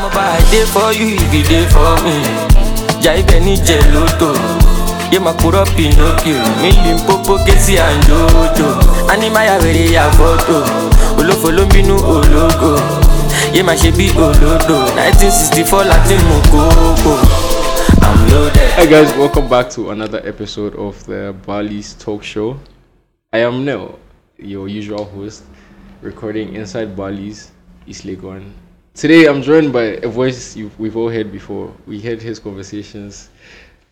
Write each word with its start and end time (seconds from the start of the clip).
ọmọ 0.00 0.08
bá 0.16 0.24
i 0.38 0.42
dey 0.50 0.64
for 0.64 0.92
you 0.92 1.08
if 1.14 1.34
you 1.34 1.42
máa 5.20 5.32
kúrọ́ 5.40 5.64
pinocchio 5.76 6.36
mílí 6.62 6.92
pópó 7.06 7.34
gẹ́sì 7.46 7.74
àǹjọ́jọ́ 7.86 8.70
ánímáyà 9.12 9.54
wèrè 9.62 9.84
ya 9.96 10.04
fọ́tò 10.16 10.56
olófo 11.20 11.48
ló 11.56 11.62
ń 11.64 11.68
bínú 11.74 11.94
ológo 12.14 12.72
yé 13.54 13.60
máa 13.68 13.76
ṣe 13.80 13.90
bí 13.96 14.06
sixty 15.38 15.62
four 15.70 15.84
láti 15.92 16.14
mú 16.26 16.36
kókó. 16.52 17.14
Hi 18.78 18.86
guys, 18.86 19.10
welcome 19.18 19.48
back 19.48 19.68
to 19.70 19.90
another 19.90 20.20
episode 20.24 20.74
of 20.76 20.94
the 21.06 21.34
Bali's 21.46 21.94
Talk 22.04 22.22
Show. 22.24 22.56
I 23.32 23.38
am 23.48 23.64
Nel, 23.66 23.98
your 24.38 24.66
usual 24.68 25.04
host, 25.04 25.42
recording 26.02 26.54
inside 26.54 26.96
Bali's 26.96 27.50
East 27.86 28.04
Legon. 28.06 28.42
Today 28.94 29.26
I'm 29.26 29.40
joined 29.42 29.72
by 29.72 29.82
a 30.02 30.08
voice 30.08 30.56
you've, 30.56 30.78
we've 30.78 30.96
all 30.96 31.08
heard 31.08 31.30
before. 31.32 31.72
We 31.86 32.00
heard 32.00 32.20
his 32.20 32.38
conversations 32.38 33.30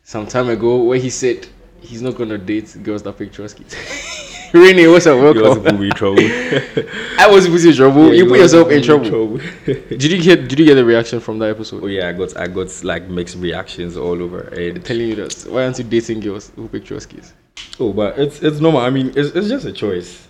some 0.02 0.26
time 0.26 0.48
ago 0.48 0.82
where 0.82 0.98
he 0.98 1.08
said 1.10 1.46
he's 1.80 2.02
not 2.02 2.16
gonna 2.16 2.38
date 2.38 2.76
girls 2.82 3.02
that 3.04 3.16
pick 3.16 3.32
Trotsky. 3.32 3.64
Raynay, 4.52 4.90
what's 4.90 5.06
up? 5.06 5.16
You 5.16 5.26
also 5.44 5.60
Welcome. 5.60 5.62
put 5.64 5.80
me 5.80 5.86
in 5.86 5.92
trouble. 5.92 6.18
I 7.18 7.28
was 7.30 7.46
put 7.46 7.64
in 7.64 7.74
trouble. 7.74 8.12
you 8.14 8.26
put 8.26 8.38
yourself 8.40 8.70
in 8.70 8.82
trouble. 8.82 9.08
trouble. 9.08 9.38
Did 9.66 10.04
you 10.04 10.20
get 10.22 10.48
Did 10.48 10.58
you 10.58 10.64
get 10.64 10.74
the 10.74 10.84
reaction 10.84 11.20
from 11.20 11.38
that 11.40 11.50
episode? 11.50 11.84
oh 11.84 11.86
yeah, 11.86 12.08
I 12.08 12.12
got 12.12 12.36
I 12.36 12.46
got 12.48 12.82
like 12.82 13.08
mixed 13.08 13.36
reactions 13.36 13.96
all 13.96 14.20
over. 14.22 14.40
And 14.48 14.84
Telling 14.84 15.08
you 15.08 15.14
that 15.16 15.46
why 15.48 15.64
aren't 15.64 15.78
you 15.78 15.84
dating 15.84 16.20
girls 16.20 16.50
who 16.56 16.66
pick 16.68 16.84
Trotskys? 16.84 17.32
oh, 17.78 17.92
but 17.92 18.18
it's 18.18 18.42
it's 18.42 18.60
normal. 18.60 18.80
I 18.80 18.90
mean, 18.90 19.08
it's, 19.14 19.30
it's 19.36 19.48
just 19.48 19.64
a 19.66 19.72
choice. 19.72 20.26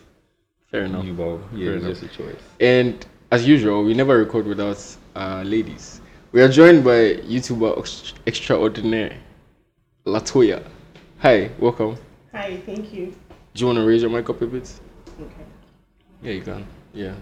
Fair 0.70 0.82
enough. 0.84 1.04
You 1.04 1.14
yeah, 1.54 1.64
Fair 1.66 1.74
it's 1.76 1.84
enough. 1.84 2.00
just 2.00 2.02
a 2.02 2.16
choice. 2.22 2.42
And 2.60 3.06
as 3.30 3.46
usual, 3.46 3.84
we 3.84 3.94
never 3.94 4.18
record 4.18 4.46
without 4.46 4.96
uh, 5.14 5.42
ladies. 5.44 6.00
We 6.32 6.42
are 6.42 6.48
joined 6.48 6.84
by 6.84 7.16
YouTuber 7.26 8.14
extraordinaire 8.26 9.16
Latoya. 10.06 10.62
Hi, 11.20 11.50
welcome. 11.58 11.96
Hi, 12.32 12.56
thank 12.64 12.92
you. 12.92 13.14
Do 13.54 13.60
you 13.60 13.66
want 13.66 13.78
to 13.78 13.84
raise 13.84 14.02
your 14.02 14.10
mic 14.10 14.28
up 14.30 14.40
a 14.40 14.46
bit? 14.46 14.72
Okay. 15.20 15.32
Yeah, 16.22 16.32
you 16.32 16.42
can. 16.42 16.66
Yeah. 16.94 17.14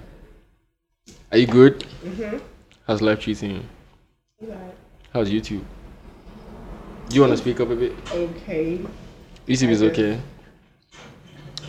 Are 1.32 1.38
you 1.38 1.46
good? 1.46 1.80
Mm-hmm. 2.04 2.38
How's 2.86 3.02
life 3.02 3.20
treating 3.20 3.50
you? 3.56 3.62
Right. 4.48 4.74
How's 5.12 5.30
YouTube? 5.30 5.64
Do 7.08 7.14
you 7.14 7.20
want 7.20 7.32
to 7.32 7.36
speak 7.36 7.60
up 7.60 7.70
a 7.70 7.76
bit? 7.76 7.92
Okay. 8.12 8.78
YouTube 9.46 9.70
is 9.70 9.82
I 9.82 9.86
okay. 9.86 10.20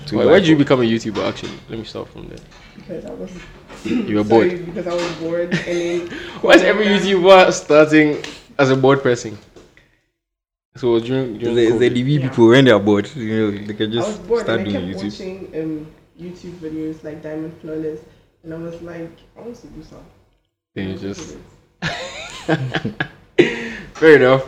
Too 0.07 0.17
Why, 0.17 0.23
bad 0.23 0.31
why 0.31 0.39
did 0.39 0.47
you 0.47 0.55
become 0.57 0.79
a 0.81 0.83
YouTuber? 0.83 1.27
Actually, 1.27 1.51
let 1.69 1.79
me 1.79 1.85
start 1.85 2.07
from 2.09 2.27
there. 2.27 2.39
Because 2.75 3.05
I 3.05 3.11
was 3.13 3.31
You 3.85 4.17
were 4.17 4.23
sorry, 4.23 4.49
bored. 4.49 4.65
because 4.65 4.87
I 4.87 4.93
was 4.93 5.11
bored 5.15 5.53
and 5.53 5.77
then 6.09 6.09
Why 6.41 6.53
is 6.55 6.61
every 6.63 6.85
YouTuber 6.85 7.51
starting 7.53 8.23
as 8.57 8.69
a 8.71 8.75
bored 8.75 9.03
person? 9.03 9.37
So 10.75 10.99
during, 10.99 11.37
during 11.39 11.55
The, 11.55 11.71
the 11.71 11.89
COVID- 11.89 11.95
DB 11.95 12.13
Yeah. 12.15 12.29
people 12.29 12.47
when 12.49 12.65
they 12.65 12.71
are 12.71 12.79
bored, 12.79 13.09
you 13.15 13.35
know, 13.37 13.51
they 13.51 13.73
can 13.73 13.89
I 13.91 13.93
just 13.95 14.07
was 14.19 14.27
bored 14.27 14.41
start 14.43 14.59
and 14.61 14.69
I 14.69 14.71
doing 14.71 14.87
kept 14.93 15.03
YouTube. 15.03 15.11
watching 15.11 15.61
um 15.61 15.87
YouTube 16.19 16.55
videos 16.65 17.03
like 17.03 17.21
Diamond 17.23 17.53
Flawless 17.61 17.99
and 18.43 18.53
I 18.53 18.57
was 18.57 18.81
like, 18.81 19.11
I 19.37 19.41
want 19.41 19.55
to 19.55 19.67
do 19.67 19.83
something. 19.83 20.05
Then 20.75 20.89
you 20.89 20.97
just 20.97 21.37
Fair 23.93 24.15
enough. 24.17 24.45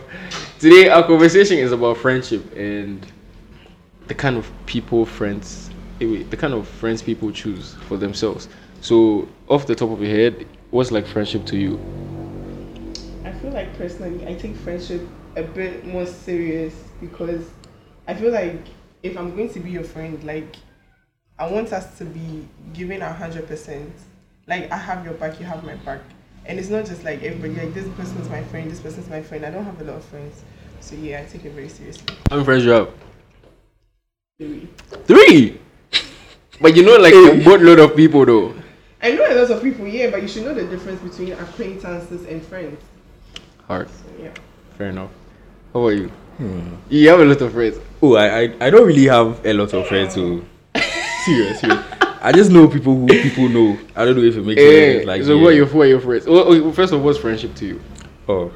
Today 0.60 0.90
our 0.90 1.04
conversation 1.06 1.58
is 1.58 1.72
about 1.72 1.98
friendship 1.98 2.44
and 2.56 3.06
the 4.10 4.16
kind 4.16 4.36
of 4.36 4.52
people 4.66 5.06
friends 5.06 5.70
eh, 6.02 6.24
the 6.30 6.36
kind 6.36 6.54
of 6.54 6.68
friends 6.68 7.02
people 7.02 7.32
choose 7.32 7.76
for 7.88 7.96
themselves. 7.96 8.50
So 8.82 9.30
off 9.48 9.68
the 9.68 9.76
top 9.76 9.92
of 9.92 10.02
your 10.02 10.10
head, 10.10 10.48
what's 10.72 10.92
like 10.92 11.06
friendship 11.06 11.46
to 11.46 11.58
you? 11.58 11.80
I 13.24 13.32
feel 13.34 13.52
like 13.52 13.78
personally, 13.78 14.28
I 14.28 14.34
take 14.34 14.56
friendship 14.56 15.08
a 15.36 15.44
bit 15.44 15.86
more 15.86 16.06
serious 16.06 16.74
because 17.00 17.46
I 18.08 18.16
feel 18.16 18.32
like 18.32 18.60
if 19.04 19.16
I'm 19.16 19.36
going 19.36 19.54
to 19.54 19.60
be 19.60 19.70
your 19.70 19.84
friend, 19.84 20.22
like 20.24 20.56
I 21.38 21.48
want 21.50 21.72
us 21.72 21.98
to 22.00 22.06
be 22.06 22.48
giving 22.74 23.02
a 23.02 23.14
hundred 23.14 23.48
percent. 23.48 23.94
Like 24.48 24.72
I 24.72 24.78
have 24.78 25.06
your 25.06 25.14
back, 25.14 25.40
you 25.40 25.46
have 25.46 25.64
my 25.64 25.76
back, 25.76 26.02
and 26.46 26.58
it's 26.58 26.70
not 26.70 26.86
just 26.86 27.04
like 27.04 27.22
everybody. 27.22 27.54
Like 27.66 27.76
this 27.76 27.88
person's 27.90 28.28
my 28.28 28.44
friend, 28.46 28.72
this 28.72 28.80
person's 28.80 29.08
my 29.08 29.22
friend. 29.22 29.46
I 29.46 29.52
don't 29.52 29.66
have 29.66 29.80
a 29.80 29.84
lot 29.84 29.98
of 29.98 30.06
friends, 30.06 30.42
so 30.80 30.96
yeah, 30.96 31.22
I 31.22 31.26
take 31.32 31.46
it 31.46 31.52
very 31.52 31.70
seriously. 31.70 32.16
How 32.32 32.38
many 32.38 32.46
friends 32.46 32.66
you 32.66 32.72
have? 32.72 32.90
Really. 34.40 34.68
Three. 35.06 35.60
But 36.62 36.76
you 36.76 36.84
know, 36.84 36.98
like 36.98 37.14
a 37.14 37.42
boatload 37.44 37.80
of 37.80 37.96
people 37.96 38.26
though. 38.26 38.54
I 39.02 39.12
know 39.12 39.26
a 39.26 39.34
lot 39.34 39.50
of 39.50 39.64
people, 39.64 39.88
yeah, 39.88 40.10
but 40.10 40.22
you 40.22 40.28
should 40.28 40.44
know 40.44 40.54
the 40.54 40.66
difference 40.66 41.00
between 41.02 41.32
acquaintances 41.32 42.26
and 42.26 42.44
friends. 42.44 42.84
Hard. 43.66 43.88
So 43.90 44.04
yeah. 44.22 44.34
Fair 44.78 44.90
enough. 44.90 45.10
How 45.74 45.80
about 45.80 45.96
you? 45.96 46.12
You 46.90 47.08
have 47.10 47.22
a 47.22 47.26
lot 47.26 47.40
of 47.42 47.54
friends. 47.54 47.80
Oh, 48.02 48.16
I, 48.16 48.42
I 48.42 48.56
I 48.60 48.70
don't 48.70 48.86
really 48.86 49.06
have 49.06 49.40
a 49.46 49.54
lot 49.54 49.74
of 49.74 49.88
friends 49.88 50.16
who 50.16 50.44
serious, 51.26 51.62
serious. 51.62 51.82
I 52.22 52.34
just 52.34 52.52
know 52.52 52.68
people 52.68 52.94
who 52.96 53.08
people 53.08 53.48
know. 53.48 53.78
I 53.96 54.04
don't 54.04 54.18
know 54.18 54.24
if 54.24 54.36
it 54.36 54.46
makes 54.46 54.60
Eh, 54.62 54.96
sense. 54.96 55.06
Like 55.06 55.24
so 55.24 55.36
yeah. 55.36 55.40
who 55.40 55.48
are 55.48 55.52
your 55.54 55.66
who 55.66 55.82
are 55.82 55.86
your 55.86 56.02
friends? 56.02 56.26
Oh, 56.28 56.72
first 56.74 56.92
of 56.92 57.00
all, 57.00 57.06
what's 57.06 57.20
friendship 57.20 57.56
to 57.56 57.66
you? 57.66 57.82
Oh, 58.28 58.52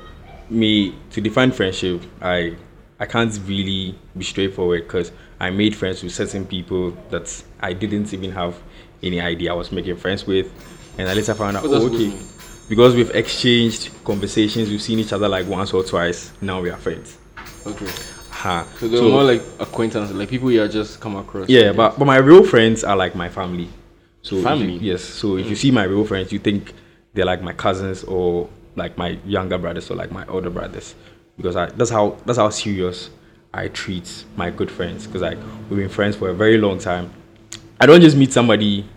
me 0.49 0.93
to 1.11 1.21
define 1.21 1.51
friendship, 1.53 2.01
I 2.21 2.57
I 2.99 3.05
can't 3.05 3.37
really 3.45 3.95
be 4.17 4.23
straightforward 4.23 4.83
because 4.83 5.11
I 5.39 5.49
made 5.49 5.75
friends 5.75 6.03
with 6.03 6.13
certain 6.13 6.45
people 6.45 6.91
that 7.09 7.43
I 7.59 7.73
didn't 7.73 8.13
even 8.13 8.31
have 8.31 8.55
any 9.01 9.19
idea 9.19 9.51
I 9.51 9.55
was 9.55 9.71
making 9.71 9.97
friends 9.97 10.25
with, 10.25 10.51
and 10.97 11.09
I 11.09 11.13
later 11.13 11.33
found 11.33 11.57
out, 11.57 11.65
oh, 11.65 11.85
okay, 11.87 12.09
mean? 12.09 12.19
because 12.69 12.95
we've 12.95 13.11
exchanged 13.11 13.91
conversations, 14.05 14.69
we've 14.69 14.81
seen 14.81 14.99
each 14.99 15.13
other 15.13 15.27
like 15.27 15.47
once 15.47 15.73
or 15.73 15.83
twice. 15.83 16.31
Now 16.41 16.61
we 16.61 16.69
are 16.69 16.77
friends. 16.77 17.17
Okay. 17.65 17.89
Ha. 18.29 18.67
So 18.79 18.87
they're 18.87 19.01
more 19.01 19.23
like 19.23 19.41
acquaintances, 19.59 20.15
like 20.15 20.29
people 20.29 20.51
you 20.51 20.61
have 20.61 20.71
just 20.71 20.99
come 20.99 21.15
across. 21.15 21.49
Yeah, 21.49 21.71
but 21.71 21.97
but 21.99 22.05
my 22.05 22.17
real 22.17 22.45
friends 22.45 22.83
are 22.83 22.95
like 22.95 23.15
my 23.15 23.29
family. 23.29 23.69
So 24.21 24.35
if 24.35 24.39
you- 24.39 24.47
Family? 24.47 24.77
yes. 24.77 25.03
So 25.03 25.37
if 25.37 25.47
you 25.47 25.55
mm. 25.55 25.59
see 25.59 25.71
my 25.71 25.83
real 25.83 26.05
friends, 26.05 26.31
you 26.31 26.39
think 26.39 26.73
they're 27.13 27.25
like 27.25 27.41
my 27.41 27.53
cousins 27.53 28.03
or 28.03 28.49
like 28.75 28.97
my 28.97 29.19
younger 29.25 29.57
brothers 29.57 29.91
or 29.91 29.95
like 29.95 30.11
my 30.11 30.25
older 30.27 30.49
brothers, 30.49 30.95
because 31.37 31.55
I 31.55 31.67
that's 31.67 31.89
how 31.89 32.17
that's 32.25 32.37
how 32.37 32.49
serious 32.49 33.09
I 33.53 33.67
treat 33.67 34.25
my 34.35 34.49
good 34.49 34.71
friends. 34.71 35.05
Because 35.05 35.21
like 35.21 35.37
we've 35.69 35.79
been 35.79 35.89
friends 35.89 36.15
for 36.15 36.29
a 36.29 36.33
very 36.33 36.57
long 36.57 36.79
time. 36.79 37.13
I 37.79 37.85
don't 37.85 38.01
just 38.01 38.17
meet 38.17 38.31
somebody. 38.33 38.87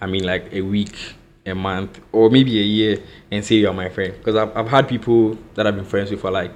I 0.00 0.06
mean, 0.06 0.24
like 0.24 0.52
a 0.52 0.62
week, 0.62 0.96
a 1.46 1.54
month, 1.54 2.00
or 2.10 2.28
maybe 2.28 2.58
a 2.58 2.64
year, 2.64 3.02
and 3.30 3.44
say 3.44 3.56
you're 3.56 3.72
my 3.72 3.88
friend. 3.88 4.14
Because 4.18 4.36
I've 4.36 4.56
I've 4.56 4.68
had 4.68 4.88
people 4.88 5.38
that 5.54 5.66
I've 5.66 5.76
been 5.76 5.84
friends 5.84 6.10
with 6.10 6.20
for 6.20 6.30
like 6.30 6.52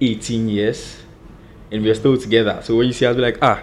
18 0.00 0.48
years 0.48 1.00
and 1.72 1.82
we're 1.82 1.94
still 1.94 2.16
together. 2.16 2.60
So 2.62 2.76
when 2.76 2.86
you 2.86 2.92
see 2.92 3.06
us, 3.06 3.10
I'll 3.10 3.16
be 3.16 3.22
like, 3.22 3.38
ah, 3.42 3.62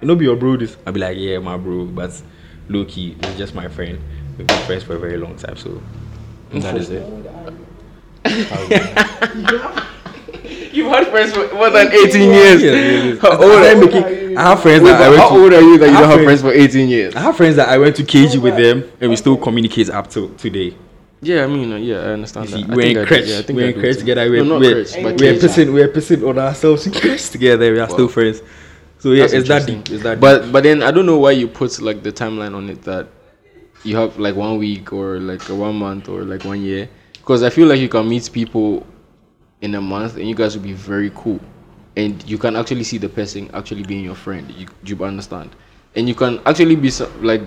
you 0.00 0.08
know, 0.08 0.14
be 0.14 0.26
your 0.26 0.36
bro. 0.36 0.56
This, 0.56 0.76
I'll 0.86 0.92
be 0.92 1.00
like, 1.00 1.16
yeah, 1.18 1.38
my 1.38 1.56
bro, 1.56 1.86
but 1.86 2.20
low 2.68 2.84
key, 2.84 3.16
he's 3.20 3.36
just 3.36 3.54
my 3.54 3.68
friend. 3.68 3.98
We've 4.36 4.46
been 4.46 4.62
friends 4.66 4.84
for 4.84 4.94
a 4.94 4.98
very 4.98 5.16
long 5.16 5.36
time, 5.36 5.56
so 5.56 5.82
that 6.50 6.76
is 6.76 6.90
it. 6.90 7.02
How 8.24 8.60
old 8.60 8.72
are 8.72 9.82
you? 9.82 10.67
You've 10.78 10.92
had 10.92 11.08
friends 11.08 11.32
for 11.32 11.52
more 11.54 11.70
than 11.70 11.88
18 11.88 12.30
years. 12.30 12.62
Yeah, 12.62 12.70
yeah, 12.70 13.02
yeah. 13.02 13.20
How 13.20 13.30
I, 13.30 13.34
old 13.34 13.52
are 13.52 14.06
I, 14.06 14.10
you? 14.10 14.38
I 14.38 14.42
have 14.42 14.62
friends 14.62 14.82
Wait, 14.84 14.90
that 14.92 15.02
I 15.02 15.08
but 15.08 15.10
went 15.10 15.22
how 15.22 15.28
to. 15.30 15.42
old 15.42 15.52
are 15.52 15.60
you 15.60 15.78
that 15.78 15.86
you 15.86 15.92
don't 15.92 16.04
have 16.04 16.20
have 16.20 16.24
friends 16.24 16.40
for 16.40 16.52
18 16.52 16.88
years? 16.88 17.16
I 17.16 17.20
have 17.20 17.36
friends 17.36 17.56
that 17.56 17.68
I 17.68 17.78
went 17.78 17.96
to 17.96 18.04
KG 18.04 18.40
with 18.40 18.56
them, 18.56 18.88
and 19.00 19.10
we 19.10 19.16
still 19.16 19.36
communicate 19.36 19.90
up 19.90 20.08
to 20.10 20.32
today. 20.36 20.76
Yeah, 21.20 21.42
I 21.42 21.46
mean, 21.48 21.72
uh, 21.72 21.76
yeah, 21.78 21.96
I 21.96 22.12
understand 22.12 22.48
see, 22.48 22.62
that. 22.62 22.76
We're 22.76 22.82
think 22.82 22.96
in 22.98 23.04
I 23.04 23.06
crutch. 23.08 23.26
yeah, 23.26 23.42
we're 23.48 23.68
in 23.70 23.74
do 23.74 23.80
crutch 23.80 23.96
together. 23.96 24.30
We're, 24.30 24.44
not 24.44 24.60
we're, 24.60 24.84
crutch, 24.84 25.02
but 25.02 25.20
we're 25.20 25.32
cage. 25.32 25.42
pissing, 25.42 25.74
we're 25.74 25.88
pissing 25.88 26.28
on 26.28 26.38
ourselves 26.38 26.86
in 26.86 26.92
crutch 26.92 27.30
together. 27.30 27.72
We 27.72 27.80
are 27.80 27.90
still 27.90 28.06
friends. 28.06 28.40
So 29.00 29.10
yeah, 29.10 29.22
That's 29.22 29.32
it's 29.32 29.48
that 29.48 29.62
interesting. 29.62 29.82
deep. 29.82 29.94
It's 29.94 30.02
that 30.04 30.14
deep. 30.14 30.20
But 30.20 30.52
but 30.52 30.62
then 30.62 30.84
I 30.84 30.92
don't 30.92 31.06
know 31.06 31.18
why 31.18 31.32
you 31.32 31.48
put 31.48 31.80
like 31.80 32.04
the 32.04 32.12
timeline 32.12 32.54
on 32.54 32.70
it 32.70 32.82
that 32.82 33.08
you 33.82 33.96
have 33.96 34.16
like 34.16 34.36
one 34.36 34.58
week 34.58 34.92
or 34.92 35.18
like 35.18 35.42
one 35.48 35.74
month 35.74 36.08
or 36.08 36.22
like 36.22 36.44
one 36.44 36.62
year 36.62 36.88
because 37.14 37.42
I 37.42 37.50
feel 37.50 37.66
like 37.66 37.80
you 37.80 37.88
can 37.88 38.08
meet 38.08 38.30
people 38.32 38.86
in 39.60 39.74
a 39.74 39.80
month 39.80 40.16
and 40.16 40.28
you 40.28 40.34
guys 40.34 40.56
will 40.56 40.62
be 40.64 40.72
very 40.72 41.10
cool. 41.14 41.40
And 41.96 42.22
you 42.28 42.38
can 42.38 42.54
actually 42.56 42.84
see 42.84 42.98
the 42.98 43.08
person 43.08 43.50
actually 43.52 43.82
being 43.82 44.04
your 44.04 44.14
friend. 44.14 44.50
You 44.52 44.68
you 44.84 45.04
understand, 45.04 45.50
and 45.96 46.08
you 46.08 46.14
can 46.14 46.40
actually 46.46 46.76
be 46.76 46.90
like 47.20 47.42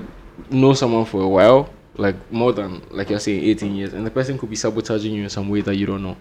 know 0.49 0.73
someone 0.73 1.05
for 1.05 1.21
a 1.21 1.27
while 1.27 1.69
like 1.95 2.15
more 2.31 2.51
than 2.53 2.81
like 2.89 3.09
you're 3.09 3.19
saying 3.19 3.43
18 3.43 3.75
years. 3.75 3.93
And 3.93 4.05
the 4.05 4.11
person 4.11 4.37
could 4.37 4.49
be 4.49 4.55
sabotaging 4.55 5.13
you 5.13 5.23
in 5.23 5.29
some 5.29 5.49
way 5.49 5.61
that 5.61 5.75
you 5.75 5.85
don't 5.85 6.03
know. 6.03 6.17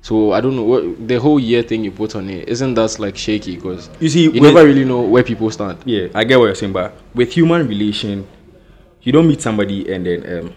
So 0.00 0.32
i 0.32 0.40
don't 0.42 0.54
know 0.54 0.64
what 0.64 1.08
the 1.08 1.18
whole 1.18 1.40
year 1.40 1.62
thing 1.62 1.82
you 1.82 1.90
put 1.90 2.14
on 2.14 2.28
it 2.28 2.46
isn't 2.46 2.74
that 2.74 2.98
like 2.98 3.16
shaky? 3.16 3.56
Because 3.56 3.88
You 4.00 4.10
see, 4.10 4.30
you 4.30 4.40
never 4.40 4.64
really 4.64 4.84
know 4.84 5.00
where 5.00 5.22
people 5.22 5.50
stand. 5.50 5.78
Yeah, 5.86 6.08
I 6.14 6.24
get 6.24 6.38
what 6.38 6.46
you're 6.46 6.54
saying, 6.54 6.74
but 6.74 6.92
with 7.14 7.32
human 7.32 7.66
relation, 7.66 8.26
you 9.00 9.12
don't 9.12 9.26
meet 9.26 9.40
somebody 9.40 9.90
and 9.92 10.04
then 10.04 10.38
um, 10.38 10.54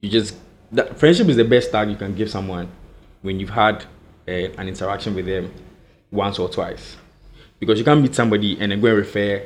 you 0.00 0.10
just 0.10 0.34
that 0.72 0.98
friendship 0.98 1.28
is 1.28 1.36
the 1.36 1.44
best 1.44 1.70
tag 1.70 1.88
you 1.90 1.96
can 1.96 2.14
give 2.14 2.30
someone 2.30 2.68
when 3.22 3.40
you've 3.40 3.50
had 3.50 3.84
uh, 4.28 4.30
an 4.30 4.68
interaction 4.68 5.14
with 5.14 5.26
them 5.26 5.52
once 6.10 6.38
or 6.38 6.48
twice, 6.48 6.96
because 7.58 7.78
you 7.78 7.84
can't 7.84 8.02
meet 8.02 8.14
somebody 8.14 8.58
and 8.60 8.70
then 8.72 8.80
go 8.80 8.88
and 8.88 8.98
refer 8.98 9.42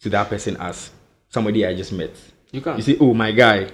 to 0.00 0.08
that 0.10 0.28
person 0.28 0.56
as 0.58 0.90
somebody 1.28 1.66
I 1.66 1.74
just 1.74 1.92
met. 1.92 2.10
you 2.52 2.60
can't. 2.60 2.76
You 2.78 2.82
say, 2.82 2.96
"Oh, 3.00 3.12
my 3.14 3.32
guy," 3.32 3.70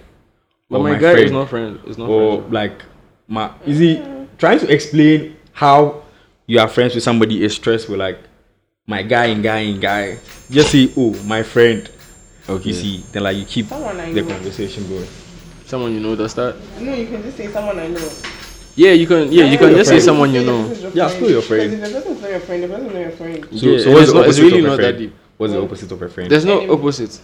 but 0.69 0.79
or 0.79 0.83
my, 0.85 0.99
guy 0.99 1.13
is 1.19 1.31
not 1.33 1.49
friend 1.49 1.79
is 1.87 1.97
not 1.99 2.09
or 2.09 2.39
friend 2.39 2.53
like 2.53 2.83
my 3.29 3.51
is 3.65 3.79
he 3.79 4.03
trying 4.39 4.59
to 4.59 4.69
explain 4.73 5.37
how 5.53 6.03
you 6.47 6.59
are 6.59 6.69
friends 6.69 6.95
with 6.95 7.05
somebody 7.05 7.43
is 7.45 7.55
stressful 7.55 7.97
like 7.97 8.19
my 8.87 9.03
guy 9.03 9.27
and 9.27 9.43
guy 9.43 9.59
and 9.59 9.81
guy 9.81 10.19
just 10.51 10.71
say 10.71 10.93
oh 10.97 11.13
my 11.25 11.43
friend 11.43 11.91
Okay. 12.49 12.69
you 12.69 12.75
see 12.75 13.05
then 13.13 13.25
like 13.25 13.37
you 13.37 13.45
keep 13.45 13.69
the 13.69 13.77
know. 13.79 14.29
conversation 14.29 14.87
going 14.89 15.09
Someone 15.67 15.93
you 15.93 15.99
know 15.99 16.15
does 16.15 16.33
that? 16.35 16.55
No, 16.81 16.95
you 16.95 17.09
can 17.09 17.21
just 17.23 17.37
say 17.37 17.49
someone 17.49 17.77
I 17.81 17.89
know. 17.89 18.09
Yeah, 18.77 18.93
you 18.93 19.07
can. 19.07 19.33
Yeah, 19.33 19.45
you 19.45 19.57
can 19.59 19.69
your 19.71 19.79
just 19.79 19.91
say 19.91 20.01
someone 20.01 20.33
you 20.35 20.45
know. 20.45 20.69
Yeah, 20.95 21.09
still 21.09 21.31
your 21.31 21.43
friend. 21.43 21.71
Because 21.71 21.93
if 21.95 22.05
the 22.05 22.11
person's 22.11 22.21
not 22.23 22.31
your 22.31 22.41
friend, 22.41 22.63
the 22.63 22.69
person 22.69 22.87
is 22.87 22.93
not 22.93 23.01
your 23.01 23.11
friend. 23.11 23.45
so, 23.59 23.67
Yeah, 23.67 23.79
so 23.79 23.91
what's 23.91 24.03
it's 24.03 24.13
the 24.13 24.19
not- 24.19 24.29
it's 24.29 24.39
opposite 24.39 24.43
really 24.43 24.59
of 24.59 24.65
a 24.65 24.69
not 24.69 24.77
that 24.77 24.83
friend? 24.83 24.99
deep. 24.99 25.15
what's 25.39 25.53
the 25.53 25.63
opposite 25.63 25.93
of 25.93 26.03
a 26.03 26.09
friend 26.09 26.31
There's 26.31 26.45
no 26.45 26.59
Enemy. 26.61 26.73
opposite. 26.75 27.21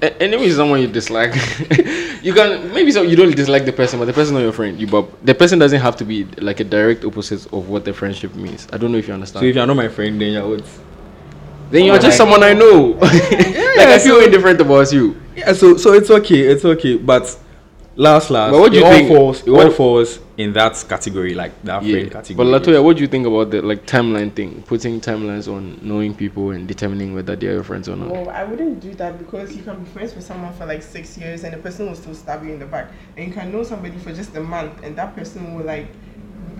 A- 0.00 0.22
enemy 0.22 0.44
is 0.44 0.56
someone 0.56 0.80
you 0.80 0.86
dislike. 0.86 1.34
you 2.22 2.32
can 2.32 2.72
maybe 2.72 2.92
so 2.92 3.02
you 3.02 3.16
don't 3.16 3.34
dislike 3.34 3.64
the 3.64 3.72
person, 3.72 3.98
but 3.98 4.04
the 4.04 4.12
person 4.12 4.34
not 4.34 4.40
your 4.40 4.52
friend. 4.52 4.78
You 4.78 4.86
but 4.86 5.08
the 5.26 5.34
person 5.34 5.58
doesn't 5.58 5.80
have 5.80 5.96
to 5.96 6.04
be 6.04 6.24
like 6.38 6.60
a 6.60 6.64
direct 6.64 7.04
opposite 7.04 7.46
of 7.52 7.68
what 7.68 7.84
the 7.84 7.92
friendship 7.92 8.34
means. 8.36 8.68
I 8.72 8.76
don't 8.76 8.92
know 8.92 8.98
if 8.98 9.08
you 9.08 9.14
understand. 9.14 9.42
so 9.42 9.46
if 9.46 9.56
you're 9.56 9.66
not 9.66 9.74
my 9.76 9.88
friend 9.88 10.20
then 10.20 10.32
you're 10.34 10.46
what 10.48 10.62
then 11.70 11.84
you're 11.84 11.98
just 11.98 12.16
Someone 12.16 12.40
someone 12.40 12.50
I 12.50 12.54
know. 12.54 12.96
like 13.00 13.88
I 13.88 13.98
feel 13.98 14.20
indifferent 14.20 14.60
about 14.60 14.92
you. 14.92 15.16
yeah 15.34 15.52
so 15.52 15.76
so 15.76 15.92
it's 15.94 16.10
okay 16.10 16.40
it's 16.52 16.64
okay 16.64 16.96
but 16.96 17.24
last 17.96 18.30
last 18.30 18.52
But 18.52 18.60
what 18.60 18.70
do 18.72 18.78
it 18.78 18.80
you 18.80 18.86
all 18.86 18.92
think- 18.92 19.08
falls 19.08 19.42
it 19.46 19.50
all 19.50 19.70
falls 19.70 20.18
in 20.38 20.52
that 20.52 20.82
category 20.88 21.34
like 21.34 21.52
that 21.64 21.82
Yeah. 21.82 21.98
friend 21.98 22.12
category 22.12 22.36
But 22.36 22.62
Latoya, 22.62 22.82
what 22.82 22.96
do 22.96 23.02
you 23.02 23.08
think 23.08 23.26
about 23.26 23.50
the 23.50 23.60
like 23.60 23.84
timeline 23.86 24.32
thing? 24.32 24.62
Putting 24.66 25.00
timelines 25.00 25.52
on 25.52 25.80
knowing 25.82 26.14
people 26.14 26.52
and 26.52 26.66
determining 26.68 27.12
whether 27.12 27.34
they 27.34 27.48
are 27.48 27.54
your 27.54 27.64
friends 27.64 27.88
or 27.88 27.96
not. 27.96 28.08
Well, 28.08 28.30
I 28.30 28.44
wouldn't 28.44 28.80
do 28.80 28.94
that 28.94 29.18
because 29.18 29.56
you 29.56 29.64
can 29.64 29.82
be 29.82 29.90
friends 29.90 30.14
with 30.14 30.24
someone 30.24 30.52
for 30.54 30.64
like 30.64 30.82
six 30.82 31.18
years 31.18 31.42
and 31.42 31.52
the 31.52 31.58
person 31.58 31.88
will 31.88 31.96
still 31.96 32.14
stab 32.14 32.44
you 32.44 32.52
in 32.52 32.60
the 32.60 32.66
back. 32.66 32.92
And 33.16 33.26
you 33.26 33.34
can 33.34 33.50
know 33.50 33.64
somebody 33.64 33.98
for 33.98 34.12
just 34.14 34.34
a 34.36 34.40
month 34.40 34.84
and 34.84 34.94
that 34.96 35.16
person 35.16 35.54
will 35.56 35.64
like 35.64 35.88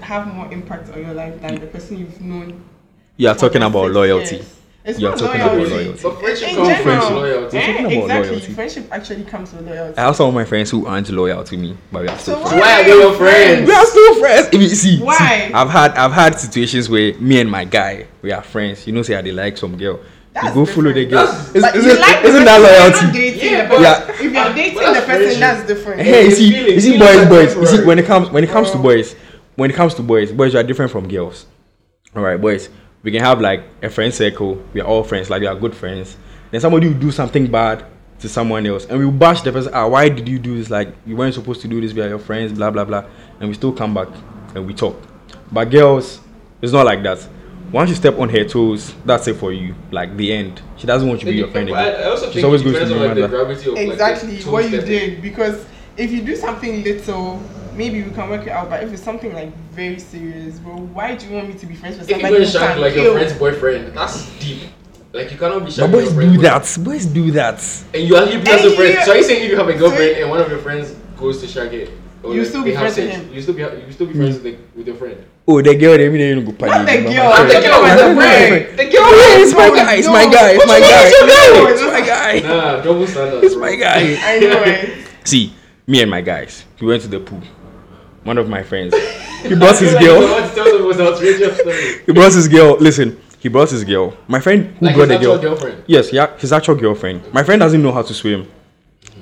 have 0.00 0.26
more 0.34 0.52
impact 0.52 0.90
on 0.90 1.00
your 1.00 1.14
life 1.14 1.40
than 1.40 1.60
the 1.60 1.66
person 1.68 1.98
you've 1.98 2.20
known. 2.20 2.60
you 3.16 3.28
are 3.28 3.34
talking 3.36 3.62
about 3.62 3.92
loyalty 3.92 4.36
years. 4.36 4.57
It's 4.88 4.98
You're 4.98 5.10
not 5.10 5.18
talking 5.18 5.40
loyalty. 5.42 5.60
about 5.64 5.70
loyalty. 5.70 6.02
But 6.02 6.18
friendship 6.18 6.48
In 6.48 6.54
comes 6.56 6.68
from 6.76 6.84
general, 6.84 7.10
loyalty. 7.10 7.56
We're 7.58 7.66
talking 7.66 7.84
about 7.84 7.92
exactly. 8.04 8.30
loyalty. 8.30 8.52
Friendship 8.54 8.88
actually 8.90 9.24
comes 9.24 9.52
with 9.52 9.66
loyalty. 9.68 9.98
I 9.98 10.00
have 10.06 10.16
some 10.16 10.28
of 10.28 10.34
my 10.34 10.44
friends 10.46 10.70
who 10.70 10.86
aren't 10.86 11.10
loyal 11.10 11.44
to 11.44 11.56
me, 11.58 11.76
but 11.92 12.02
we 12.02 12.08
are 12.08 12.18
still 12.18 12.36
So 12.42 12.46
friends. 12.48 12.60
Why 12.62 12.80
are 12.80 12.84
we 12.84 12.90
your 12.90 13.14
friends? 13.14 13.68
We 13.68 13.74
are 13.74 13.84
still 13.86 14.14
friends. 14.18 14.48
If 14.50 14.60
you 14.62 14.68
see, 14.70 14.98
Why? 15.00 15.16
see, 15.18 15.52
I've 15.52 15.68
had 15.68 15.92
I've 15.92 16.12
had 16.12 16.40
situations 16.40 16.88
where 16.88 17.12
me 17.18 17.38
and 17.40 17.50
my 17.50 17.64
guy 17.64 18.06
we 18.22 18.32
are 18.32 18.42
friends. 18.42 18.86
You 18.86 18.94
know, 18.94 19.02
say 19.02 19.14
I 19.14 19.20
they 19.22 19.32
like 19.32 19.58
some 19.58 19.76
girl. 19.76 20.00
That's 20.32 20.46
you 20.48 20.54
go 20.54 20.64
follow 20.66 20.92
the 20.92 21.04
girl. 21.04 21.26
That's- 21.26 21.54
Is, 21.54 21.62
But 21.62 21.76
is, 21.76 21.84
like 22.00 22.24
isn't 22.24 22.44
person, 22.44 22.44
that 22.44 22.58
you're 22.58 22.90
not 22.90 23.02
loyalty? 23.02 23.18
dating 23.18 23.50
Yeah, 23.52 23.62
the 23.64 23.68
but- 23.68 23.76
person. 23.78 23.84
Yeah. 23.84 24.26
If 24.26 24.32
you're 24.46 24.54
dating 24.54 24.74
But 24.74 24.80
that's 24.80 25.00
the 25.00 25.06
person, 25.06 25.20
friendship. 25.20 25.40
that's 25.40 25.66
different. 25.66 26.00
Hey, 26.00 26.24
you 26.24 26.30
see, 26.30 26.50
feelings. 26.52 26.74
you 26.86 26.92
see, 26.92 26.98
boys, 26.98 27.16
are 27.18 27.28
boys. 27.28 27.54
You 27.56 27.66
see, 27.66 27.84
when 27.84 27.98
it 27.98 28.06
comes 28.06 28.30
when 28.30 28.42
it 28.44 28.50
comes 28.50 28.70
to 28.70 28.78
Oh. 28.78 28.82
boys, 28.82 29.14
when 29.56 29.70
it 29.70 29.74
comes 29.74 29.94
to 29.96 30.02
boys, 30.02 30.32
boys 30.32 30.54
are 30.54 30.62
different 30.62 30.92
from 30.92 31.08
girls. 31.08 31.44
All 32.16 32.22
right, 32.22 32.40
boys. 32.40 32.70
We 33.02 33.12
can 33.12 33.20
have 33.20 33.40
like 33.40 33.62
a 33.82 33.88
friend 33.88 34.12
circle. 34.12 34.62
We 34.72 34.80
are 34.80 34.86
all 34.86 35.04
friends. 35.04 35.30
Like 35.30 35.40
we 35.40 35.46
are 35.46 35.54
good 35.54 35.74
friends. 35.74 36.16
Then 36.50 36.60
somebody 36.60 36.88
will 36.88 36.98
do 36.98 37.10
something 37.10 37.50
bad 37.50 37.84
to 38.20 38.28
someone 38.28 38.66
else, 38.66 38.84
and 38.86 38.98
we 38.98 39.04
will 39.04 39.12
bash 39.12 39.42
the 39.42 39.52
person. 39.52 39.72
Ah, 39.74 39.86
why 39.86 40.08
did 40.08 40.28
you 40.28 40.38
do 40.38 40.56
this? 40.58 40.70
Like 40.70 40.92
you 41.06 41.16
weren't 41.16 41.34
supposed 41.34 41.60
to 41.62 41.68
do 41.68 41.80
this. 41.80 41.92
We 41.92 42.02
are 42.02 42.08
your 42.08 42.18
friends. 42.18 42.52
Blah 42.52 42.70
blah 42.70 42.84
blah. 42.84 43.04
And 43.40 43.48
we 43.48 43.54
still 43.54 43.72
come 43.72 43.94
back 43.94 44.08
and 44.54 44.66
we 44.66 44.74
talk. 44.74 45.00
But 45.52 45.70
girls, 45.70 46.20
it's 46.60 46.72
not 46.72 46.86
like 46.86 47.02
that. 47.04 47.26
Once 47.70 47.90
you 47.90 47.96
step 47.96 48.18
on 48.18 48.30
her 48.30 48.44
toes, 48.44 48.94
that's 49.04 49.28
it 49.28 49.34
for 49.36 49.52
you. 49.52 49.74
Like 49.90 50.16
the 50.16 50.32
end. 50.32 50.60
She 50.78 50.86
doesn't 50.86 51.06
want 51.06 51.20
you 51.22 51.26
to 51.26 51.32
be 51.32 51.38
your 51.38 51.48
friend 51.48 51.68
again. 51.68 52.32
She's 52.32 52.42
always 52.44 52.62
going 52.62 52.74
to 52.74 52.84
be 52.86 52.90
your 52.94 53.08
mother. 53.08 53.76
exactly 53.76 54.42
what 54.44 54.70
you 54.70 54.80
did 54.80 55.22
because 55.22 55.66
if 55.96 56.10
you 56.10 56.22
do 56.22 56.34
something 56.34 56.82
little 56.82 57.42
maybe 57.78 58.02
we 58.02 58.10
can 58.10 58.28
work 58.28 58.42
it 58.46 58.50
out 58.50 58.68
but 58.68 58.82
if 58.82 58.92
it's 58.92 59.02
something 59.02 59.32
like 59.32 59.50
very 59.70 59.98
serious 59.98 60.58
well 60.64 60.80
why 60.96 61.14
do 61.14 61.26
you 61.26 61.34
want 61.36 61.48
me 61.48 61.54
to 61.54 61.66
be 61.66 61.74
friends 61.74 61.96
with 61.98 62.10
If 62.10 62.16
you 62.16 62.22
somebody 62.22 62.44
go 62.44 62.50
who 62.50 62.58
shank 62.58 62.80
like 62.80 62.94
your 62.96 63.12
friend's 63.14 63.32
boyfriend, 63.38 63.96
that's 63.96 64.16
deep. 64.40 64.62
Like 65.12 65.30
you 65.32 65.38
cannot 65.38 65.60
be 65.60 65.64
But 65.66 65.74
shanking 65.74 65.92
boys 65.92 66.04
your 66.04 66.14
friend's 66.14 66.32
do 66.36 66.42
boyfriend. 66.42 66.64
that. 66.64 66.84
Boys 66.84 67.06
do 67.06 67.30
that. 67.40 67.58
And 67.94 68.02
you 68.08 68.14
are 68.16 68.26
keeping 68.26 68.48
as 68.48 68.64
And 68.64 68.72
a 68.72 68.76
friend. 68.76 68.98
So 69.04 69.12
are 69.12 69.16
you 69.16 69.22
saying 69.24 69.44
if 69.44 69.50
you 69.50 69.56
have 69.56 69.68
a 69.68 69.74
girlfriend 69.82 70.12
So- 70.16 70.20
and 70.22 70.30
one 70.34 70.40
of 70.44 70.48
your 70.50 70.58
friends 70.66 70.86
goes 71.16 71.40
to 71.40 71.46
shag 71.48 71.72
it, 71.72 71.88
or 72.22 72.34
You 72.34 72.40
like, 72.42 72.50
still 72.50 72.64
be 72.64 72.72
have 72.74 72.80
friends 72.92 72.96
with 72.98 73.10
sex, 73.14 73.16
him? 73.24 73.34
You 73.34 73.40
still 73.42 73.54
be 73.54 73.62
you 73.86 73.92
still 73.96 74.06
be 74.10 74.14
friends 74.20 74.34
with, 74.34 74.44
the, 74.44 74.54
with 74.76 74.86
your 74.86 74.96
friend. 74.96 75.16
Oh, 75.48 75.62
the 75.62 75.74
girl, 75.82 75.96
they 75.96 76.08
mean 76.10 76.20
they 76.36 76.44
go 76.44 76.52
party. 76.52 76.74
Not 76.76 76.86
the 76.86 76.98
But 77.00 77.14
girl, 77.14 77.30
friend- 77.32 77.40
I'm 77.40 77.48
the 77.48 77.68
girl, 77.68 77.80
with 77.82 77.96
the 77.96 78.08
the 78.08 78.14
friend. 78.20 78.78
The 78.78 78.86
girl. 78.92 79.10
Yeah, 79.16 79.42
it's 79.42 79.54
my 79.62 79.70
guy. 79.80 79.94
It's 79.96 80.06
no. 80.06 80.12
my 80.12 80.26
guy. 80.36 80.48
It's 80.52 80.66
my 80.74 80.80
guy. 80.80 81.04
it's 81.08 81.14
your 81.16 81.26
guy? 81.32 81.72
It's 81.72 81.86
my 81.96 82.02
guy. 82.12 82.32
Nah, 82.44 82.82
double 82.82 83.06
standards. 83.06 83.44
It's 83.46 83.56
my 83.56 83.74
guy. 83.76 84.02
I 84.20 84.38
know 84.40 84.62
it 84.62 85.08
See, 85.24 85.54
me 85.86 86.02
and 86.02 86.10
my 86.10 86.20
guys, 86.20 86.64
we 86.80 86.86
went 86.88 87.00
to 87.02 87.08
the 87.08 87.20
pool. 87.20 87.40
One 88.24 88.38
of 88.38 88.48
my 88.48 88.62
friends, 88.62 88.94
he 89.42 89.54
brought 89.54 89.78
his 89.78 89.92
girl. 89.94 90.20
What 90.20 90.54
tells 90.54 90.72
them 90.72 90.86
was 90.86 91.00
outrageous 91.00 91.58
story. 91.58 92.02
He 92.06 92.12
brought 92.12 92.32
his 92.34 92.48
girl. 92.48 92.76
Listen, 92.78 93.20
he 93.38 93.48
brought 93.48 93.70
his 93.70 93.84
girl. 93.84 94.16
My 94.26 94.40
friend 94.40 94.74
who 94.78 94.86
Like 94.86 94.94
brought 94.96 95.08
his 95.10 95.18
the 95.20 95.24
girl. 95.24 95.38
girlfriend. 95.38 95.84
Yes, 95.86 96.12
yeah, 96.12 96.36
his 96.38 96.52
actual 96.52 96.74
girlfriend. 96.74 97.32
My 97.32 97.42
friend 97.42 97.60
doesn't 97.60 97.82
know 97.82 97.92
how 97.92 98.02
to 98.02 98.12
swim. 98.14 98.46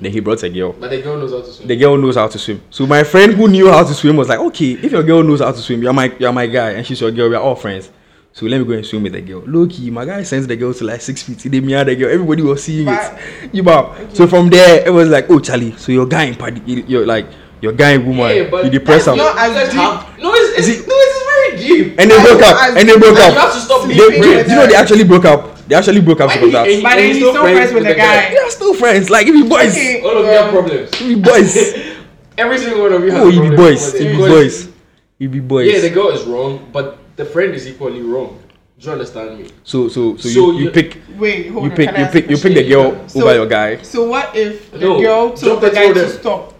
Then 0.01 0.11
he 0.11 0.19
brought 0.19 0.43
a 0.43 0.49
girl. 0.49 0.73
But 0.73 0.89
the 0.89 1.01
girl 1.01 1.17
knows 1.17 1.31
how 1.31 1.41
to 1.41 1.51
swim. 1.51 1.67
The 1.67 1.75
girl 1.75 1.97
knows 1.97 2.15
how 2.15 2.27
to 2.27 2.37
swim. 2.37 2.61
So 2.69 2.85
my 2.85 3.03
friend 3.03 3.33
who 3.33 3.47
knew 3.47 3.69
how 3.71 3.83
to 3.83 3.93
swim 3.93 4.15
was 4.17 4.29
like, 4.29 4.39
okay, 4.39 4.71
if 4.73 4.91
your 4.91 5.03
girl 5.03 5.23
knows 5.23 5.39
how 5.39 5.51
to 5.51 5.57
swim, 5.59 5.81
you're 5.81 5.93
my 5.93 6.13
you're 6.19 6.33
my 6.33 6.47
guy, 6.47 6.71
and 6.71 6.85
she's 6.85 6.99
your 7.01 7.11
girl. 7.11 7.29
We're 7.29 7.37
all 7.39 7.55
friends. 7.55 7.89
So 8.33 8.45
let 8.45 8.59
me 8.59 8.65
go 8.65 8.73
and 8.73 8.85
swim 8.85 9.01
with 9.03 9.13
the 9.13 9.21
girl. 9.21 9.41
Loki, 9.47 9.89
my 9.89 10.05
guy 10.05 10.21
sends 10.21 10.45
the 10.45 10.55
girl 10.55 10.71
to 10.73 10.83
like 10.83 11.01
six 11.01 11.23
feet. 11.23 11.39
They 11.51 11.59
me 11.59 11.73
and 11.73 11.87
the 11.87 11.95
girl. 11.95 12.11
Everybody 12.11 12.43
was 12.43 12.63
seeing 12.63 12.85
But- 12.85 13.17
it. 13.43 13.55
You 13.55 13.63
know. 13.63 13.95
So 14.13 14.27
from 14.27 14.49
there, 14.49 14.85
it 14.85 14.91
was 14.91 15.09
like, 15.09 15.27
oh 15.29 15.39
Charlie. 15.39 15.75
So 15.77 15.91
your 15.91 16.05
guy 16.05 16.23
in 16.25 16.35
party, 16.35 16.61
you're 16.87 17.05
like 17.05 17.25
your 17.61 17.73
guy 17.73 17.91
in 17.91 18.05
woman. 18.05 18.35
Yeah, 18.35 18.49
but 18.49 18.65
you 18.65 18.69
depress 18.71 19.05
that's 19.05 19.17
him. 19.17 19.23
not 19.23 19.37
as 19.37 19.73
have- 19.73 20.19
No, 20.19 20.31
it's, 20.33 20.59
it's, 20.59 20.67
Is 20.67 20.79
it- 20.79 20.87
no, 20.87 20.93
it's 20.95 21.23
very 21.25 21.49
deep. 21.85 21.99
And 21.99 22.11
they 22.11 22.21
broke 22.21 22.41
up. 22.43 22.77
And 22.77 22.89
they 22.89 22.97
broke 22.97 23.17
up. 23.19 23.33
You 23.33 23.39
have 23.39 23.53
to 23.53 23.59
stop 23.59 23.87
They, 23.87 23.95
being 23.97 24.21
do, 24.21 24.29
you 24.29 24.55
know 24.55 24.67
they 24.67 24.75
actually 24.75 25.03
broke 25.03 25.25
up. 25.25 25.57
They 25.67 25.75
actually 25.75 26.01
broke 26.01 26.21
up 26.21 26.29
because 26.29 26.43
of 26.43 26.65
he- 26.67 26.81
that. 26.81 26.83
But 26.83 26.95
then 26.95 27.07
he's 27.07 27.17
he's 27.17 27.27
still 27.29 27.41
friends 27.43 27.73
with 27.73 27.83
the 27.83 27.95
guy. 27.95 28.29
They 28.31 28.37
are 28.37 28.49
still 28.51 28.73
friends. 28.73 29.09
Like 29.09 29.27
if 29.27 29.35
you 29.35 29.45
boys, 29.45 29.71
Okay. 29.71 30.01
All 30.01 30.17
of 30.17 30.25
you 30.25 30.31
have 30.31 30.45
um, 30.45 30.51
problems. 30.51 30.89
if 30.93 31.01
you 31.01 31.17
boys, 31.17 31.53
Every 32.37 32.57
single 32.59 32.81
one 32.83 32.93
of 32.93 33.03
you 33.03 33.09
has 33.11 33.19
oh 33.21 33.29
you 33.29 33.41
be 33.41 33.47
problems 33.55 33.81
boys, 33.81 33.93
with 33.93 34.01
you 34.03 34.09
it. 34.09 34.13
be 34.13 34.17
boys, 34.19 34.69
you 35.17 35.29
be 35.29 35.39
boys. 35.39 35.73
Yeah, 35.73 35.79
the 35.81 35.89
girl 35.89 36.09
is 36.09 36.23
wrong, 36.25 36.69
but 36.71 36.99
the 37.15 37.25
friend 37.25 37.53
is 37.55 37.67
equally 37.67 38.01
wrong. 38.01 38.39
Do 38.79 38.85
you 38.85 38.91
understand 38.93 39.39
me? 39.39 39.49
So 39.63 39.87
so 39.89 40.15
so, 40.17 40.29
So 40.29 40.29
you, 40.29 40.51
you 40.53 40.63
you- 40.65 40.71
pick 40.71 41.01
wait 41.17 41.49
hold 41.49 41.65
you 41.65 41.71
on 41.71 41.75
pick 41.75 41.97
you 41.97 42.05
pick 42.05 42.29
you 42.29 42.37
pick 42.37 42.53
the 42.53 42.69
girl 42.69 43.09
So- 43.09 43.23
over 43.23 43.33
your 43.33 43.47
guy. 43.47 43.81
so 43.81 44.07
what 44.07 44.35
if 44.35 44.69
the 44.71 44.77
No, 44.77 45.01
girl 45.01 45.29
drop 45.29 45.39
told 45.39 45.61
the 45.61 45.69
the 45.69 45.75
guy 45.75 45.91
to 45.93 46.09
stop 46.09 46.53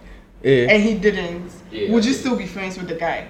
Eh, 0.48 0.68
and 0.72 0.82
he 0.84 0.94
didn't 0.96 1.52
Yeah, 1.72 1.92
would 1.92 2.06
you 2.06 2.14
still 2.14 2.36
be 2.38 2.46
friends 2.48 2.78
with 2.78 2.88
the 2.88 2.96
guy 2.96 3.28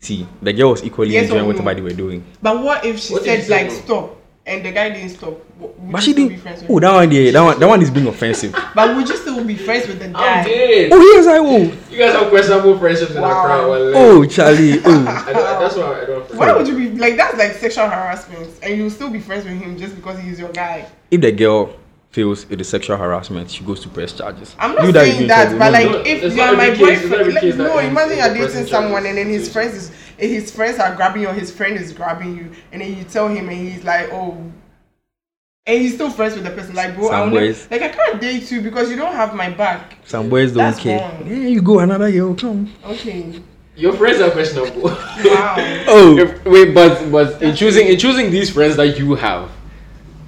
see, 0.00 0.26
the 0.42 0.52
girl 0.52 0.70
was 0.70 0.84
equally 0.84 1.10
Yes 1.10 1.24
enjoying 1.24 1.42
no? 1.42 1.48
whatever 1.48 1.74
they 1.74 1.80
were 1.80 1.90
doing. 1.90 2.24
but 2.40 2.62
what 2.62 2.84
if 2.84 3.00
she 3.00 3.12
What 3.14 3.24
said 3.24 3.38
he 3.38 3.44
said 3.44 3.50
like 3.50 3.66
no? 3.72 3.78
stop 3.84 4.16
and 4.46 4.64
the 4.64 4.70
guy 4.70 4.90
didn't 4.90 5.08
stop 5.10 5.34
would 5.58 5.90
But 5.90 6.02
she 6.04 6.12
didn't. 6.12 6.40
Oh, 6.68 6.78
that 6.78 6.92
one, 6.94 7.10
yeah, 7.10 7.32
that 7.32 7.42
one, 7.42 7.58
that 7.58 7.66
one 7.66 7.82
is 7.82 7.90
being 7.90 8.06
offensive. 8.06 8.52
but 8.76 8.94
would 8.94 9.08
you 9.08 9.16
still 9.16 9.42
be 9.44 9.56
friends 9.56 9.88
with 9.88 9.98
the 9.98 10.04
I'm 10.06 10.12
guy 10.12 10.44
dead. 10.44 10.90
oh, 10.92 11.00
he 11.00 11.28
I 11.28 11.40
will. 11.40 11.64
You 11.90 11.98
guys 11.98 12.12
have 12.14 12.28
questionable 12.28 12.78
friendships 12.78 13.10
in 13.10 13.22
Wow. 13.22 13.28
our 13.30 13.44
crowd. 13.44 13.68
Well, 13.70 13.92
oh, 13.96 14.24
Charlie, 14.26 14.78
oh. 14.84 15.24
I 15.26 15.32
don't, 15.32 15.60
that's 15.60 15.74
why 15.76 16.02
I 16.02 16.04
don't. 16.04 16.34
why 16.36 16.52
would 16.52 16.68
you 16.68 16.76
be 16.76 16.90
like 16.96 17.16
that's 17.16 17.36
like 17.36 17.52
sexual 17.54 17.86
harassment 17.88 18.48
and 18.62 18.76
you 18.78 18.88
still 18.90 19.10
be 19.10 19.18
friends 19.18 19.44
with 19.44 19.58
him 19.60 19.76
just 19.76 19.96
because 19.96 20.20
he's 20.20 20.38
your 20.38 20.52
guy 20.52 20.86
If 21.10 21.20
the 21.22 21.32
girl 21.32 21.74
feels 22.16 22.46
it 22.50 22.60
is 22.62 22.68
sexual 22.68 22.96
harassment, 22.96 23.50
she 23.50 23.62
goes 23.62 23.80
to 23.80 23.88
press 23.90 24.12
charges. 24.20 24.56
I'm 24.58 24.74
not 24.74 24.84
You 24.86 24.92
that 24.92 25.04
saying 25.04 25.22
in 25.22 25.28
that, 25.28 25.58
but 25.58 25.66
no, 25.66 25.78
like 25.78 25.90
no, 25.90 25.98
if 26.12 26.22
it's 26.24 26.34
you 26.34 26.42
are 26.42 26.56
my 26.56 26.70
case- 26.70 26.78
boyfriend, 26.78 27.14
every 27.14 27.32
like, 27.34 27.42
case 27.42 27.54
no, 27.56 27.78
imagine 27.78 28.16
you're 28.18 28.34
dating 28.48 28.66
someone 28.66 29.02
charges. 29.02 29.08
and 29.10 29.18
then 29.18 29.26
his 29.28 29.52
friends 29.52 29.74
is 29.74 29.90
his 30.18 30.50
friends 30.50 30.78
are 30.78 30.94
grabbing 30.96 31.22
you, 31.22 31.28
or 31.28 31.34
his 31.34 31.50
friend 31.54 31.76
is 31.76 31.92
grabbing 31.92 32.32
you, 32.38 32.50
and 32.72 32.80
then 32.80 32.96
you 32.96 33.04
tell 33.04 33.28
him, 33.28 33.48
and 33.50 33.58
he's 33.68 33.84
like, 33.84 34.08
oh. 34.12 34.36
And 35.68 35.82
he's 35.82 35.94
still 35.94 36.10
friends 36.10 36.34
with 36.36 36.44
the 36.44 36.50
person, 36.50 36.74
like 36.74 36.94
bro. 36.96 37.08
I 37.08 37.10
Some 37.10 37.20
will 37.32 37.34
never- 37.40 37.46
boys- 37.52 37.68
like 37.70 37.82
I 37.82 37.88
can't 37.88 38.20
date 38.20 38.50
you 38.50 38.60
because 38.62 38.88
you 38.90 38.96
don't 38.96 39.14
have 39.14 39.34
my 39.34 39.50
back. 39.50 39.98
Some 40.04 40.28
boys 40.30 40.52
don't 40.52 40.58
That's 40.64 40.80
care. 40.80 41.00
wrong. 41.00 41.26
Yeah, 41.26 41.48
you 41.54 41.60
go 41.60 41.80
another 41.80 42.10
girl, 42.10 42.34
come. 42.34 42.72
Okay. 42.84 43.42
Your 43.76 43.92
friends 43.92 44.22
are 44.22 44.30
questionable. 44.30 44.84
Wow. 44.84 45.56
Oh, 45.88 46.16
If- 46.18 46.44
wait, 46.46 46.72
but 46.72 47.10
but 47.12 47.42
in 47.42 47.54
choosing 47.54 47.88
in 47.88 47.98
choosing 47.98 48.30
these 48.30 48.48
friends 48.48 48.76
that 48.76 48.98
you 48.98 49.14
have, 49.16 49.50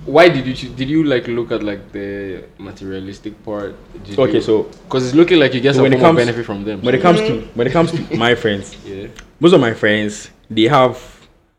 why 0.09 0.29
did 0.29 0.47
you 0.47 0.55
choose? 0.55 0.71
Did 0.73 0.89
you 0.89 1.05
like 1.05 1.27
look 1.29 1.53
at 1.53 1.63
like 1.63 1.93
the 1.93 2.45
materialistic 2.59 3.35
part? 3.45 3.75
Did 4.05 4.19
okay, 4.19 4.35
you, 4.35 4.41
so 4.41 4.63
because 4.85 5.07
it's 5.07 5.15
looking 5.15 5.39
like 5.39 5.53
you 5.55 5.61
get 5.61 5.75
So 5.75 5.79
some 5.79 5.83
when 5.85 5.93
it 5.93 6.01
comes- 6.01 6.17
benefit 6.17 6.45
from 6.47 6.65
them. 6.65 6.83
when 6.83 6.95
it 6.95 7.03
comes 7.03 7.21
to 7.21 7.41
when 7.55 7.67
it 7.67 7.73
comes 7.73 7.91
to 7.93 8.17
my 8.27 8.35
friends, 8.35 8.77
yeah, 8.85 9.09
most 9.41 9.53
of 9.53 9.61
my 9.61 9.75
friends 9.75 10.31
they 10.51 10.65
have 10.79 10.97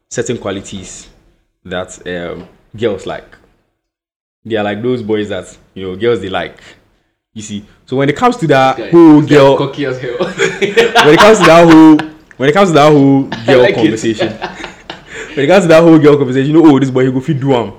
certain 0.10 0.38
qualities 0.38 1.10
that 1.63 1.89
um, 2.08 2.48
girls 2.75 3.06
like. 3.06 3.29
They 4.46 4.56
are 4.56 4.63
like 4.63 4.82
those 4.82 5.01
boys 5.03 5.29
that 5.29 5.46
you 5.75 5.84
know 5.86 5.96
girls 5.96 6.20
they 6.22 6.29
like. 6.29 6.60
You 7.34 7.44
see, 7.44 7.63
so 7.86 7.96
when 7.98 8.10
it 8.10 8.15
comes 8.15 8.36
to 8.38 8.48
that 8.48 8.77
Guy- 8.77 8.89
whole 8.89 9.22
girl, 9.22 9.58
cocky 9.58 9.86
as 9.86 10.00
hell. 10.01 10.18
when 10.18 11.13
it 11.13 11.20
comes 11.20 11.38
to 11.39 11.46
that 11.46 11.63
whole 11.72 11.98
when 12.38 12.50
it 12.50 12.53
comes 12.53 12.70
to 12.70 12.74
that 12.74 12.91
whole 12.91 13.24
girl 13.46 13.62
like 13.62 13.75
conversation, 13.75 14.29
when 15.36 15.46
it 15.46 15.48
comes 15.48 15.65
to 15.65 15.68
that 15.68 15.84
whole 15.84 16.00
girl 16.00 16.18
conversation, 16.18 16.48
you 16.48 16.53
know, 16.62 16.65
oh 16.74 16.79
this 16.79 16.89
boy 16.89 17.06
he 17.06 17.12
go 17.12 17.20
fit 17.20 17.39
do 17.39 17.53
am. 17.53 17.74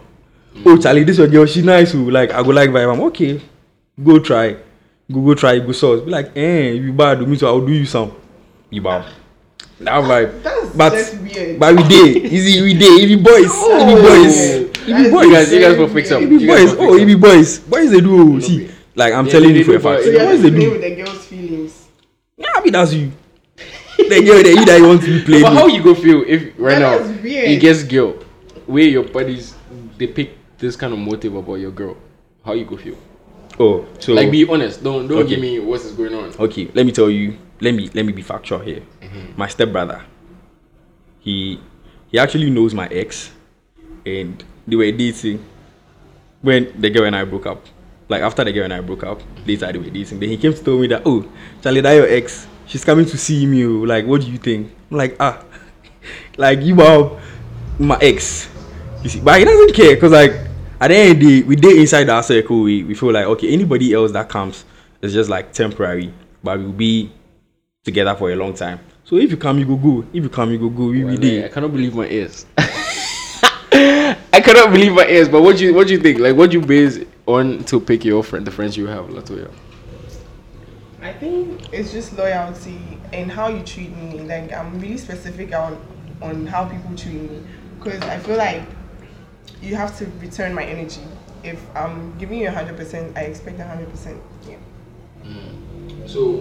Oh 0.66 0.76
Charlie, 0.76 1.04
this 1.04 1.18
your 1.18 1.28
girl, 1.28 1.46
she 1.46 1.62
nice. 1.62 1.94
Oh, 1.94 1.98
like 1.98 2.32
I 2.32 2.42
go 2.42 2.50
like 2.50 2.70
vibe. 2.70 2.92
I'm 2.92 3.00
okay. 3.04 3.40
Go 4.02 4.18
try. 4.18 4.56
Go 5.10 5.20
go 5.22 5.34
try. 5.34 5.58
Go 5.58 5.72
source. 5.72 6.00
Be 6.02 6.10
like, 6.10 6.36
eh, 6.36 6.70
you 6.72 6.92
bad. 6.92 7.26
Me 7.26 7.36
so 7.36 7.46
I'll 7.46 7.64
do 7.64 7.72
you 7.72 7.86
some. 7.86 8.12
You 8.70 8.82
bow. 8.82 9.04
That 9.80 10.04
vibe. 10.04 10.42
That's 10.42 10.70
But 10.76 10.92
just 10.92 11.16
weird. 11.20 11.58
but 11.58 11.74
we 11.76 11.82
day. 11.88 12.20
Easy 12.30 12.62
we 12.62 12.74
day. 12.74 12.86
If 13.02 13.10
you 13.10 13.18
boys. 13.18 13.46
If 13.46 13.88
you 13.88 14.02
boys. 14.02 14.36
If 14.36 14.88
you 14.88 15.10
boys. 15.10 15.26
You 15.26 15.32
guys, 15.32 15.52
you 15.52 15.60
guys 15.60 15.68
very 15.74 15.78
will 15.78 15.88
fix 15.88 16.10
up. 16.10 16.22
If 16.22 16.30
you 16.30 16.38
You 16.38 16.46
boys. 16.48 16.72
Oh, 16.74 16.90
fix 16.92 17.02
if 17.02 17.08
you 17.08 17.18
boys. 17.18 17.58
Boys 17.60 17.90
they 17.90 18.00
do. 18.00 18.40
See. 18.40 18.70
Like 18.94 19.14
I'm 19.14 19.26
Yeah, 19.26 19.32
telling 19.32 19.54
you 19.56 19.64
for 19.64 19.76
a 19.76 19.80
fact. 19.80 19.84
but- 19.84 20.04
So 20.04 20.10
you're 20.10 20.20
Boys 20.26 20.42
they 20.42 20.50
playing 20.50 20.64
do. 20.64 20.70
with 20.72 20.80
the 20.82 20.94
girl's 20.96 21.24
feelings. 21.26 21.86
Yeah, 22.36 22.48
I 22.54 22.60
mean 22.62 22.72
that's 22.72 22.92
you. 22.92 23.12
the 23.96 24.22
girl 24.24 24.42
that 24.42 24.54
you 24.58 24.64
that 24.64 24.78
you 24.78 24.86
want 24.88 25.00
to 25.02 25.06
be 25.18 25.24
played 25.24 25.42
But 25.42 25.52
how 25.54 25.66
with. 25.66 25.74
you 25.74 25.82
go 25.82 25.94
feel 25.94 26.24
if 26.26 26.52
right 26.58 26.72
Yeah, 26.72 26.78
now 26.78 26.98
that's 26.98 27.22
weird. 27.22 27.50
you 27.50 27.58
gets 27.60 27.82
girl, 27.84 28.12
where 28.66 28.84
your 28.84 29.04
buddies 29.04 29.54
they 29.98 30.06
pick 30.06 30.30
this 30.60 30.76
kind 30.76 30.92
of 30.92 30.98
motive 30.98 31.34
about 31.34 31.54
your 31.54 31.70
girl, 31.70 31.96
how 32.44 32.52
you 32.52 32.64
go 32.64 32.76
feel? 32.76 32.96
Oh, 33.58 33.86
so 33.98 34.14
Like 34.14 34.30
be 34.30 34.46
honest, 34.48 34.82
don't 34.82 35.08
don't 35.08 35.18
Okay. 35.20 35.30
give 35.30 35.40
me 35.40 35.58
what 35.58 35.80
is 35.80 35.92
going 35.92 36.14
on. 36.14 36.32
okay. 36.38 36.70
Let 36.74 36.86
me 36.86 36.92
tell 36.92 37.10
you. 37.10 37.36
Let 37.60 37.74
me 37.74 37.90
let 37.92 38.06
me 38.06 38.12
be 38.12 38.22
factual 38.22 38.60
here. 38.60 38.80
Mm-hmm. 39.02 39.36
My 39.36 39.46
stepbrother, 39.48 40.00
he 41.20 41.60
he 42.10 42.18
actually 42.18 42.48
knows 42.50 42.72
my 42.74 42.86
ex, 42.88 43.30
and 44.06 44.42
they 44.66 44.76
were 44.76 44.90
dating 44.90 45.44
when 46.42 46.72
the 46.80 46.88
girl 46.88 47.04
and 47.04 47.14
I 47.16 47.24
broke 47.24 47.46
up. 47.46 47.64
Like 48.08 48.22
after 48.22 48.42
the 48.44 48.52
girl 48.52 48.64
and 48.64 48.72
I 48.72 48.80
broke 48.80 49.04
up, 49.04 49.20
later 49.46 49.70
they 49.70 49.78
were 49.78 49.90
dating. 49.90 50.20
Then 50.20 50.30
he 50.30 50.36
came 50.38 50.54
to 50.54 50.62
tell 50.64 50.78
me 50.78 50.86
that 50.88 51.02
oh, 51.04 51.24
Charlie, 51.62 51.80
that 51.82 51.92
your 51.94 52.08
ex. 52.08 52.46
She's 52.66 52.84
coming 52.84 53.04
to 53.06 53.18
see 53.18 53.44
me. 53.46 53.64
oh. 53.66 53.82
Like, 53.84 54.06
what 54.06 54.22
do 54.22 54.30
you 54.30 54.38
think? 54.38 54.72
I'm 54.90 54.96
like 54.96 55.16
ah, 55.20 55.44
like 56.38 56.60
you 56.62 56.80
are 56.80 57.20
my 57.78 57.98
ex. 58.00 58.48
You 59.02 59.10
see, 59.10 59.20
but 59.20 59.38
he 59.38 59.44
doesn't 59.44 59.74
care 59.74 59.94
because 59.96 60.12
like 60.12 60.32
at 60.80 60.88
the 60.88 60.96
end 60.96 61.12
of 61.12 61.20
the 61.20 61.40
day, 61.42 61.46
we 61.46 61.56
did 61.56 61.78
inside 61.78 62.08
our 62.08 62.22
circle. 62.22 62.62
We, 62.62 62.84
we 62.84 62.94
feel 62.94 63.12
like 63.12 63.26
okay, 63.26 63.52
anybody 63.52 63.92
else 63.92 64.12
that 64.12 64.28
comes 64.28 64.64
is 65.02 65.12
just 65.12 65.28
like 65.28 65.52
temporary, 65.52 66.12
but 66.42 66.58
we'll 66.58 66.72
be 66.72 67.12
together 67.84 68.14
for 68.14 68.30
a 68.30 68.36
long 68.36 68.54
time. 68.54 68.80
So 69.04 69.16
if 69.16 69.30
you 69.30 69.36
come, 69.36 69.58
you 69.58 69.66
go 69.66 69.76
go. 69.76 70.06
If 70.12 70.22
you 70.22 70.28
come, 70.30 70.50
you 70.52 70.58
go 70.58 70.70
go. 70.70 70.86
We 70.86 71.04
Well, 71.04 71.16
be 71.18 71.42
like, 71.42 71.50
I 71.50 71.54
cannot 71.54 71.72
believe 71.72 71.94
my 71.94 72.06
ears. 72.08 72.46
I 73.72 74.40
cannot 74.42 74.72
believe 74.72 74.92
my 74.92 75.06
ears. 75.06 75.28
But 75.28 75.42
what 75.42 75.58
do 75.58 75.66
you 75.66 75.74
what 75.74 75.86
do 75.86 75.92
you 75.92 76.00
think? 76.00 76.18
Like 76.18 76.36
what 76.36 76.50
do 76.50 76.60
you 76.60 76.64
base 76.66 77.04
on 77.26 77.62
to 77.64 77.78
pick 77.78 78.04
your 78.04 78.24
friend, 78.24 78.46
the 78.46 78.50
friends 78.50 78.76
you 78.76 78.86
have, 78.86 79.06
Latoya? 79.06 79.50
I 81.02 81.12
think 81.14 81.72
it's 81.72 81.92
just 81.92 82.16
loyalty 82.16 82.78
and 83.12 83.30
how 83.30 83.48
you 83.48 83.62
treat 83.64 83.94
me. 83.96 84.20
Like 84.20 84.52
I'm 84.52 84.80
really 84.80 84.98
specific 84.98 85.52
on 85.54 85.78
on 86.22 86.46
how 86.46 86.66
people 86.66 86.96
treat 86.96 87.14
me 87.14 87.42
because 87.78 88.00
I 88.02 88.18
feel 88.18 88.36
like 88.36 88.62
you 89.62 89.76
have 89.76 89.96
to 89.98 90.06
return 90.20 90.54
my 90.54 90.64
energy. 90.64 91.00
If 91.42 91.60
I'm 91.76 92.16
giving 92.18 92.38
you 92.38 92.50
hundred 92.50 92.76
percent, 92.76 93.16
I 93.16 93.22
expect 93.22 93.60
hundred 93.60 93.90
percent. 93.90 94.20
Yeah. 94.48 94.56
So, 96.06 96.38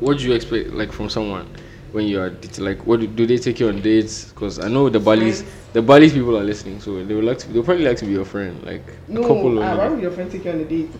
what 0.00 0.18
do 0.18 0.24
you 0.24 0.34
expect 0.34 0.70
like 0.70 0.92
from 0.92 1.08
someone 1.08 1.48
when 1.92 2.06
you 2.06 2.20
are 2.20 2.30
det- 2.30 2.58
like? 2.58 2.86
What 2.86 3.00
do, 3.00 3.06
do 3.06 3.26
they 3.26 3.38
take 3.38 3.58
you 3.60 3.68
on 3.68 3.80
dates? 3.80 4.26
Because 4.32 4.58
I 4.58 4.68
know 4.68 4.88
the 4.88 4.98
Balis, 5.00 5.44
the 5.72 5.80
Balis 5.82 6.12
people 6.12 6.36
are 6.38 6.44
listening, 6.44 6.80
so 6.80 7.02
they 7.04 7.14
would 7.14 7.24
like 7.24 7.38
to. 7.38 7.48
They 7.52 7.62
probably 7.62 7.84
like 7.84 7.96
to 7.98 8.04
be 8.06 8.12
your 8.12 8.24
friend, 8.24 8.62
like 8.64 8.84
No, 9.08 9.22
a 9.22 9.26
couple 9.26 9.62
uh, 9.62 9.76
why 9.76 9.88
would 9.88 10.00
your 10.02 10.10
friend 10.12 10.30
take 10.30 10.44
you 10.44 10.50
on 10.52 10.60
a 10.60 10.64
date? 10.64 10.90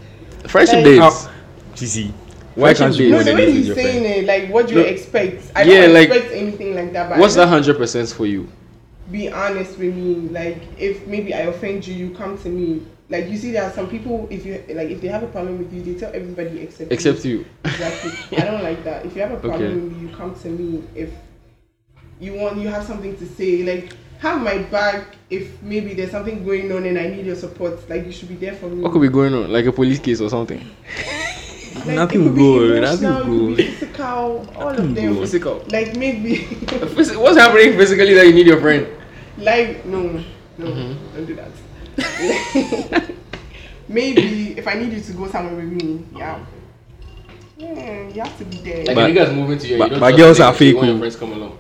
friendship 0.49 0.77
like- 0.77 0.85
dates. 0.85 1.29
Ah, 1.29 1.33
why 2.55 2.73
can't 2.73 2.97
you 2.97 3.11
dates. 3.11 3.11
go 3.11 3.11
No, 3.11 3.19
on 3.19 3.25
the 3.25 3.33
a 3.33 3.35
way 3.35 3.47
date 3.47 3.55
with 3.55 3.67
he's 3.67 3.75
saying 3.75 4.03
friend? 4.03 4.17
it, 4.17 4.27
like 4.27 4.51
what 4.53 4.67
do 4.69 4.75
No. 4.77 4.81
you 4.81 4.87
expect? 4.87 5.53
I 5.55 5.63
Yeah, 5.65 5.83
don't 5.83 5.95
like, 5.95 6.09
expect 6.09 6.33
anything 6.33 6.75
like 6.75 6.93
that. 6.95 7.11
But 7.11 7.19
What's 7.19 7.37
I 7.37 7.41
that 7.45 7.49
hundred 7.49 7.77
percent 7.77 8.09
for 8.09 8.27
you? 8.27 8.49
Be 9.11 9.31
honest 9.31 9.79
with 9.79 9.95
me. 9.95 10.29
Like 10.29 10.63
if 10.79 11.07
maybe 11.07 11.35
I 11.35 11.41
offend 11.41 11.87
you, 11.87 11.95
you 11.95 12.15
come 12.15 12.39
to 12.39 12.49
me. 12.49 12.83
Like 13.09 13.29
you 13.29 13.37
see, 13.37 13.53
there 13.53 13.65
are 13.65 13.73
some 13.73 13.89
people. 13.89 14.27
If 14.31 14.45
you 14.45 14.63
like, 14.71 14.91
if 14.91 15.01
they 15.01 15.09
have 15.09 15.23
a 15.23 15.29
problem 15.29 15.59
with 15.59 15.73
you, 15.73 15.83
they 15.83 15.99
tell 15.99 16.13
everybody 16.15 16.61
except 16.61 16.91
Except 16.93 17.25
you. 17.25 17.45
Exactly. 17.65 18.39
I 18.39 18.45
don't 18.45 18.63
like 18.63 18.83
that. 18.85 19.07
If 19.07 19.15
you 19.15 19.23
have 19.23 19.33
a 19.33 19.39
problem 19.39 19.63
Okay. 19.63 19.75
with 19.75 19.93
me, 19.93 20.09
you 20.09 20.17
come 20.17 20.35
to 20.35 20.49
me. 20.49 20.83
If 20.95 21.11
you 22.21 22.35
want, 22.35 22.59
you 22.59 22.69
have 22.69 22.85
something 22.85 23.17
to 23.17 23.27
say. 23.27 23.63
Like 23.63 23.93
have 24.19 24.43
my 24.43 24.59
back. 24.59 25.15
If 25.31 25.63
maybe 25.63 25.95
there's 25.95 26.11
something 26.11 26.45
going 26.45 26.73
on 26.73 26.85
and 26.85 26.99
I 26.99 27.09
need 27.09 27.27
your 27.27 27.37
support, 27.37 27.89
like 27.89 28.07
you 28.07 28.13
should 28.13 28.29
be 28.29 28.37
there 28.37 28.55
for 28.55 28.67
me. 28.67 28.83
What 28.83 28.93
could 28.93 29.03
be 29.03 29.09
going 29.09 29.35
on? 29.35 29.53
Like 29.53 29.67
a 29.67 29.73
police 29.73 30.01
case 30.01 30.21
or 30.21 30.29
something? 30.29 30.65
Like, 31.85 31.95
Nothing 31.97 32.21
it 32.21 32.25
could 32.25 32.37
will 32.37 32.59
be 32.59 32.69
go, 32.71 32.77
emotional, 32.77 32.81
nothing 32.81 33.07
it 33.07 33.29
will 33.41 33.47
could 33.49 33.57
be 33.57 33.63
physical. 33.71 34.49
All 34.57 34.69
of 34.69 34.77
them. 34.95 34.95
go. 35.15 35.21
Physical. 35.21 35.65
Like 35.69 35.97
maybe. 35.97 36.45
What's 36.97 37.37
happening 37.39 37.77
physically 37.77 38.15
that 38.15 38.27
you 38.27 38.33
need 38.35 38.47
your 38.47 38.61
friend? 38.61 38.87
Like 39.39 39.85
no, 39.85 40.03
no, 40.59 40.67
Mm-hmm. 40.67 41.17
don't 41.17 41.27
do 41.27 41.35
that. 41.37 43.13
Maybe 43.89 44.59
if 44.59 44.67
I 44.67 44.75
need 44.75 44.93
you 44.93 45.01
to 45.01 45.13
go 45.13 45.29
somewhere 45.29 45.55
with 45.55 45.71
me, 45.73 46.05
yeah, 46.17 46.45
yeah, 47.57 48.09
you 48.09 48.21
have 48.21 48.37
to 48.39 48.45
be 48.45 48.57
there. 48.59 48.85
Like 48.85 48.95
But- 48.97 49.11
if 49.11 49.17
you 49.17 49.25
guys 49.25 49.35
move 49.35 49.51
into 49.51 49.69
your, 49.69 49.79
but- 49.79 49.85
you 49.85 49.91
don't 49.91 50.01
but 50.01 50.09
trust 50.17 50.19
girls 50.19 50.39
the 50.39 50.45
are 50.45 50.53
niggas, 50.53 50.59
so 50.59 50.65
you 50.65 50.77
want 50.77 50.87
your 50.89 50.97
oh. 50.97 50.99
friends 50.99 51.17
come 51.17 51.33
along. 51.33 51.59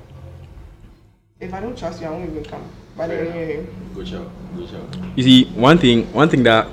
if 1.40 1.54
I 1.54 1.60
don't 1.60 1.78
trust 1.78 2.00
you, 2.00 2.06
I 2.08 2.10
won't 2.10 2.30
even 2.30 2.44
come. 2.44 2.64
But 2.96 3.08
Fair 3.08 3.24
then, 3.26 3.48
yeah, 3.66 3.94
Good 3.94 4.06
job. 4.06 4.30
Good 4.56 4.68
job. 4.70 5.12
You 5.16 5.22
see, 5.22 5.44
one 5.54 5.78
thing, 5.78 6.10
one 6.12 6.28
thing 6.28 6.42
that 6.44 6.66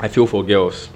I 0.00 0.08
feel 0.08 0.26
for 0.26 0.42
girls 0.42 0.88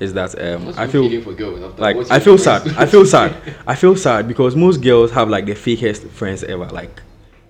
is 0.00 0.12
that 0.14 0.34
um, 0.40 0.68
I 0.76 0.86
feel 0.86 1.08
feeling 1.08 1.22
for 1.22 1.32
girls 1.34 1.62
after- 1.62 1.82
like 1.82 1.96
I 2.10 2.20
feel 2.20 2.38
sad. 2.38 2.68
I 2.76 2.86
feel 2.86 3.04
sad. 3.04 3.34
I 3.66 3.74
feel 3.74 3.96
sad 3.96 4.28
because 4.28 4.54
most 4.56 4.78
girls 4.82 5.10
have 5.12 5.28
like 5.28 5.46
the 5.46 5.54
fakest 5.54 6.08
friends 6.10 6.44
ever. 6.44 6.66
Like 6.66 7.00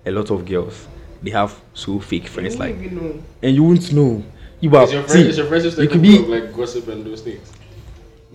a 0.05 0.11
lot 0.11 0.31
of 0.31 0.45
girls, 0.45 0.87
they 1.21 1.31
have 1.31 1.53
so 1.73 1.99
fake 1.99 2.27
friends. 2.27 2.57
won't 2.57 2.77
Like, 2.77 2.85
even 2.85 2.97
know. 2.97 3.23
and 3.43 3.55
you 3.55 3.63
won't 3.63 3.91
know. 3.93 4.23
You 4.61 4.75
are 4.75 4.83
Is 4.83 4.91
your 4.93 5.03
friend, 5.03 5.23
see, 5.23 5.29
is 5.29 5.37
your 5.37 5.47
friend 5.47 5.63
just 5.63 5.77
you 5.77 5.83
like 5.83 5.91
could 5.91 5.99
a 5.99 6.01
be 6.01 6.17
of 6.17 6.27
like 6.27 6.53
gossip 6.53 6.87
and 6.89 7.05
those 7.05 7.21
things? 7.21 7.51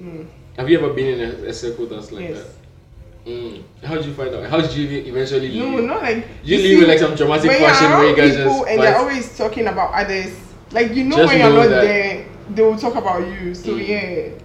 Mm. 0.00 0.26
Have 0.56 0.70
you 0.70 0.78
ever 0.78 0.92
been 0.92 1.18
in 1.20 1.30
a, 1.44 1.48
a 1.48 1.52
circle 1.52 1.86
that's 1.86 2.12
like 2.12 2.28
Yes. 2.30 2.38
that? 2.38 3.30
Mm. 3.30 3.62
How 3.82 3.94
did 3.96 4.06
you 4.06 4.14
find 4.14 4.34
out? 4.34 4.46
How 4.48 4.60
did 4.60 4.72
you 4.74 4.88
eventually 5.06 5.48
leave? 5.48 5.62
No, 5.72 5.80
not 5.80 6.02
like 6.02 6.26
You 6.44 6.56
leave 6.58 6.78
with, 6.80 6.88
like, 6.88 6.98
some 6.98 7.14
dramatic 7.14 7.48
when 7.50 7.60
you're 7.60 7.68
fashion 7.70 7.90
where 7.90 8.00
you 8.02 8.06
around 8.08 8.16
guys 8.16 8.36
people 8.36 8.52
just 8.52 8.68
and 8.68 8.80
they're 8.82 8.96
always 8.98 9.36
talking 9.38 9.66
about 9.66 9.92
others. 9.94 10.36
Like 10.72 10.94
you 10.94 11.04
know 11.04 11.16
Just 11.16 11.28
when 11.32 11.40
you're 11.40 11.50
know 11.50 11.62
not 11.62 11.68
that- 11.68 11.82
there, 11.82 12.23
they 12.54 12.62
will 12.62 12.76
talk 12.78 12.94
about 12.94 13.20
you. 13.26 13.54
So 13.54 13.70
Mm. 13.72 13.88
yeah, 13.88 13.96
It 13.96 14.40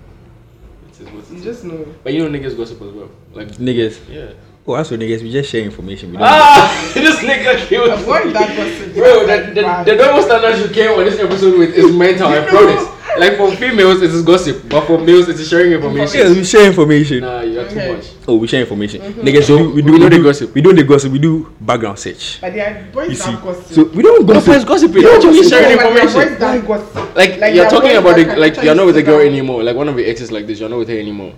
is 0.99 0.99
what 1.11 1.23
it 1.23 1.31
you 1.31 1.37
is. 1.37 1.43
just 1.43 1.63
know. 1.65 1.85
But 2.03 2.13
you 2.13 2.27
know 2.27 2.29
niggas 2.39 2.55
gossip 2.57 2.81
as 2.81 2.91
well. 2.91 3.09
Like 3.33 3.49
niggas. 3.57 3.99
yeah. 4.09 4.31
Oh, 4.67 4.75
as 4.75 4.89
for 4.89 4.97
niggas, 4.97 5.23
we 5.23 5.31
just 5.31 5.49
share 5.49 5.63
information. 5.63 6.11
We 6.11 6.17
don't 6.17 6.27
Ah, 6.27 6.91
this 6.93 7.17
nigga 7.19 7.57
killed 7.67 7.89
Avoid 7.89 8.33
that 8.35 8.55
gossip. 8.55 8.93
Bro, 8.93 9.21
the, 9.21 9.25
That's 9.27 9.55
the, 9.55 9.61
bad. 9.63 9.85
the 9.87 9.95
double 9.95 10.21
standards 10.21 10.59
you 10.61 10.69
came 10.69 10.91
on 10.99 11.05
this 11.05 11.19
episode 11.19 11.57
with 11.57 11.73
is 11.73 11.91
mental, 11.95 12.27
I 12.27 12.45
promise. 12.45 12.85
Like 13.17 13.37
for 13.37 13.51
females, 13.55 14.01
it 14.01 14.11
is 14.11 14.21
gossip, 14.21 14.69
but 14.69 14.85
for 14.85 14.97
males, 14.99 15.27
it 15.27 15.39
is 15.39 15.47
sharing 15.49 15.71
information. 15.73 16.19
Yeah, 16.19 16.29
we 16.29 16.43
share 16.43 16.65
information. 16.67 17.21
Nah, 17.21 17.41
you 17.41 17.59
are 17.59 17.63
Okay. 17.63 17.87
too 17.87 17.93
much. 17.97 18.05
Oh, 18.27 18.35
we 18.37 18.47
share 18.47 18.61
information. 18.61 19.01
Mm-hmm. 19.01 19.21
Niggas, 19.21 19.43
So, 19.43 19.57
we, 19.57 19.63
do, 19.63 19.69
we, 19.69 19.73
we 19.73 19.81
do, 19.81 19.91
know 19.91 20.03
we 20.05 20.09
the 20.09 20.15
do 20.17 20.23
gossip. 20.23 20.53
We 20.55 20.61
do 20.61 20.73
the 20.73 20.83
gossip. 20.83 21.11
We 21.11 21.19
do 21.19 21.51
background 21.59 21.99
search. 21.99 22.39
But 22.41 22.53
they 22.53 22.61
are 22.61 22.87
boys 22.93 23.09
You 23.09 23.15
see, 23.15 23.31
gossip. 23.33 23.65
so 23.65 23.83
we 23.85 24.03
don't 24.03 24.21
No 24.25 24.33
gossip. 24.33 24.43
friends 24.45 24.65
gossiping. 24.65 25.01
No, 25.03 25.09
What 25.11 25.23
you 25.23 25.31
mean 25.31 25.41
gossip. 25.43 25.59
sharing 25.59 25.77
but 25.77 25.85
information? 25.87 26.29
boys 26.29 26.39
that 26.39 26.67
gossip. 26.67 26.95
Like, 26.95 27.15
Like, 27.15 27.39
you're 27.39 27.39
there 27.55 27.65
are 27.65 27.69
talking 27.69 27.95
about 27.97 28.15
that 28.17 28.27
the, 28.27 28.35
like 28.37 28.61
you're 28.63 28.75
not 28.75 28.85
with 28.85 28.95
the 28.95 29.03
girl 29.03 29.19
anymore. 29.19 29.63
Like 29.63 29.75
one 29.75 29.89
of 29.89 29.97
your 29.97 30.07
exes 30.07 30.31
like 30.31 30.45
this, 30.47 30.59
you're 30.59 30.69
not 30.69 30.79
with 30.79 30.89
her 30.89 30.99
anymore. 30.99 31.33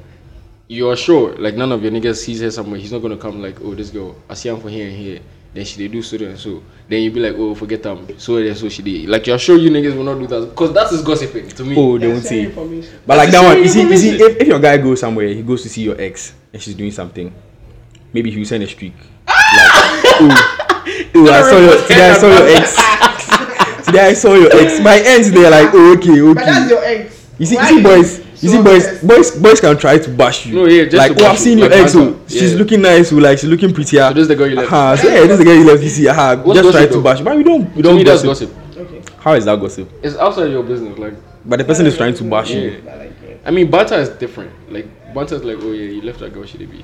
You're 0.67 0.95
sure, 0.95 1.35
like 1.37 1.55
none 1.55 1.71
of 1.71 1.81
your 1.83 1.91
niggas 1.91 2.17
sees 2.17 2.41
her 2.41 2.51
somewhere. 2.51 2.79
He's 2.79 2.91
not 2.91 2.99
gonna 3.01 3.17
come 3.17 3.41
like, 3.41 3.59
oh, 3.61 3.75
this 3.75 3.89
girl, 3.89 4.15
I 4.29 4.35
see 4.35 4.49
him 4.49 4.59
for 4.59 4.69
here 4.69 4.87
and 4.87 4.95
here. 4.95 5.19
Then 5.53 5.65
she 5.65 5.77
they 5.81 5.87
do 5.89 6.01
so 6.01 6.15
and 6.17 6.39
so. 6.39 6.63
Then 6.87 7.01
you 7.03 7.11
be 7.11 7.19
like, 7.19 7.35
oh, 7.37 7.53
forget 7.55 7.83
them. 7.83 8.07
So 8.19 8.37
and 8.37 8.55
so 8.55 8.69
she 8.69 8.81
did. 8.81 9.09
Like 9.09 9.27
you're 9.27 9.37
sure 9.37 9.57
you 9.57 9.69
niggas 9.69 9.95
will 9.95 10.03
not 10.05 10.17
do 10.19 10.27
that 10.27 10.49
because 10.49 10.73
that 10.73 10.91
is 10.91 11.01
gossiping 11.01 11.49
to 11.49 11.63
me. 11.65 11.75
Oh, 11.77 11.97
they 11.97 12.05
They're 12.07 12.15
won't 12.15 12.25
sharing 12.25 12.45
say. 12.45 12.49
information. 12.49 12.99
But 13.05 13.17
like 13.17 13.31
that 13.31 13.43
one, 13.43 13.57
you 13.59 13.67
see, 13.67 13.81
you 13.81 13.97
see, 13.97 14.15
if, 14.15 14.37
if 14.37 14.47
your 14.47 14.59
guy 14.59 14.77
goes 14.77 15.01
somewhere, 15.01 15.27
he 15.27 15.41
goes 15.41 15.63
to 15.63 15.69
see 15.69 15.81
your 15.83 15.99
ex 15.99 16.33
and 16.53 16.61
she's 16.61 16.75
doing 16.75 16.91
something, 16.91 17.33
maybe 18.13 18.31
he'll 18.31 18.45
send 18.45 18.63
a 18.63 18.67
streak. 18.67 18.93
Like, 19.27 20.21
ooh, 20.21 21.19
ooh, 21.19 21.29
I 21.29 21.41
saw 21.43 21.57
your, 21.59 21.81
today 21.83 22.09
I 22.09 22.13
saw 22.17 22.27
your 22.27 22.47
ex. 22.47 22.75
Today 23.85 24.07
I 24.07 24.13
saw 24.13 24.35
your 24.35 24.49
ex. 24.55 24.79
My 24.79 25.01
ends, 25.03 25.31
they're 25.31 25.51
like, 25.51 25.69
oh, 25.73 25.93
okay, 25.97 26.21
But 26.33 26.45
that's 26.45 26.59
okay. 26.59 26.69
your 26.69 27.03
ex. 27.03 27.27
You 27.37 27.45
see, 27.45 27.55
you 27.55 27.65
see, 27.65 27.75
you 27.77 27.83
boys, 27.83 28.19
you 28.41 28.49
see, 28.49 28.61
boys, 28.61 29.01
boys, 29.03 29.31
boys 29.31 29.59
can 29.61 29.77
try 29.77 29.97
to 29.99 30.09
bash 30.09 30.45
you. 30.47 30.55
No, 30.55 30.65
yeah, 30.65 30.85
just 30.85 30.95
like, 30.97 31.11
oh, 31.19 31.25
I've 31.25 31.37
seen 31.39 31.57
you, 31.59 31.65
your 31.65 31.73
ex. 31.73 31.93
Oh, 31.95 32.19
she's 32.27 32.53
Yeah. 32.53 32.57
looking 32.59 32.81
nice. 32.81 33.11
Oh, 33.13 33.17
like 33.17 33.37
she's 33.37 33.49
looking 33.49 33.73
prettier. 33.73 34.07
So 34.07 34.13
this 34.13 34.21
is 34.23 34.27
the 34.29 34.35
girl 34.35 34.47
you 34.49 34.55
left. 34.55 34.71
Uh-huh. 34.71 34.97
So 34.97 35.07
yeah, 35.07 35.21
this 35.21 35.31
is 35.31 35.37
the 35.39 35.45
girl 35.45 35.55
you 35.55 35.65
left. 35.65 35.83
You 35.83 35.89
see, 35.89 36.07
uh 36.07 36.37
What's 36.37 36.59
just 36.59 36.71
try 36.71 36.81
gossip 36.81 36.89
to 36.91 36.97
though? 36.97 37.03
bash. 37.03 37.21
But 37.21 37.37
we 37.37 37.43
don't, 37.43 37.75
we 37.75 37.81
don't 37.81 37.95
me, 37.97 38.03
gossip. 38.03 38.25
gossip. 38.27 38.51
Okay. 38.77 39.01
How 39.19 39.33
is 39.33 39.45
that 39.45 39.59
gossip? 39.59 39.89
It's 40.03 40.15
outside 40.15 40.51
your 40.51 40.63
business. 40.63 40.97
Like, 40.97 41.13
But 41.45 41.57
the 41.59 41.65
person 41.65 41.85
is 41.85 41.95
trying 41.97 42.15
to 42.15 42.23
bash 42.23 42.49
you. 42.51 42.61
Yeah. 42.61 42.77
But 42.83 42.97
like. 42.97 43.11
I 43.45 43.51
mean, 43.51 43.69
banter 43.71 43.95
is 43.95 44.09
different. 44.09 44.51
Like 44.71 44.87
banter 45.13 45.35
is 45.35 45.43
like, 45.43 45.57
oh 45.61 45.71
yeah, 45.71 45.91
you 45.91 46.01
left 46.01 46.19
that 46.19 46.33
girl, 46.33 46.45
she 46.45 46.57
did 46.57 46.71
be. 46.71 46.83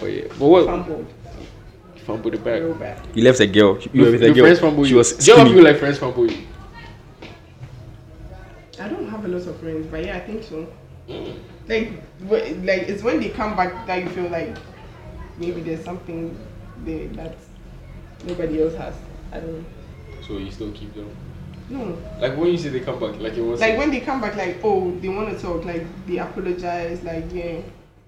But 0.00 0.06
yeah, 0.06 0.24
but 0.38 0.46
what? 0.46 0.66
Fumbled. 0.66 1.06
Fumble 2.06 2.30
the 2.30 2.36
back. 2.38 2.60
Real 2.60 2.74
bad. 2.74 3.00
You 3.14 3.24
left 3.24 3.40
a 3.40 3.46
girl. 3.46 3.78
You 3.92 4.02
were 4.02 4.08
Your 4.08 4.12
with 4.12 4.22
a 4.22 4.26
girl. 4.32 4.44
friends 4.44 4.58
fumble 4.60 4.84
She 4.84 4.90
you. 4.90 4.96
was 4.98 5.12
Do 5.12 5.30
you 5.32 5.38
ever 5.38 5.48
skinny. 5.48 5.62
like 5.62 5.78
friends 5.78 5.98
fumble 5.98 6.30
you? 6.30 6.38
I 8.80 8.88
don't 8.88 9.08
have 9.08 9.24
a 9.24 9.28
lot 9.28 9.46
of 9.46 9.60
friends, 9.60 9.86
but 9.90 10.04
yeah, 10.04 10.16
I 10.16 10.20
think 10.20 10.42
so. 10.42 10.66
Like, 11.68 11.92
like 12.28 12.88
it's 12.88 13.02
when 13.02 13.20
they 13.20 13.30
come 13.30 13.56
back 13.56 13.86
that 13.86 14.02
you 14.02 14.08
feel 14.10 14.28
like 14.28 14.56
maybe 15.38 15.60
there's 15.60 15.84
something 15.84 16.36
there 16.84 17.08
that 17.08 17.36
nobody 18.26 18.62
else 18.62 18.74
has. 18.74 18.94
I 19.32 19.40
don't 19.40 19.58
know. 19.58 19.64
So 20.26 20.38
you 20.38 20.50
still 20.50 20.72
keep 20.72 20.94
them. 20.94 21.14
No, 21.70 21.96
Like 22.20 22.36
when 22.36 22.50
you 22.50 22.58
say 22.58 22.68
they 22.68 22.80
come 22.80 23.00
back, 23.00 23.18
like 23.20 23.34
it 23.34 23.40
was 23.40 23.60
like 23.60 23.78
when 23.78 23.90
they 23.90 24.00
come 24.00 24.20
back, 24.20 24.36
like 24.36 24.58
oh, 24.62 24.90
they 25.00 25.08
want 25.08 25.30
to 25.34 25.40
talk, 25.40 25.64
like 25.64 25.84
they 26.06 26.18
apologize, 26.18 27.02
like 27.02 27.24
yeah. 27.32 27.60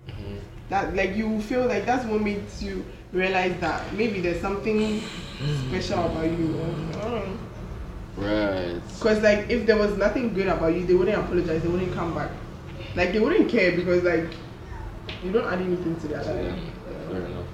Mm-hmm. 0.09 0.37
That 0.69 0.95
like 0.95 1.17
you 1.17 1.41
feel 1.41 1.67
like 1.67 1.87
that's 1.87 2.05
what 2.05 2.21
makes 2.21 2.63
you 2.63 2.85
realize 3.13 3.59
that 3.61 3.93
maybe 3.95 4.21
there's 4.21 4.43
something 4.43 5.01
special 5.69 6.05
about 6.05 6.25
you. 6.25 6.61
I 6.95 7.01
don't 7.01 7.13
know. 7.13 7.39
Right. 8.17 8.81
Cause 9.01 9.23
like 9.23 9.49
if 9.49 9.67
there 9.67 9.77
was 9.77 9.97
nothing 9.97 10.35
good 10.35 10.49
about 10.49 10.75
you, 10.75 10.85
they 10.85 10.95
wouldn't 10.95 11.19
apologize. 11.19 11.63
They 11.63 11.69
wouldn't 11.69 11.95
come 11.95 12.15
back. 12.15 12.31
Like 12.97 13.13
they 13.13 13.21
wouldn't 13.21 13.49
care 13.49 13.73
because 13.77 14.03
like 14.03 14.27
you 15.23 15.31
don't 15.33 15.47
add 15.53 15.61
anything 15.61 15.97
to 16.01 16.09
their 16.09 16.23
Yeah, 16.23 16.51
life. 16.51 16.59
fair 17.11 17.21
enough. 17.21 17.47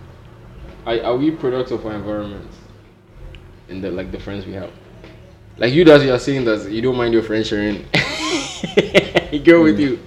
Are, 0.87 1.03
are 1.03 1.17
we 1.17 1.31
products 1.33 1.71
of 1.73 1.85
our 1.85 1.95
environment? 1.95 2.49
And 3.69 3.83
the 3.83 3.91
like 3.91 4.11
the 4.13 4.21
friends 4.21 4.47
we 4.47 4.53
have. 4.55 4.71
Like 5.59 5.73
you 5.73 5.85
does 5.85 6.05
you 6.05 6.13
are 6.13 6.19
saying 6.19 6.45
that 6.47 6.71
you 6.71 6.81
don't 6.81 6.97
mind 6.97 7.13
your 7.13 7.23
friends 7.23 7.49
sharing 7.49 7.85
girl 9.45 9.63
with 9.65 9.79
you. 9.81 9.99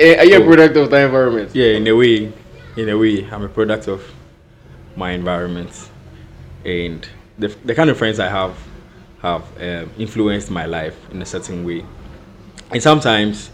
Eh, 0.00 0.16
are 0.16 0.24
you 0.24 0.36
a 0.36 0.40
Oh. 0.40 0.44
product 0.46 0.76
of 0.76 0.90
the 0.90 1.00
environment? 1.04 1.50
Yeah, 1.54 1.72
in 1.72 1.86
a 1.88 1.92
way, 1.94 2.32
in 2.76 2.88
a 2.88 2.96
way, 2.96 3.26
I'm 3.30 3.42
a 3.42 3.48
product 3.48 3.88
of 3.88 4.02
my 4.96 5.10
environment, 5.10 5.70
and 6.64 7.06
the 7.38 7.48
the 7.64 7.74
kind 7.74 7.90
of 7.90 7.96
friends 7.98 8.18
I 8.20 8.28
have 8.28 8.56
have 9.22 9.42
um, 9.60 9.90
influenced 9.98 10.50
my 10.50 10.66
life 10.66 10.96
in 11.10 11.20
a 11.20 11.26
certain 11.26 11.64
way. 11.64 11.84
And 12.70 12.80
sometimes, 12.82 13.50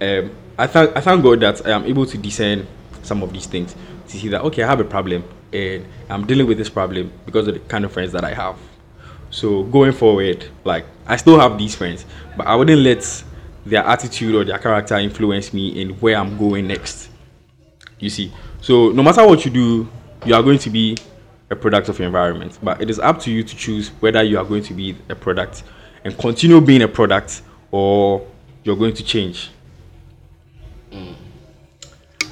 um, 0.00 0.30
I 0.58 0.66
thank 0.66 0.96
I 0.96 1.00
thank 1.00 1.22
God 1.22 1.40
that 1.40 1.66
I 1.66 1.70
am 1.70 1.84
able 1.84 2.06
to 2.06 2.18
discern 2.18 2.66
some 3.02 3.22
of 3.22 3.32
these 3.32 3.46
things 3.46 3.74
to 4.08 4.16
see 4.16 4.28
that 4.28 4.42
okay, 4.42 4.62
I 4.62 4.66
have 4.66 4.80
a 4.80 4.84
problem 4.84 5.24
and 5.52 5.86
I'm 6.08 6.26
dealing 6.26 6.46
with 6.46 6.58
this 6.58 6.68
problem 6.68 7.12
because 7.24 7.48
of 7.48 7.54
the 7.54 7.60
kind 7.60 7.84
of 7.84 7.92
friends 7.92 8.12
that 8.12 8.24
I 8.24 8.34
have. 8.34 8.56
So 9.30 9.64
going 9.64 9.92
forward, 9.92 10.46
like 10.64 10.86
I 11.06 11.16
still 11.16 11.38
have 11.38 11.58
these 11.58 11.74
friends, 11.74 12.04
but 12.36 12.46
I 12.46 12.54
wouldn't 12.54 12.80
let 12.80 13.24
their 13.64 13.84
attitude 13.84 14.34
or 14.34 14.44
their 14.44 14.58
character 14.58 14.96
influence 14.96 15.52
me 15.52 15.80
in 15.80 15.90
where 16.00 16.16
I'm 16.16 16.38
going 16.38 16.66
next. 16.68 17.10
You 17.98 18.10
see, 18.10 18.32
so 18.60 18.90
no 18.90 19.02
matter 19.02 19.26
what 19.26 19.44
you 19.44 19.50
do, 19.50 19.88
you 20.24 20.34
are 20.34 20.42
going 20.42 20.58
to 20.58 20.70
be 20.70 20.96
a 21.50 21.56
product 21.56 21.88
of 21.88 21.98
your 21.98 22.06
environment. 22.06 22.58
But 22.62 22.80
it 22.80 22.90
is 22.90 22.98
up 22.98 23.20
to 23.20 23.30
you 23.30 23.42
to 23.42 23.56
choose 23.56 23.88
whether 24.00 24.22
you 24.22 24.38
are 24.38 24.44
going 24.44 24.62
to 24.64 24.74
be 24.74 24.96
a 25.08 25.14
product 25.14 25.62
and 26.04 26.16
continue 26.18 26.60
being 26.60 26.82
a 26.82 26.88
product 26.88 27.42
or 27.70 28.26
you're 28.64 28.76
going 28.76 28.94
to 28.94 29.04
change. 29.04 29.50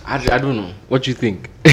I, 0.07 0.17
I 0.17 0.39
don't 0.39 0.57
know. 0.57 0.73
What 0.89 1.03
do 1.05 1.11
you 1.11 1.15
think? 1.17 1.51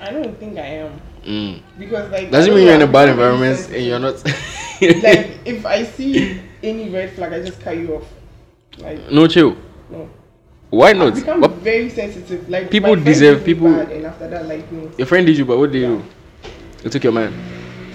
I 0.00 0.10
don't 0.12 0.38
think 0.38 0.58
I 0.58 0.66
am 0.66 1.00
mm. 1.24 1.60
because 1.78 2.10
like 2.10 2.30
Doesn't 2.30 2.52
I 2.52 2.54
mean 2.54 2.66
you're 2.66 2.74
in 2.74 2.82
a 2.82 2.86
bad 2.86 3.08
environment 3.08 3.68
and 3.72 3.84
you're 3.84 3.98
not. 3.98 4.24
like 4.80 5.38
if 5.44 5.66
I 5.66 5.84
see 5.84 6.40
any 6.62 6.88
red 6.90 7.12
flag, 7.12 7.32
I 7.32 7.40
just 7.42 7.60
cut 7.60 7.76
you 7.76 7.96
off. 7.96 8.06
Like 8.78 9.10
no 9.10 9.26
chill. 9.26 9.56
no. 9.90 10.08
Why 10.70 10.92
not? 10.92 11.06
Not? 11.08 11.14
become 11.14 11.40
What, 11.40 11.52
very 11.64 11.88
sensitive. 11.88 12.48
Like 12.48 12.70
People 12.70 12.94
deserve- 12.94 13.44
people- 13.44 13.72
bad, 13.72 13.90
and 13.90 14.06
after 14.06 14.28
that, 14.28 14.46
like 14.46 14.70
no. 14.70 14.90
your 14.98 15.06
friend 15.06 15.26
did 15.26 15.36
you, 15.38 15.44
but 15.46 15.58
what 15.58 15.72
did 15.72 15.80
you 15.80 15.96
do? 15.98 16.04
You 16.84 16.90
took 16.90 17.04
your 17.04 17.12
man. 17.12 17.32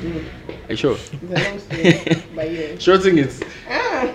Mm. 0.02 0.26
Are 0.68 0.72
you 0.72 0.76
sure? 0.76 0.98
It's 0.98 1.14
a 1.14 1.50
long 1.50 1.60
story, 1.60 2.24
but 2.36 2.52
yeah. 2.52 2.76
Sure 2.80 2.98
thing 2.98 3.18
is. 3.20 3.42
Ah. 3.70 4.14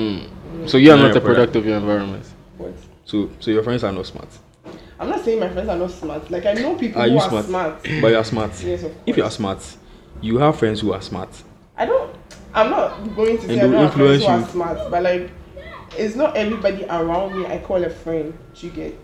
Mm. 0.00 0.68
So 0.68 0.76
you 0.78 0.90
are 0.92 0.96
No, 0.96 1.02
not 1.08 1.14
a 1.16 1.18
a 1.18 1.20
product. 1.20 1.36
product 1.52 1.56
of 1.56 1.66
your 1.66 1.76
environment. 1.78 2.24
What? 2.58 2.74
So, 3.04 3.30
so 3.40 3.50
your 3.50 3.62
friends 3.62 3.82
are 3.84 3.92
not 3.92 4.06
smart, 4.06 4.28
I'm 4.98 5.08
not 5.08 5.24
saying 5.24 5.40
my 5.40 5.48
friends 5.48 5.68
are 5.68 5.76
not 5.78 5.90
smart. 5.90 6.30
Like 6.30 6.44
I 6.46 6.52
know 6.54 6.74
people 6.76 7.00
Are 7.00 7.06
who 7.08 7.14
you 7.14 7.20
are 7.20 7.28
smart? 7.28 7.46
smart. 7.46 7.82
but 8.02 8.08
you 8.08 8.16
are 8.16 8.24
smart. 8.24 8.62
Yes, 8.62 8.82
of 8.84 8.94
If 9.06 9.16
you 9.16 9.24
are 9.24 9.30
smart, 9.30 9.58
you 10.20 10.38
have 10.38 10.58
friends 10.58 10.80
who 10.80 10.92
are 10.92 11.00
smart. 11.00 11.30
I 11.76 11.86
don't. 11.86 12.14
I'm 12.52 12.70
not 12.70 13.16
going 13.16 13.36
to 13.38 13.46
say 13.46 13.52
And 13.54 13.60
I 13.62 13.66
they 13.66 13.72
don't 13.72 13.82
have 13.84 13.94
friends 13.94 14.22
who 14.22 14.28
are 14.28 14.38
influence 14.38 14.50
smart, 14.52 14.90
but 14.90 15.02
like, 15.02 15.30
it's 15.96 16.16
not 16.16 16.36
everybody 16.36 16.84
around 16.84 17.38
me 17.38 17.46
I 17.46 17.58
call 17.58 17.82
a 17.82 17.88
friend. 17.90 18.36
You 18.56 18.70
get. 18.70 18.98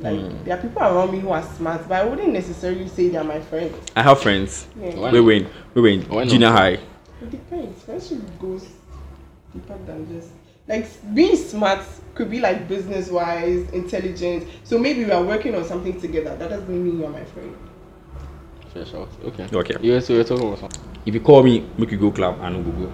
Like 0.00 0.18
Hmm. 0.20 0.44
there 0.44 0.58
are 0.58 0.60
people 0.60 0.82
around 0.82 1.12
me 1.12 1.20
who 1.20 1.30
are 1.30 1.42
smart, 1.42 1.88
but 1.88 2.02
I 2.02 2.04
wouldn't 2.04 2.32
necessarily 2.32 2.88
say 2.88 3.08
they 3.08 3.16
are 3.16 3.24
my 3.24 3.40
friends. 3.40 3.74
I 3.96 4.02
have 4.02 4.20
friends. 4.20 4.66
Yeah. 4.78 4.96
Why 4.96 5.10
We 5.12 5.18
not? 5.18 5.24
were 5.24 5.32
in, 5.32 5.46
we 5.74 5.80
were 5.82 5.88
in 5.88 6.02
Why 6.02 6.24
not? 6.24 6.30
junior 6.30 6.48
high. 6.50 6.78
It 7.22 7.30
depends. 7.30 7.82
Friendship 7.84 8.18
goes 8.40 8.66
deeper 9.52 9.78
than 9.86 10.06
just 10.14 10.30
like 10.68 10.86
being 11.14 11.36
smart 11.36 11.80
could 12.14 12.30
be 12.30 12.40
like 12.40 12.68
business 12.68 13.10
wise, 13.10 13.68
intelligent. 13.70 14.46
So 14.64 14.78
maybe 14.78 15.04
we 15.04 15.10
are 15.10 15.22
working 15.22 15.54
on 15.54 15.64
something 15.64 16.00
together. 16.00 16.36
That 16.36 16.50
doesn't 16.50 16.68
mean 16.68 17.00
you're 17.00 17.08
my 17.10 17.24
friend. 17.24 17.56
Fair 18.72 18.86
shot. 18.86 19.08
Okay. 19.24 19.48
Okay. 19.52 19.76
Yeah, 19.80 20.00
so 20.00 20.14
you're 20.14 20.24
talking 20.24 20.46
about 20.46 20.58
something. 20.60 20.80
If 21.04 21.14
you 21.14 21.20
call 21.20 21.42
me, 21.42 21.66
make 21.76 21.90
you 21.90 21.98
go 21.98 22.10
club, 22.10 22.38
I 22.40 22.50
don't 22.50 22.62
go 22.64 22.70
go. 22.86 22.92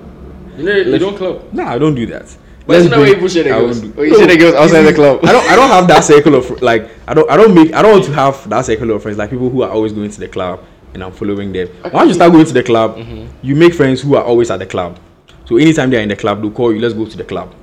You 0.56 0.64
know, 0.64 0.72
you 0.72 0.98
don't 0.98 1.16
club. 1.16 1.52
Nah, 1.52 1.72
I 1.74 1.78
don't 1.78 1.94
do 1.94 2.06
that. 2.06 2.34
But 2.66 2.76
isn't 2.78 2.90
that 2.90 2.96
drink. 2.96 3.08
where 3.08 3.16
you 3.16 3.22
push 3.22 3.34
the 3.34 3.40
I 3.40 3.44
girls? 3.60 3.80
won't 3.80 3.98
Or 3.98 4.04
you 4.06 4.14
see 4.16 4.26
the 4.26 4.36
girls 4.36 4.54
outside 4.54 4.82
the 4.82 4.92
club? 4.94 5.20
I 5.24 5.32
don't. 5.32 5.50
I 5.50 5.56
don't 5.56 5.70
have 5.70 5.88
that 5.88 6.04
circle 6.12 6.34
of 6.34 6.62
like. 6.62 6.90
I 7.06 7.14
don't. 7.14 7.30
I 7.30 7.36
don't 7.36 7.54
make. 7.54 7.72
I 7.74 7.82
don't 7.82 7.92
want 7.92 8.04
to 8.04 8.12
have 8.12 8.48
that 8.50 8.64
circle 8.64 8.90
of 8.90 9.02
friends 9.02 9.18
like 9.18 9.30
people 9.30 9.50
who 9.50 9.62
are 9.62 9.70
always 9.70 9.92
going 9.92 10.10
to 10.10 10.20
the 10.20 10.28
club 10.28 10.64
and 10.94 11.02
I'm 11.04 11.12
following 11.12 11.52
them. 11.52 11.68
Once 11.92 12.08
you 12.08 12.14
start 12.14 12.32
going 12.32 12.44
to 12.46 12.52
the 12.52 12.62
club, 12.62 12.96
Mm-hmm. 12.96 13.26
you 13.46 13.54
make 13.54 13.74
friends 13.74 14.00
who 14.00 14.16
are 14.16 14.24
always 14.24 14.50
at 14.50 14.58
the 14.58 14.66
club. 14.66 14.98
So 15.48 15.56
anytime 15.56 15.90
they're 15.90 16.02
in 16.02 16.08
the 16.08 16.16
club, 16.16 16.42
they'll 16.42 16.50
call 16.50 16.72
you. 16.74 16.80
Let's 16.80 16.94
go 16.94 17.06
to 17.06 17.16
the 17.16 17.24
club. 17.24 17.54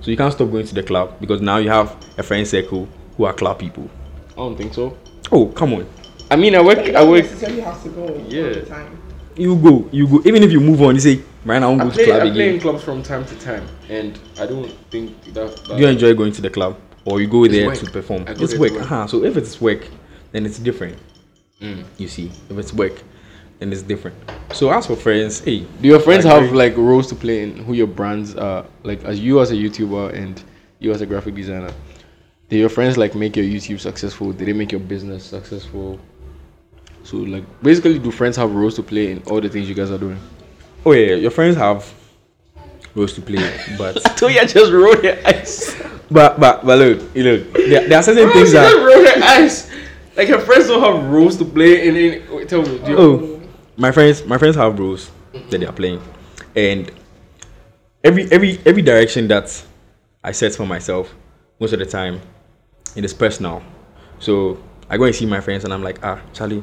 So 0.00 0.10
you 0.10 0.16
can't 0.16 0.32
stop 0.32 0.50
going 0.50 0.66
to 0.66 0.74
the 0.74 0.82
club 0.82 1.20
because 1.20 1.40
now 1.40 1.58
you 1.58 1.68
have 1.70 1.94
a 2.18 2.22
friend 2.22 2.46
circle 2.46 2.88
who 3.16 3.24
are 3.24 3.32
club 3.32 3.58
people. 3.58 3.88
I 4.32 4.36
don't 4.36 4.56
think 4.56 4.74
so. 4.74 4.96
Oh 5.30 5.46
come 5.46 5.74
on, 5.74 5.86
I 6.30 6.36
mean, 6.36 6.54
I 6.54 6.60
work. 6.62 6.78
I 6.78 6.90
don't 6.92 7.10
work. 7.10 7.24
necessarily 7.24 7.60
have 7.60 7.82
to 7.82 7.88
go 7.90 8.02
all 8.08 8.20
Yeah. 8.28 8.48
the 8.50 8.62
time. 8.62 8.98
you 9.36 9.54
go, 9.56 9.88
you 9.92 10.08
go. 10.08 10.22
Even 10.24 10.42
if 10.42 10.50
you 10.50 10.60
move 10.60 10.80
on, 10.82 10.94
you 10.94 11.00
say, 11.00 11.20
man, 11.44 11.62
I 11.62 11.66
won't 11.68 11.82
I 11.82 11.84
go 11.84 11.90
to 11.90 11.96
play, 11.96 12.04
club 12.06 12.22
I 12.22 12.30
play 12.30 12.54
in 12.54 12.60
clubs 12.60 12.82
from 12.82 13.02
time 13.02 13.24
to 13.26 13.34
time, 13.38 13.66
and 13.88 14.18
I 14.40 14.46
don't 14.46 14.68
think 14.90 15.22
that. 15.34 15.54
that 15.56 15.76
Do 15.76 15.76
you 15.76 15.86
enjoy 15.86 16.14
going 16.14 16.32
to 16.32 16.42
the 16.42 16.50
club 16.50 16.76
or 17.04 17.20
you 17.20 17.28
go 17.28 17.46
there 17.46 17.66
work. 17.66 17.78
to 17.78 17.90
perform? 17.90 18.24
I 18.26 18.34
go 18.34 18.42
It's 18.44 18.52
there 18.52 18.60
work. 18.60 18.70
to 18.72 18.74
work. 18.78 18.84
Uh-huh. 18.90 19.06
So 19.06 19.22
if 19.24 19.36
it's 19.36 19.60
work, 19.60 19.86
then 20.32 20.46
it's 20.46 20.58
different. 20.58 20.98
Mm. 21.60 21.84
You 21.98 22.08
see, 22.08 22.30
if 22.48 22.56
it's 22.58 22.72
work, 22.72 23.02
then 23.60 23.72
it's 23.72 23.82
different. 23.82 24.16
So 24.52 24.70
as 24.72 24.86
for 24.86 24.96
friends, 24.96 25.40
hey, 25.40 25.66
Do 25.80 25.88
your 25.88 26.00
friends 26.00 26.24
like, 26.24 26.42
have 26.42 26.52
like 26.52 26.76
roles 26.76 27.06
to 27.08 27.14
play 27.14 27.42
in 27.44 27.56
who 27.58 27.74
your 27.74 27.86
brands 27.86 28.34
are? 28.34 28.66
Like 28.82 29.04
as 29.04 29.20
you 29.20 29.40
as 29.40 29.52
a 29.52 29.54
YouTuber 29.54 30.14
and 30.14 30.42
you 30.80 30.90
as 30.92 31.02
a 31.02 31.06
graphic 31.06 31.34
designer, 31.34 31.72
do 32.48 32.56
your 32.56 32.70
friends 32.70 32.96
like 32.96 33.14
make 33.14 33.36
your 33.36 33.44
YouTube 33.44 33.78
successful? 33.78 34.32
Did 34.32 34.48
they 34.48 34.52
make 34.52 34.72
your 34.72 34.80
business 34.80 35.24
successful? 35.24 36.00
So 37.04 37.18
like 37.18 37.44
basically, 37.62 37.98
do 37.98 38.10
friends 38.10 38.36
have 38.36 38.52
roles 38.52 38.74
to 38.76 38.82
play 38.82 39.12
in 39.12 39.22
all 39.24 39.40
the 39.40 39.48
things 39.48 39.68
you 39.68 39.74
guys 39.74 39.90
are 39.90 39.98
doing? 39.98 40.18
oh 40.84 40.92
yeah, 40.92 41.14
your 41.14 41.30
friends 41.30 41.56
have 41.56 41.92
roles 42.94 43.12
to 43.14 43.20
play, 43.20 43.52
but 43.78 44.04
I 44.10 44.14
told 44.14 44.32
you 44.32 44.40
I 44.40 44.44
just 44.46 44.72
rolled 44.72 45.02
your 45.02 45.16
eyes. 45.26 45.76
but 46.10 46.40
but 46.40 46.64
but 46.64 46.78
look, 46.78 47.14
you 47.14 47.24
look, 47.24 47.52
there, 47.52 47.88
there 47.88 47.98
are 47.98 48.02
certain 48.02 48.30
things 48.30 48.48
she 48.48 48.54
just 48.54 48.74
that 48.74 48.86
rolled 48.86 49.06
her 49.06 49.24
eyes. 49.24 49.70
Like 50.16 50.28
your 50.28 50.40
friends 50.40 50.66
don't 50.66 50.82
have 50.82 51.10
roles 51.10 51.36
to 51.38 51.44
play 51.44 51.88
in. 51.88 51.96
in 51.96 52.34
wait, 52.34 52.48
tell 52.48 52.62
me. 52.62 52.78
Do 52.78 52.90
you, 52.90 52.98
oh, 52.98 53.39
my 53.80 53.90
friends, 53.90 54.24
my 54.26 54.38
friends 54.38 54.56
have 54.56 54.78
roles 54.78 55.10
that 55.32 55.58
they 55.58 55.66
are 55.66 55.72
playing, 55.72 56.00
and 56.54 56.90
every 58.04 58.30
every 58.30 58.58
every 58.66 58.82
direction 58.82 59.26
that 59.28 59.64
I 60.22 60.32
set 60.32 60.54
for 60.54 60.66
myself, 60.66 61.14
most 61.58 61.72
of 61.72 61.78
the 61.78 61.86
time, 61.86 62.20
it 62.94 63.04
is 63.04 63.14
personal. 63.14 63.62
So 64.18 64.62
I 64.88 64.96
go 64.98 65.04
and 65.04 65.14
see 65.14 65.26
my 65.26 65.40
friends, 65.40 65.64
and 65.64 65.72
I'm 65.72 65.82
like, 65.82 65.98
ah, 66.04 66.20
Charlie, 66.34 66.62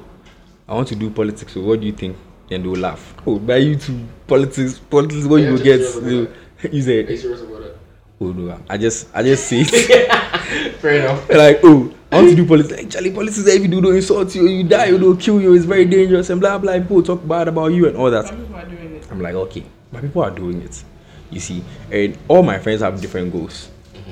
I 0.68 0.76
want 0.76 0.88
to 0.90 0.96
do 0.96 1.10
politics. 1.10 1.54
So 1.54 1.62
what 1.62 1.80
do 1.82 1.88
you 1.88 1.94
think? 1.94 2.16
Then 2.50 2.62
they'll 2.64 2.74
laugh. 2.78 3.16
Oh, 3.26 3.40
by 3.40 3.58
you 3.58 3.76
to 3.76 4.08
politics, 4.28 4.80
politics. 4.80 5.26
What 5.26 5.38
Yeah, 5.42 5.48
you 5.48 5.54
will 5.54 5.64
get? 5.64 5.80
You, 5.82 6.10
you 6.12 6.28
Are 6.64 6.70
you 6.70 6.82
said, 7.08 7.20
serious 7.20 7.42
about 7.42 7.62
that? 7.62 7.76
oh 8.22 8.32
no, 8.32 8.60
I 8.70 8.78
just 8.78 9.08
I 9.14 9.24
just 9.24 9.46
see 9.48 9.62
it. 9.68 10.12
Fair 10.80 11.02
enough. 11.02 11.28
like, 11.44 11.60
oh, 11.64 11.92
I 12.12 12.16
want 12.16 12.30
to 12.30 12.36
do 12.36 12.46
politics. 12.46 12.82
Like, 12.82 12.90
Charlie, 12.90 13.12
politics, 13.12 13.46
if 13.48 13.62
you 13.62 13.68
do, 13.68 13.82
they'll 13.82 13.96
insult 13.96 14.34
you, 14.34 14.48
you 14.48 14.64
die, 14.64 14.92
or 14.92 14.98
they'll 14.98 15.18
kill 15.18 15.42
you, 15.42 15.54
it's 15.54 15.66
very 15.66 15.86
dangerous, 15.86 16.30
and 16.30 16.40
blah, 16.40 16.58
blah. 16.58 16.74
People 16.80 17.04
talk 17.04 17.28
bad 17.28 17.50
about 17.50 17.68
you 17.68 17.88
and 17.88 17.98
all 17.98 18.10
that. 18.10 18.28
Some 18.28 18.38
people 18.38 18.56
are 18.56 18.66
doing 18.66 18.96
it. 18.96 19.08
I'm 19.12 19.22
like, 19.22 19.36
okay, 19.36 19.66
but 19.92 20.02
people 20.02 20.24
are 20.24 20.32
doing 20.32 20.62
it, 20.62 20.84
you 21.30 21.42
see. 21.42 21.64
And 21.92 22.18
all 22.30 22.44
my 22.44 22.60
friends 22.60 22.82
have 22.82 23.02
different 23.02 23.34
goals. 23.34 23.70
Mm-hmm. 23.94 24.12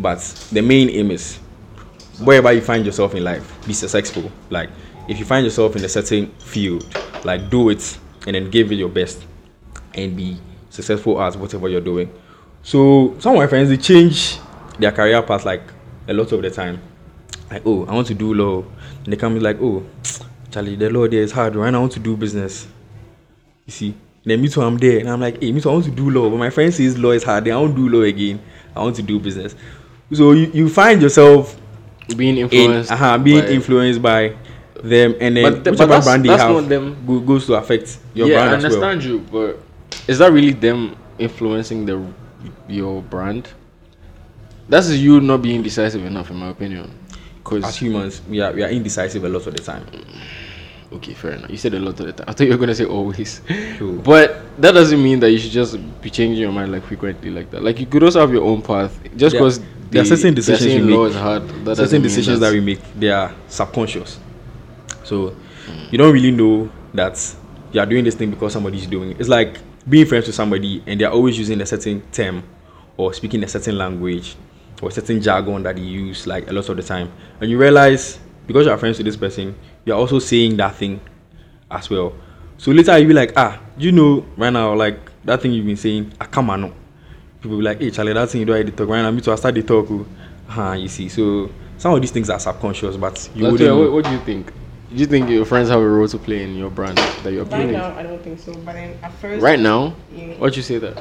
But 0.00 0.18
the 0.50 0.60
main 0.60 0.90
aim 0.90 1.12
is 1.12 1.36
wherever 2.18 2.52
you 2.52 2.60
find 2.60 2.84
yourself 2.84 3.14
in 3.14 3.22
life, 3.22 3.66
be 3.66 3.72
successful. 3.72 4.30
Like, 4.50 4.70
if 5.08 5.18
you 5.18 5.24
find 5.24 5.44
yourself 5.44 5.76
in 5.76 5.84
a 5.84 5.88
certain 5.88 6.32
field, 6.38 6.84
like, 7.24 7.48
do 7.48 7.70
it 7.70 7.98
and 8.26 8.34
then 8.34 8.50
give 8.50 8.72
it 8.72 8.76
your 8.76 8.88
best 8.88 9.24
and 9.94 10.16
be 10.16 10.36
successful 10.70 11.20
at 11.22 11.36
whatever 11.36 11.68
you're 11.68 11.80
doing. 11.80 12.12
So, 12.64 13.14
some 13.20 13.34
of 13.34 13.38
my 13.38 13.46
friends, 13.46 13.68
they 13.68 13.76
change 13.76 14.38
their 14.80 14.90
career 14.90 15.22
path 15.22 15.44
like 15.44 15.62
a 16.08 16.12
lot 16.12 16.32
of 16.32 16.42
the 16.42 16.50
time. 16.50 16.80
Like, 17.50 17.62
oh, 17.64 17.84
I 17.86 17.94
want 17.94 18.06
to 18.08 18.14
do 18.14 18.34
law. 18.34 18.64
And 19.04 19.12
they 19.12 19.16
come 19.16 19.34
be 19.34 19.40
like, 19.40 19.58
oh, 19.60 19.84
Charlie, 20.50 20.76
the 20.76 20.90
law 20.90 21.06
there 21.06 21.22
is 21.22 21.32
hard, 21.32 21.54
right? 21.56 21.72
I 21.72 21.78
want 21.78 21.92
to 21.92 22.00
do 22.00 22.16
business. 22.16 22.66
You 23.66 23.72
see? 23.72 23.94
Then 24.24 24.42
me 24.42 24.48
too, 24.48 24.62
I'm 24.62 24.76
there. 24.78 24.98
And 24.98 25.08
I'm 25.08 25.20
like, 25.20 25.40
hey, 25.40 25.52
me 25.52 25.60
too, 25.60 25.70
I 25.70 25.72
want 25.74 25.84
to 25.84 25.90
do 25.92 26.10
law. 26.10 26.28
But 26.28 26.36
my 26.38 26.50
friend 26.50 26.74
says 26.74 26.98
law 26.98 27.10
is 27.12 27.22
hard. 27.22 27.44
Then 27.44 27.52
I 27.54 27.56
won't 27.60 27.76
do 27.76 27.88
law 27.88 28.02
again. 28.02 28.40
I 28.74 28.80
want 28.80 28.96
to 28.96 29.02
do 29.02 29.20
business. 29.20 29.54
So 30.12 30.32
you, 30.32 30.50
you 30.52 30.68
find 30.68 31.00
yourself 31.00 31.56
Being 32.16 32.36
in 32.36 32.44
influenced. 32.44 32.90
uh 32.92 33.18
being 33.18 33.40
by- 33.44 33.48
influenced 33.48 34.02
by 34.02 34.36
them 34.82 35.14
and 35.20 35.36
then 35.36 35.42
But 35.44 35.64
the- 35.64 35.70
but 35.70 35.72
whichever 35.72 35.86
that's- 35.88 36.04
brand 36.04 36.24
they 36.24 36.28
that's 36.28 36.42
have 36.42 36.68
them- 36.68 36.96
go, 37.06 37.20
goes 37.20 37.46
to 37.46 37.54
affect 37.54 37.98
your 38.14 38.28
yeah, 38.28 38.42
I 38.42 38.46
brand 38.48 38.66
as 38.66 38.76
well. 38.76 38.84
understand 38.84 39.04
you, 39.04 39.18
but 39.32 39.62
is 40.08 40.18
that 40.18 40.30
really 40.32 40.52
them 40.52 40.96
influencing 41.18 41.86
the 41.86 42.04
your 42.68 43.02
brand? 43.02 43.48
That's 44.68 44.90
you 44.90 45.20
not 45.20 45.42
being 45.42 45.62
decisive 45.62 46.04
enough, 46.04 46.30
in 46.30 46.36
my 46.36 46.48
opinion. 46.50 46.90
Because 47.48 47.64
as 47.64 47.76
humans, 47.76 48.22
we 48.28 48.40
are 48.40 48.52
we 48.52 48.62
are 48.62 48.68
indecisive 48.68 49.24
a 49.24 49.28
lot 49.28 49.46
of 49.46 49.54
the 49.54 49.62
time. 49.62 49.86
okay, 50.92 51.14
fair 51.14 51.32
enough. 51.32 51.50
You 51.50 51.56
said 51.56 51.74
a 51.74 51.78
lot 51.80 52.00
of 52.00 52.06
the 52.06 52.12
time. 52.12 52.24
I 52.28 52.32
thought 52.32 52.44
you 52.44 52.50
were 52.50 52.58
gonna 52.58 52.74
say 52.74 52.84
always, 52.84 53.40
True. 53.76 54.00
but 54.04 54.42
that 54.60 54.72
doesn't 54.72 55.02
mean 55.02 55.20
that 55.20 55.30
you 55.30 55.38
should 55.38 55.52
just 55.52 55.78
be 56.02 56.10
changing 56.10 56.40
your 56.40 56.52
mind 56.52 56.72
like 56.72 56.84
frequently 56.84 57.30
like 57.30 57.50
that. 57.52 57.62
Like 57.62 57.78
you 57.78 57.86
could 57.86 58.02
also 58.02 58.20
have 58.20 58.32
your 58.32 58.44
own 58.44 58.62
path. 58.62 58.98
Just 59.16 59.34
Yeah. 59.34 59.40
because 59.40 59.60
There 59.90 60.02
are 60.02 60.04
certain 60.04 60.34
decisions 60.34 60.74
you 60.74 60.84
law 60.84 61.04
make. 61.04 61.10
is 61.10 61.16
hard. 61.16 61.48
That 61.64 61.76
certain 61.76 62.02
mean 62.02 62.02
decisions 62.02 62.40
that 62.40 62.46
that's- 62.50 62.60
we 62.60 62.74
make 62.74 62.80
they 62.98 63.10
are 63.10 63.32
subconscious 63.48 64.18
so 65.06 65.28
hmm. 65.30 65.86
you 65.90 65.98
don't 65.98 66.12
really 66.12 66.32
know 66.32 66.68
that 66.92 67.16
you 67.72 67.80
are 67.80 67.86
doing 67.86 68.04
this 68.04 68.14
thing 68.14 68.30
because 68.30 68.52
somebody's 68.52 68.86
doing 68.86 69.12
it 69.12 69.20
it's 69.20 69.28
like 69.28 69.58
being 69.88 70.04
friends 70.04 70.26
with 70.26 70.34
somebody 70.34 70.82
and 70.86 71.00
they're 71.00 71.10
always 71.10 71.38
using 71.38 71.60
a 71.60 71.66
certain 71.66 72.02
term 72.10 72.42
or 72.96 73.14
speaking 73.14 73.42
a 73.44 73.48
certain 73.48 73.78
language 73.78 74.36
or 74.82 74.90
certain 74.90 75.20
jargon 75.20 75.62
that 75.62 75.76
they 75.76 75.82
use 75.82 76.26
like 76.26 76.48
a 76.48 76.52
lot 76.52 76.68
of 76.68 76.76
the 76.76 76.82
time 76.82 77.10
and 77.40 77.50
you 77.50 77.58
realize 77.58 78.18
because 78.46 78.66
you're 78.66 78.76
friends 78.78 78.98
with 78.98 79.06
this 79.06 79.16
person 79.16 79.54
you're 79.84 79.96
also 79.96 80.18
saying 80.18 80.56
that 80.56 80.74
thing 80.74 81.00
as 81.70 81.88
well 81.90 82.12
so 82.58 82.70
later 82.70 82.96
you'll 82.98 83.08
be 83.08 83.14
like 83.14 83.32
ah 83.36 83.60
you 83.78 83.92
know 83.92 84.24
right 84.36 84.52
now 84.52 84.74
like 84.74 84.98
that 85.24 85.40
thing 85.40 85.52
you've 85.52 85.66
been 85.66 85.76
saying 85.76 86.12
i 86.20 86.24
come 86.26 86.50
on 86.50 86.72
people 87.46 87.58
be 87.58 87.64
like, 87.64 87.80
hey, 87.80 87.90
Charlie, 87.90 88.12
that 88.12 88.28
thing 88.28 88.40
you 88.40 88.46
do, 88.46 88.54
I 88.54 88.62
did 88.62 88.76
talk 88.76 88.88
right 88.88 89.02
now. 89.02 89.10
Me 89.10 89.20
too, 89.20 89.32
I 89.32 89.36
start 89.36 89.54
the 89.54 89.62
talk. 89.62 89.86
oh." 89.90 90.06
Uh, 90.48 90.74
you 90.74 90.88
see, 90.88 91.08
so 91.08 91.50
some 91.76 91.92
of 91.92 92.00
these 92.00 92.10
things 92.12 92.30
are 92.30 92.38
subconscious, 92.38 92.96
but 92.96 93.28
you 93.34 93.50
wouldn't. 93.50 93.76
what, 93.76 93.92
what 93.92 94.04
do 94.04 94.12
you 94.12 94.20
think? 94.20 94.52
Do 94.90 94.96
you 94.96 95.06
think 95.06 95.28
your 95.28 95.44
friends 95.44 95.68
have 95.68 95.80
a 95.80 95.88
role 95.88 96.06
to 96.06 96.18
play 96.18 96.44
in 96.44 96.54
your 96.56 96.70
brand 96.70 96.96
that 96.96 97.32
you're 97.32 97.44
playing? 97.44 97.72
Right 97.72 97.78
now, 97.78 97.96
I 97.96 98.04
don't 98.04 98.22
think 98.22 98.38
so. 98.38 98.54
But 98.54 98.74
then 98.74 98.96
at 99.02 99.12
first, 99.14 99.42
Right 99.42 99.58
now, 99.58 99.96
Yeah. 100.14 100.34
what 100.38 100.56
you 100.56 100.62
say 100.62 100.78
that? 100.78 100.96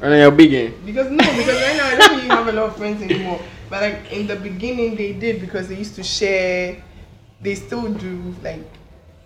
Right 0.00 0.10
now, 0.10 0.16
you're 0.16 0.30
big, 0.32 0.52
eh? 0.52 0.70
Because 0.84 1.10
no, 1.10 1.16
because 1.18 1.46
right 1.62 1.76
now 1.76 1.86
I 1.86 1.96
don't 1.96 2.16
really 2.16 2.28
have 2.28 2.48
a 2.48 2.52
lot 2.52 2.66
of 2.70 2.76
friends 2.76 3.02
anymore. 3.02 3.40
But 3.70 3.82
like 3.82 4.12
in 4.12 4.26
the 4.26 4.36
beginning, 4.36 4.96
they 4.96 5.12
did 5.12 5.40
because 5.40 5.68
they 5.68 5.76
used 5.76 5.94
to 5.96 6.02
share. 6.02 6.82
They 7.40 7.54
still 7.54 7.92
do 7.92 8.34
like 8.42 8.60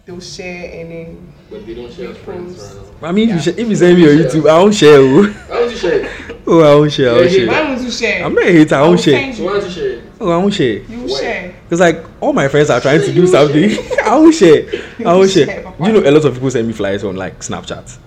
they'll 0.05 0.21
share 0.21 0.81
and 0.81 0.91
then. 0.91 1.33
But 1.51 1.67
they 1.67 1.75
don't 1.75 1.93
share 1.93 2.15
friends 2.15 2.77
right 3.01 3.09
I 3.11 3.13
mean, 3.13 3.29
if, 3.29 3.29
Yeah. 3.29 3.35
you, 3.37 3.43
sh- 3.43 3.59
if 3.59 3.69
you 3.69 3.77
send 3.77 3.99
me 3.99 4.05
on 4.11 4.17
YouTube, 4.17 4.49
I 4.51 4.59
won't 4.59 4.75
share. 4.75 4.99
Oh, 4.99 5.23
Why 5.49 5.59
don't 5.61 5.71
you 5.71 5.77
share? 5.77 6.11
oh 6.47 6.61
I 6.61 6.75
won't 6.75 6.93
share. 6.93 7.11
I 7.11 7.13
won't 7.19 7.31
share. 7.31 7.47
Why 7.49 7.71
would 7.75 7.81
you 7.85 7.91
share? 7.91 8.25
I'm 8.25 8.35
not 8.35 8.45
a 8.45 8.53
hater. 8.53 8.75
I 8.75 8.81
will 8.83 8.89
won't 8.89 9.01
share. 9.01 9.33
So 9.35 9.45
why 9.45 9.53
don't 9.53 9.65
you 9.65 9.71
share? 9.71 10.03
Oh, 10.21 10.31
I 10.31 10.37
won't 10.39 10.55
share. 10.55 10.79
You 10.83 11.01
will 11.03 11.17
share. 11.17 11.55
Because 11.65 11.81
like 11.81 12.05
all 12.21 12.33
my 12.33 12.49
friends 12.49 12.71
are 12.71 12.81
trying 12.81 13.01
to 13.03 13.13
do 13.21 13.27
something. 13.27 13.71
I 14.05 14.17
won't 14.17 14.35
share. 14.35 14.69
I 15.07 15.15
won't 15.15 15.31
share, 15.31 15.47
share. 15.47 15.75
You 15.81 15.93
know, 15.93 16.09
a 16.09 16.11
lot 16.11 16.25
of 16.25 16.35
people 16.35 16.51
send 16.51 16.67
me 16.67 16.73
flyers 16.75 17.05
on 17.05 17.17
like 17.17 17.39
Snapchat. 17.41 17.99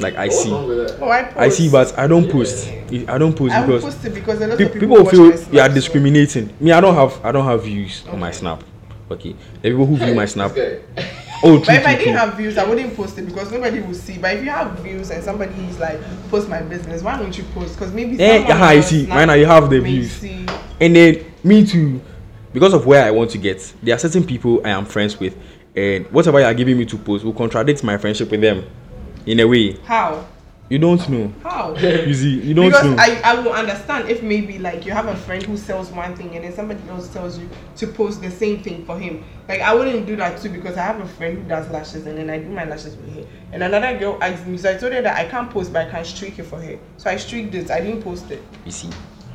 Like 0.00 0.16
I 0.16 0.28
see. 0.28 0.50
Oh, 0.52 1.08
I 1.10 1.22
post. 1.24 1.36
I 1.36 1.48
see, 1.48 1.70
but 1.70 1.98
I 1.98 2.06
don't 2.06 2.28
post. 2.30 2.68
I 3.08 3.18
don't 3.18 3.34
post 3.36 3.54
I 3.54 3.64
because 3.64 3.82
post 3.84 4.04
it 4.04 4.14
because 4.14 4.40
a 4.40 4.46
lot 4.48 4.58
Pe- 4.58 4.64
of 4.66 4.72
people, 4.72 4.88
people, 4.96 5.04
feel 5.10 5.26
you 5.30 5.36
Snap, 5.36 5.66
are 5.66 5.68
so- 5.68 5.74
discriminating. 5.74 6.54
Me, 6.60 6.72
I 6.72 6.80
don't 6.80 6.94
have 6.94 7.24
I 7.24 7.32
don't 7.32 7.44
have 7.44 7.62
views 7.64 8.04
on 8.08 8.18
my 8.20 8.30
snap. 8.32 8.62
Okay, 9.10 9.36
the 9.62 9.70
people 9.70 9.86
who 9.86 9.96
view 9.96 10.14
my 10.14 10.24
snap. 10.26 10.50
Okay. 10.50 10.80
Oh, 11.42 11.58
But 11.58 11.64
true, 11.66 11.74
if 11.74 11.86
I 11.86 11.94
true, 11.94 12.04
didn't 12.04 12.04
true. 12.04 12.12
have 12.26 12.34
views, 12.34 12.56
I 12.58 12.64
wouldn't 12.66 12.96
post 12.96 13.18
it 13.18 13.26
because 13.26 13.52
nobody 13.52 13.80
will 13.80 13.92
see. 13.94 14.16
But 14.16 14.36
if 14.36 14.44
you 14.44 14.50
have 14.50 14.78
views 14.78 15.10
and 15.10 15.22
somebody 15.22 15.52
is 15.66 15.78
like, 15.78 16.00
post 16.30 16.48
my 16.48 16.62
business, 16.62 17.02
why 17.02 17.18
don't 17.18 17.36
you 17.36 17.44
post? 17.54 17.74
Because 17.74 17.92
maybe 17.92 18.18
Eh, 18.18 18.38
someone 18.38 18.56
yeah, 18.58 18.64
I 18.64 18.76
else 18.76 18.86
see. 18.86 19.06
now 19.06 19.16
Right 19.16 19.24
now 19.26 19.34
you 19.34 19.44
have 19.46 19.68
the 19.68 19.78
views. 19.80 20.10
see. 20.12 20.46
And 20.80 20.96
then 20.96 21.24
me 21.44 21.66
too, 21.66 22.00
because 22.54 22.72
of 22.72 22.86
where 22.86 23.04
I 23.04 23.10
want 23.10 23.30
to 23.32 23.38
get. 23.38 23.74
There 23.82 23.94
are 23.94 23.98
certain 23.98 24.24
people 24.24 24.62
I 24.64 24.70
am 24.70 24.86
friends 24.86 25.20
with, 25.20 25.36
and 25.76 26.06
whatever 26.10 26.40
you 26.40 26.46
are 26.46 26.54
giving 26.54 26.78
me 26.78 26.86
to 26.86 26.96
post 26.96 27.24
will 27.24 27.34
contradict 27.34 27.84
my 27.84 27.98
friendship 27.98 28.30
with 28.30 28.40
them. 28.40 28.64
In 29.26 29.40
a 29.40 29.46
way, 29.46 29.72
How? 29.84 30.26
you 30.68 30.78
don't 30.78 31.06
know. 31.08 31.32
How? 31.42 31.74
You 31.76 32.14
see, 32.14 32.40
you 32.40 32.54
don't 32.54 32.66
because 32.70 32.84
know. 32.84 32.96
I, 32.98 33.20
I 33.24 33.34
will 33.40 33.52
understand 33.52 34.08
if 34.10 34.22
maybe 34.22 34.58
like 34.58 34.84
you 34.84 34.92
have 34.92 35.06
a 35.06 35.16
friend 35.16 35.42
who 35.42 35.56
sells 35.56 35.90
one 35.90 36.14
thing 36.16 36.34
and 36.34 36.44
then 36.44 36.52
somebody 36.54 36.80
else 36.90 37.08
tells 37.08 37.38
you 37.38 37.48
to 37.76 37.86
post 37.86 38.20
the 38.22 38.30
same 38.30 38.62
thing 38.62 38.84
for 38.84 38.98
him. 38.98 39.24
Like 39.48 39.60
I 39.60 39.74
wouldn't 39.74 40.06
do 40.06 40.16
that 40.16 40.40
too 40.40 40.50
because 40.50 40.76
I 40.76 40.82
have 40.82 41.00
a 41.00 41.06
friend 41.08 41.38
who 41.38 41.48
does 41.48 41.70
lashes 41.70 42.06
and 42.06 42.18
then 42.18 42.28
I 42.30 42.38
do 42.38 42.48
my 42.48 42.64
lashes 42.64 42.96
with 42.96 43.14
her. 43.14 43.24
And 43.52 43.62
another 43.62 43.98
girl 43.98 44.18
asked 44.22 44.46
me, 44.46 44.58
so 44.58 44.70
I 44.70 44.76
told 44.76 44.92
her 44.92 45.02
that 45.02 45.16
I 45.16 45.28
can't 45.28 45.50
post 45.50 45.72
but 45.72 45.86
I 45.88 45.90
can 45.90 46.04
streak 46.04 46.38
it 46.38 46.44
for 46.44 46.60
her. 46.60 46.78
So 46.98 47.10
I 47.10 47.16
streaked 47.16 47.54
it. 47.54 47.70
I 47.70 47.80
didn't 47.80 48.02
post 48.02 48.30
it. 48.30 48.42
you 48.64 48.72
see. 48.72 48.90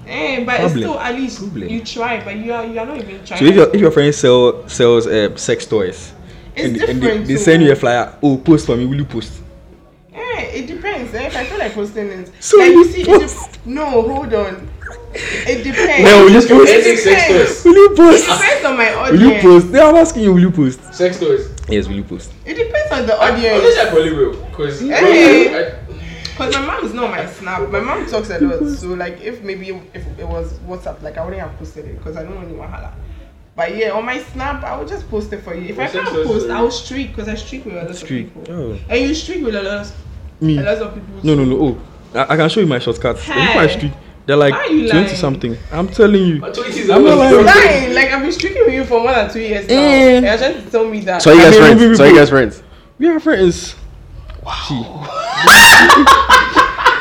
Eh, 0.07 0.43
but 0.43 0.57
Problem. 0.59 0.77
still 0.79 0.99
at 0.99 1.13
least 1.15 1.39
Problem. 1.39 1.69
you 1.69 1.83
try, 1.83 2.23
but 2.23 2.35
you 2.35 2.51
are 2.53 2.65
you 2.65 2.79
are 2.79 2.85
not 2.85 2.97
even 2.97 3.23
trying. 3.23 3.39
So 3.39 3.45
if 3.45 3.55
your 3.55 3.69
if 3.75 3.81
your 3.81 3.91
friend 3.91 4.13
sell 4.13 4.67
sells 4.67 5.05
uh, 5.07 5.35
sex 5.35 5.65
toys, 5.65 6.13
It's 6.55 6.65
and, 6.65 6.65
and 6.65 6.75
they, 6.75 6.79
different 7.07 7.27
they 7.27 7.37
send 7.37 7.61
you 7.63 7.71
a 7.71 7.75
flyer, 7.75 8.15
oh 8.23 8.37
post 8.37 8.65
for 8.65 8.75
me, 8.75 8.85
will 8.85 8.95
you 8.97 9.05
post? 9.05 9.43
Eh, 11.75 11.81
it 11.81 12.03
depends. 12.03 12.09
Eh? 12.09 12.09
If 12.09 12.09
I 12.09 12.09
feel 12.09 12.09
like 12.09 12.09
posting 12.09 12.09
it, 12.09 12.31
So 12.39 12.57
like 12.57 12.67
you 12.71 12.77
you 12.77 12.91
see, 12.91 13.01
it 13.01 13.07
post. 13.07 13.51
dep- 13.53 13.65
no, 13.65 13.85
hold 13.85 14.33
on. 14.33 14.69
It 15.13 15.63
depends. 15.63 16.03
No, 16.05 16.23
will 16.23 16.31
you 16.31 16.37
it 16.39 16.49
post? 16.49 17.03
depends. 17.05 17.63
Will 17.65 17.73
you 17.75 17.95
post? 17.95 18.23
It 18.23 18.39
depends 18.39 18.65
on 18.65 18.77
my 18.77 18.93
audience. 18.93 19.11
Will 19.11 19.21
you 19.21 19.27
audience. 19.27 19.43
post? 19.43 19.71
They 19.71 19.79
are 19.79 19.95
asking 19.97 20.23
you, 20.23 20.33
will 20.33 20.41
you 20.41 20.51
post? 20.51 20.93
Sex 20.93 21.19
toys. 21.19 21.49
Yes, 21.69 21.87
will 21.87 21.95
you 21.95 22.03
post? 22.03 22.31
It 22.45 22.55
depends 22.55 22.91
on 22.91 23.05
the 23.05 23.13
Unless 23.21 23.55
audience. 23.55 23.77
I 23.77 23.89
probably 23.89 24.13
will. 24.13 24.33
Because 24.45 24.79
Hey. 24.81 25.79
Cause 26.37 26.53
my 26.55 26.65
mom 26.65 26.85
is 26.85 26.93
not 26.93 27.09
my 27.11 27.25
snap. 27.25 27.69
My 27.69 27.79
mom 27.81 28.05
talks 28.07 28.29
a 28.29 28.39
lot. 28.39 28.65
So 28.77 28.89
like, 28.93 29.19
if 29.19 29.41
maybe 29.43 29.69
if 29.93 30.05
it 30.17 30.25
was 30.27 30.53
WhatsApp, 30.59 31.01
like 31.01 31.17
I 31.17 31.25
wouldn't 31.25 31.41
have 31.41 31.57
posted 31.57 31.85
it 31.85 31.97
because 31.97 32.15
I 32.15 32.23
don't 32.23 32.35
want 32.35 32.47
anyone 32.47 32.69
holla. 32.69 32.93
But 33.57 33.75
yeah, 33.75 33.89
on 33.91 34.05
my 34.05 34.19
snap, 34.19 34.63
I 34.63 34.77
will 34.77 34.87
just 34.87 35.09
post 35.09 35.33
it 35.33 35.41
for 35.43 35.53
you. 35.53 35.67
If 35.67 35.79
I 35.79 35.87
can't 35.87 36.07
post, 36.07 36.49
I'll 36.49 36.71
streak 36.71 37.09
because 37.09 37.27
I 37.27 37.35
streak 37.35 37.65
with 37.65 37.75
a 37.75 37.83
lot 37.83 37.95
Streak. 37.95 38.27
of 38.27 38.33
people. 38.45 38.55
Oh. 38.55 38.79
And 38.89 39.01
you 39.09 39.13
streak 39.13 39.43
with 39.43 39.53
a 39.55 39.61
lot 39.63 39.79
of 39.81 39.91
Me? 40.41 40.57
a 40.57 40.61
lot 40.63 40.77
of 40.77 40.93
people. 40.93 41.09
No, 41.23 41.35
no, 41.35 41.43
no. 41.45 41.57
Oh, 41.61 42.17
I, 42.19 42.33
I 42.33 42.37
can 42.37 42.49
show 42.49 42.59
you 42.61 42.67
my 42.67 42.79
shortcuts. 42.79 43.25
The 43.25 43.33
people 43.33 43.59
I 43.59 43.67
Hey. 43.67 43.77
streak, 43.77 43.91
they're 44.25 44.35
like 44.37 44.53
Why 44.53 44.59
are 44.59 44.67
you 44.71 44.89
20 44.89 45.05
lying? 45.05 45.15
something. 45.17 45.57
I'm 45.71 45.87
telling 45.89 46.23
you. 46.23 46.35
I'm 46.43 46.51
I'm 46.91 47.03
not 47.03 47.17
lying. 47.17 47.45
Lying, 47.45 47.93
like 47.93 48.09
I've 48.11 48.21
been 48.21 48.31
streaking 48.31 48.63
with 48.65 48.73
you 48.73 48.85
for 48.85 48.99
more 49.01 49.11
than 49.13 49.29
two 49.31 49.41
years 49.41 49.67
now. 49.67 49.73
Eh. 49.75 50.15
And 50.17 50.25
you're 50.25 50.37
trying 50.37 50.63
to 50.63 50.71
tell 50.71 50.85
me 50.89 50.99
that. 51.01 51.21
So 51.21 51.31
you 51.33 51.39
I 51.41 51.43
guys 51.43 51.51
mean, 51.53 51.61
friends? 51.61 51.81
we- 51.81 51.87
we- 51.89 51.95
So 51.95 52.03
you 52.05 52.15
guys 52.15 52.29
friends? 52.29 52.63
We 52.99 53.07
are 53.07 53.19
friends. 53.19 53.75
Wow. 54.43 55.05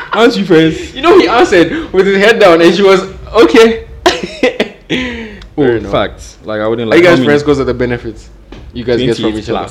Aren't 0.13 0.35
you 0.37 0.45
friends? 0.45 0.93
You 0.95 1.01
know 1.01 1.17
he 1.19 1.27
answered 1.27 1.93
with 1.93 2.07
his 2.07 2.17
head 2.17 2.39
down, 2.39 2.61
and 2.61 2.75
she 2.75 2.81
was 2.83 3.01
okay. 3.43 3.87
Oh, 5.57 5.63
Fair 5.63 5.75
enough. 5.77 5.91
facts. 5.91 6.37
Like 6.45 6.61
I 6.61 6.67
wouldn't 6.67 6.87
Are 6.87 6.91
like. 6.91 6.97
you 6.99 7.03
guys 7.03 7.11
how 7.11 7.15
many- 7.17 7.25
friends 7.27 7.43
because 7.43 7.59
of 7.59 7.67
the 7.67 7.73
benefits 7.73 8.29
you 8.73 8.83
guys 8.85 8.99
get 9.01 9.15
from 9.17 9.23
28 9.31 9.43
each 9.43 9.49
other? 9.49 9.69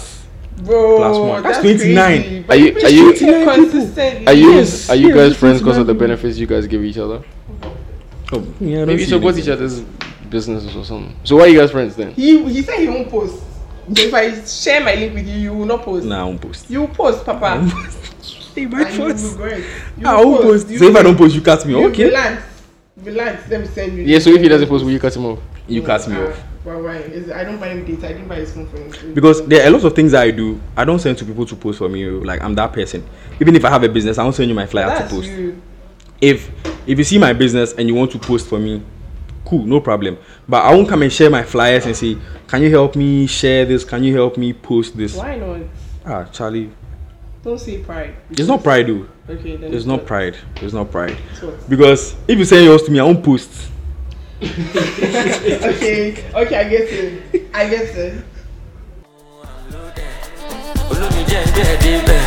Plus. 0.58 0.66
Bro, 0.68 0.96
Plus 0.98 1.18
one. 1.18 1.42
That's 1.42 1.58
that's 1.58 1.80
29. 1.82 2.22
crazy. 2.22 2.44
Are 2.48 2.56
you- 2.56 2.76
are 2.84 2.88
you- 2.90 3.16
streaking 3.16 3.28
29 3.44 3.54
people. 3.64 3.70
consistently. 3.80 4.26
Are 4.26 4.32
you 4.34 4.50
Yes, 4.52 4.90
are 4.90 4.96
you 4.96 5.14
guys 5.14 5.30
it's 5.30 5.40
friends 5.40 5.60
because 5.60 5.78
of 5.78 5.86
the 5.86 5.94
benefits 5.94 6.38
you 6.38 6.46
guys 6.46 6.66
give 6.66 6.84
each 6.84 6.98
other? 6.98 7.22
Oh, 8.32 8.44
yeah, 8.60 8.84
Maybe 8.84 9.04
see 9.04 9.10
support 9.10 9.38
each 9.38 9.48
other's 9.48 9.80
businesses 10.28 10.76
or 10.76 10.84
something. 10.84 11.14
So 11.24 11.36
why 11.36 11.44
are 11.44 11.48
you 11.48 11.58
guys 11.58 11.70
friends 11.70 11.96
then? 11.96 12.12
He 12.12 12.42
he 12.50 12.62
said 12.62 12.78
he 12.80 12.88
won't 12.88 13.08
post. 13.10 13.42
So 13.94 14.02
if 14.02 14.12
I 14.12 14.44
share 14.44 14.84
my 14.84 14.94
link 14.94 15.14
with 15.14 15.26
you, 15.26 15.34
you 15.38 15.52
will 15.54 15.64
not 15.64 15.82
post. 15.82 16.04
Nah, 16.04 16.20
I 16.20 16.24
won't 16.24 16.40
post. 16.40 16.68
You 16.68 16.80
will 16.80 16.88
post, 16.88 17.24
Papa. 17.24 17.66
Hey, 18.54 18.64
And 18.64 18.72
my 18.72 18.90
you 18.90 19.00
will 19.02 19.10
post. 19.12 19.38
You 19.38 20.06
I 20.06 20.16
will 20.20 20.30
won't 20.32 20.42
post. 20.42 20.68
You 20.68 20.78
So 20.78 20.84
if 20.88 20.96
I 20.96 21.02
don't 21.02 21.16
post, 21.16 21.34
you 21.34 21.40
cut 21.40 21.64
me. 21.64 21.72
you 21.78 21.86
Okay. 21.88 22.04
Relax. 22.06 22.42
Relax. 23.02 23.48
Let 23.48 23.60
me 23.60 23.66
send 23.68 23.96
you. 23.96 24.02
Yeah. 24.04 24.18
So 24.18 24.30
if 24.30 24.40
he 24.42 24.48
doesn't 24.48 24.68
post, 24.68 24.84
will 24.84 24.90
you 24.92 24.98
cut 24.98 25.14
him 25.16 25.24
off? 25.26 25.38
You 25.68 25.80
cut 25.82 26.06
me 26.08 26.16
Ah, 26.16 26.26
off. 26.28 26.42
Why? 26.68 26.76
Why? 26.76 26.96
Is, 26.96 27.30
I 27.30 27.44
don't 27.44 27.58
buy 27.58 27.68
him 27.68 27.84
data. 27.84 28.08
I 28.08 28.12
didn't 28.12 28.28
buy 28.28 28.36
his 28.36 28.52
phone 28.52 28.66
for 28.68 28.76
him. 28.76 29.14
Because 29.14 29.46
there 29.46 29.64
are 29.64 29.68
a 29.68 29.70
lot 29.70 29.84
of 29.84 29.94
things 29.94 30.12
I 30.12 30.30
do. 30.30 30.60
I 30.76 30.84
don't 30.84 30.98
send 30.98 31.16
to 31.18 31.24
people 31.24 31.46
to 31.46 31.56
post 31.56 31.78
for 31.78 31.88
me. 31.88 32.06
oh, 32.08 32.18
Like 32.18 32.42
I'm 32.42 32.54
that 32.56 32.72
person. 32.72 33.06
Even 33.40 33.56
if 33.56 33.64
I 33.64 33.70
have 33.70 33.82
a 33.84 33.88
business, 33.88 34.18
I 34.18 34.22
don't 34.24 34.32
send 34.34 34.48
you 34.48 34.54
my 34.54 34.66
flyer 34.66 34.86
that's 34.86 35.08
to 35.10 35.16
post. 35.16 35.28
you. 35.30 35.60
If 36.20 36.50
if 36.86 36.98
you 36.98 37.04
see 37.04 37.18
my 37.18 37.32
business 37.32 37.72
and 37.74 37.88
you 37.88 37.94
want 37.94 38.10
to 38.12 38.18
post 38.18 38.48
for 38.48 38.58
me, 38.58 38.82
cool, 39.44 39.64
no 39.64 39.80
problem. 39.80 40.18
But 40.48 40.64
I 40.64 40.74
won't 40.74 40.88
come 40.88 41.02
and 41.02 41.12
share 41.12 41.30
my 41.30 41.42
flyers 41.42 41.86
and 41.86 41.96
say, 41.96 42.18
"Can 42.48 42.62
you 42.62 42.70
help 42.70 42.96
me 42.96 43.26
share 43.26 43.64
this? 43.64 43.84
Can 43.84 44.02
you 44.04 44.14
help 44.14 44.36
me 44.36 44.52
post 44.52 44.96
this?" 44.96 45.14
Why 45.16 45.36
not? 45.36 45.60
Ah, 46.04 46.24
Charlie, 46.24 46.70
Don't 47.44 47.58
say 47.60 47.78
pride. 47.78 48.14
it's 48.30 48.48
not 48.48 48.62
pride 48.62 48.86
though. 48.88 49.06
Okay, 49.30 49.56
then. 49.56 49.72
It's 49.72 49.84
not 49.84 50.04
pride. 50.06 50.36
It's 50.56 50.72
not 50.72 50.90
pride. 50.90 51.16
It's? 51.30 51.64
Because 51.68 52.14
if 52.26 52.36
you 52.38 52.44
send 52.44 52.64
yours 52.64 52.82
to 52.82 52.90
me, 52.90 52.98
I 52.98 53.04
won't 53.04 53.22
post. 53.22 53.70
Okay, 54.40 56.14
okay, 56.32 56.56
I 56.56 56.68
get 56.70 56.86
it. 56.86 57.50
I 57.52 57.68
get 57.68 57.90
it. 57.96 58.14
olómi 60.90 61.22
jẹ́ 61.30 61.42
ń 61.42 61.48
bẹ́ẹ̀ 61.56 61.76
débẹ̀ 61.82 62.22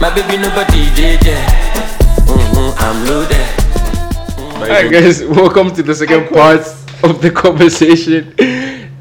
my 0.00 0.10
baby 0.14 0.36
nobody 0.38 0.82
dey 0.96 1.16
mm-hmm, 1.18 2.70
i'm 2.84 2.98
loaded. 3.08 3.46
Alright, 4.62 4.90
guys, 4.92 5.24
welcome 5.24 5.70
to 5.74 5.82
the 5.82 5.94
second 5.94 6.28
part 6.30 6.62
of 7.02 7.20
the 7.20 7.30
conversation 7.44 8.22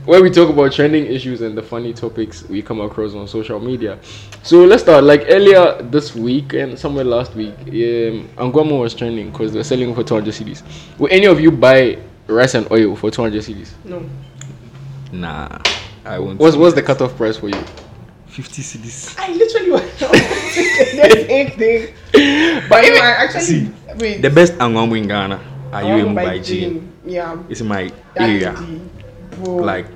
where 0.05 0.21
we 0.23 0.29
talk 0.31 0.49
about 0.49 0.71
trending 0.73 1.05
issues 1.05 1.41
and 1.41 1.55
the 1.55 1.61
funny 1.61 1.93
topics 1.93 2.43
we 2.49 2.61
come 2.63 2.81
across 2.81 3.13
on 3.13 3.27
social 3.27 3.59
media. 3.59 3.99
So 4.41 4.65
let's 4.65 4.81
start. 4.81 5.03
Like 5.03 5.25
earlier 5.29 5.79
this 5.83 6.15
week 6.15 6.53
and 6.53 6.77
somewhere 6.77 7.05
last 7.05 7.35
week, 7.35 7.53
um, 7.67 8.27
Angwamo 8.37 8.81
was 8.81 8.95
trending 8.95 9.29
because 9.31 9.53
they're 9.53 9.63
selling 9.63 9.93
for 9.93 10.03
200 10.03 10.33
cedis. 10.33 10.63
Will 10.97 11.09
any 11.11 11.27
of 11.27 11.39
you 11.39 11.51
buy 11.51 11.97
rice 12.31 12.55
and 12.55 12.69
oil 12.71 12.95
for 12.95 13.11
200 13.11 13.41
cedis? 13.43 13.71
No. 13.83 14.03
Nah, 15.11 15.59
I 16.05 16.19
won't. 16.19 16.39
What's 16.39 16.55
what's 16.55 16.75
the 16.75 16.81
cutoff 16.81 17.15
price 17.17 17.37
for 17.37 17.49
you? 17.49 17.63
50 18.27 18.61
cedis? 18.61 19.15
I 19.19 19.33
literally 19.33 19.71
was 19.71 19.81
the 19.99 21.25
same 21.27 21.51
thing. 21.51 21.93
But 22.69 22.83
if 22.85 23.01
I 23.01 23.11
actually 23.25 23.71
wait, 23.99 24.21
The 24.21 24.29
best 24.29 24.53
angwamo 24.53 24.97
in 24.97 25.07
Ghana. 25.07 25.35
Are 25.71 25.83
I 25.83 25.95
you 25.97 26.05
want 26.05 26.17
a 26.17 26.21
Mumbai 26.21 26.39
Mumbai 26.39 26.45
Jane? 26.45 26.91
Yeah. 27.05 27.37
It's 27.49 27.61
in 27.61 27.67
my 27.67 27.91
that 28.15 28.29
area. 28.29 28.55
Like 29.43 29.87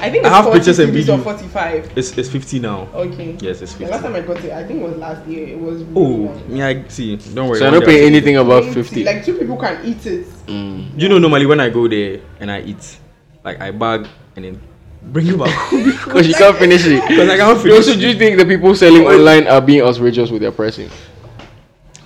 I 0.00 0.10
think 0.10 0.24
I 0.24 0.28
have 0.30 0.44
40 0.44 0.58
pictures 0.58 0.78
and 0.78 0.88
cedis 0.92 1.08
or 1.08 1.16
video. 1.16 1.18
45. 1.18 1.92
it's 1.96 2.16
it's 2.18 2.28
50 2.28 2.58
now. 2.60 2.88
Okay. 2.94 3.36
Yes, 3.40 3.60
it's 3.62 3.72
The 3.74 3.86
50. 3.86 3.92
last 3.92 4.02
time 4.02 4.14
I 4.16 4.20
got 4.22 4.44
it, 4.44 4.52
I 4.52 4.64
think 4.64 4.80
it 4.80 4.88
was 4.88 4.96
last 4.96 5.26
year. 5.28 5.46
It 5.48 5.58
was. 5.58 5.82
really 5.82 5.94
Oh, 5.96 6.32
long. 6.32 6.52
me 6.52 6.62
I 6.62 6.88
see. 6.88 7.16
Don't 7.16 7.48
worry. 7.48 7.58
So 7.58 7.66
I 7.66 7.70
one 7.70 7.80
don't 7.80 7.88
day 7.88 8.00
pay 8.00 8.06
anything 8.06 8.36
above 8.36 8.72
fifty. 8.72 9.04
Like 9.04 9.24
two 9.24 9.36
people 9.38 9.56
can 9.56 9.84
eat 9.84 10.04
it. 10.06 10.26
Mm. 10.46 10.98
You 11.00 11.08
know, 11.08 11.18
normally 11.18 11.46
when 11.46 11.60
I 11.60 11.68
go 11.70 11.86
there 11.88 12.20
and 12.40 12.50
I 12.50 12.60
eat, 12.62 12.98
like 13.44 13.60
I 13.60 13.70
bag 13.70 14.06
and 14.36 14.44
then 14.44 14.60
bring 15.02 15.26
it 15.28 15.38
back 15.38 15.70
Because 15.70 16.26
you 16.28 16.34
can't 16.34 16.56
finish 16.56 16.84
it. 16.86 17.00
because 17.08 17.28
I 17.28 17.36
can't 17.36 17.56
You 17.56 17.62
finish. 17.62 17.76
also, 17.88 17.94
do 17.98 18.06
you 18.08 18.14
think 18.18 18.38
the 18.38 18.44
people 18.44 18.74
selling 18.74 19.06
online 19.06 19.46
are 19.48 19.60
being 19.60 19.82
outrageous 19.82 20.30
with 20.30 20.42
their 20.42 20.52
pricing? 20.52 20.90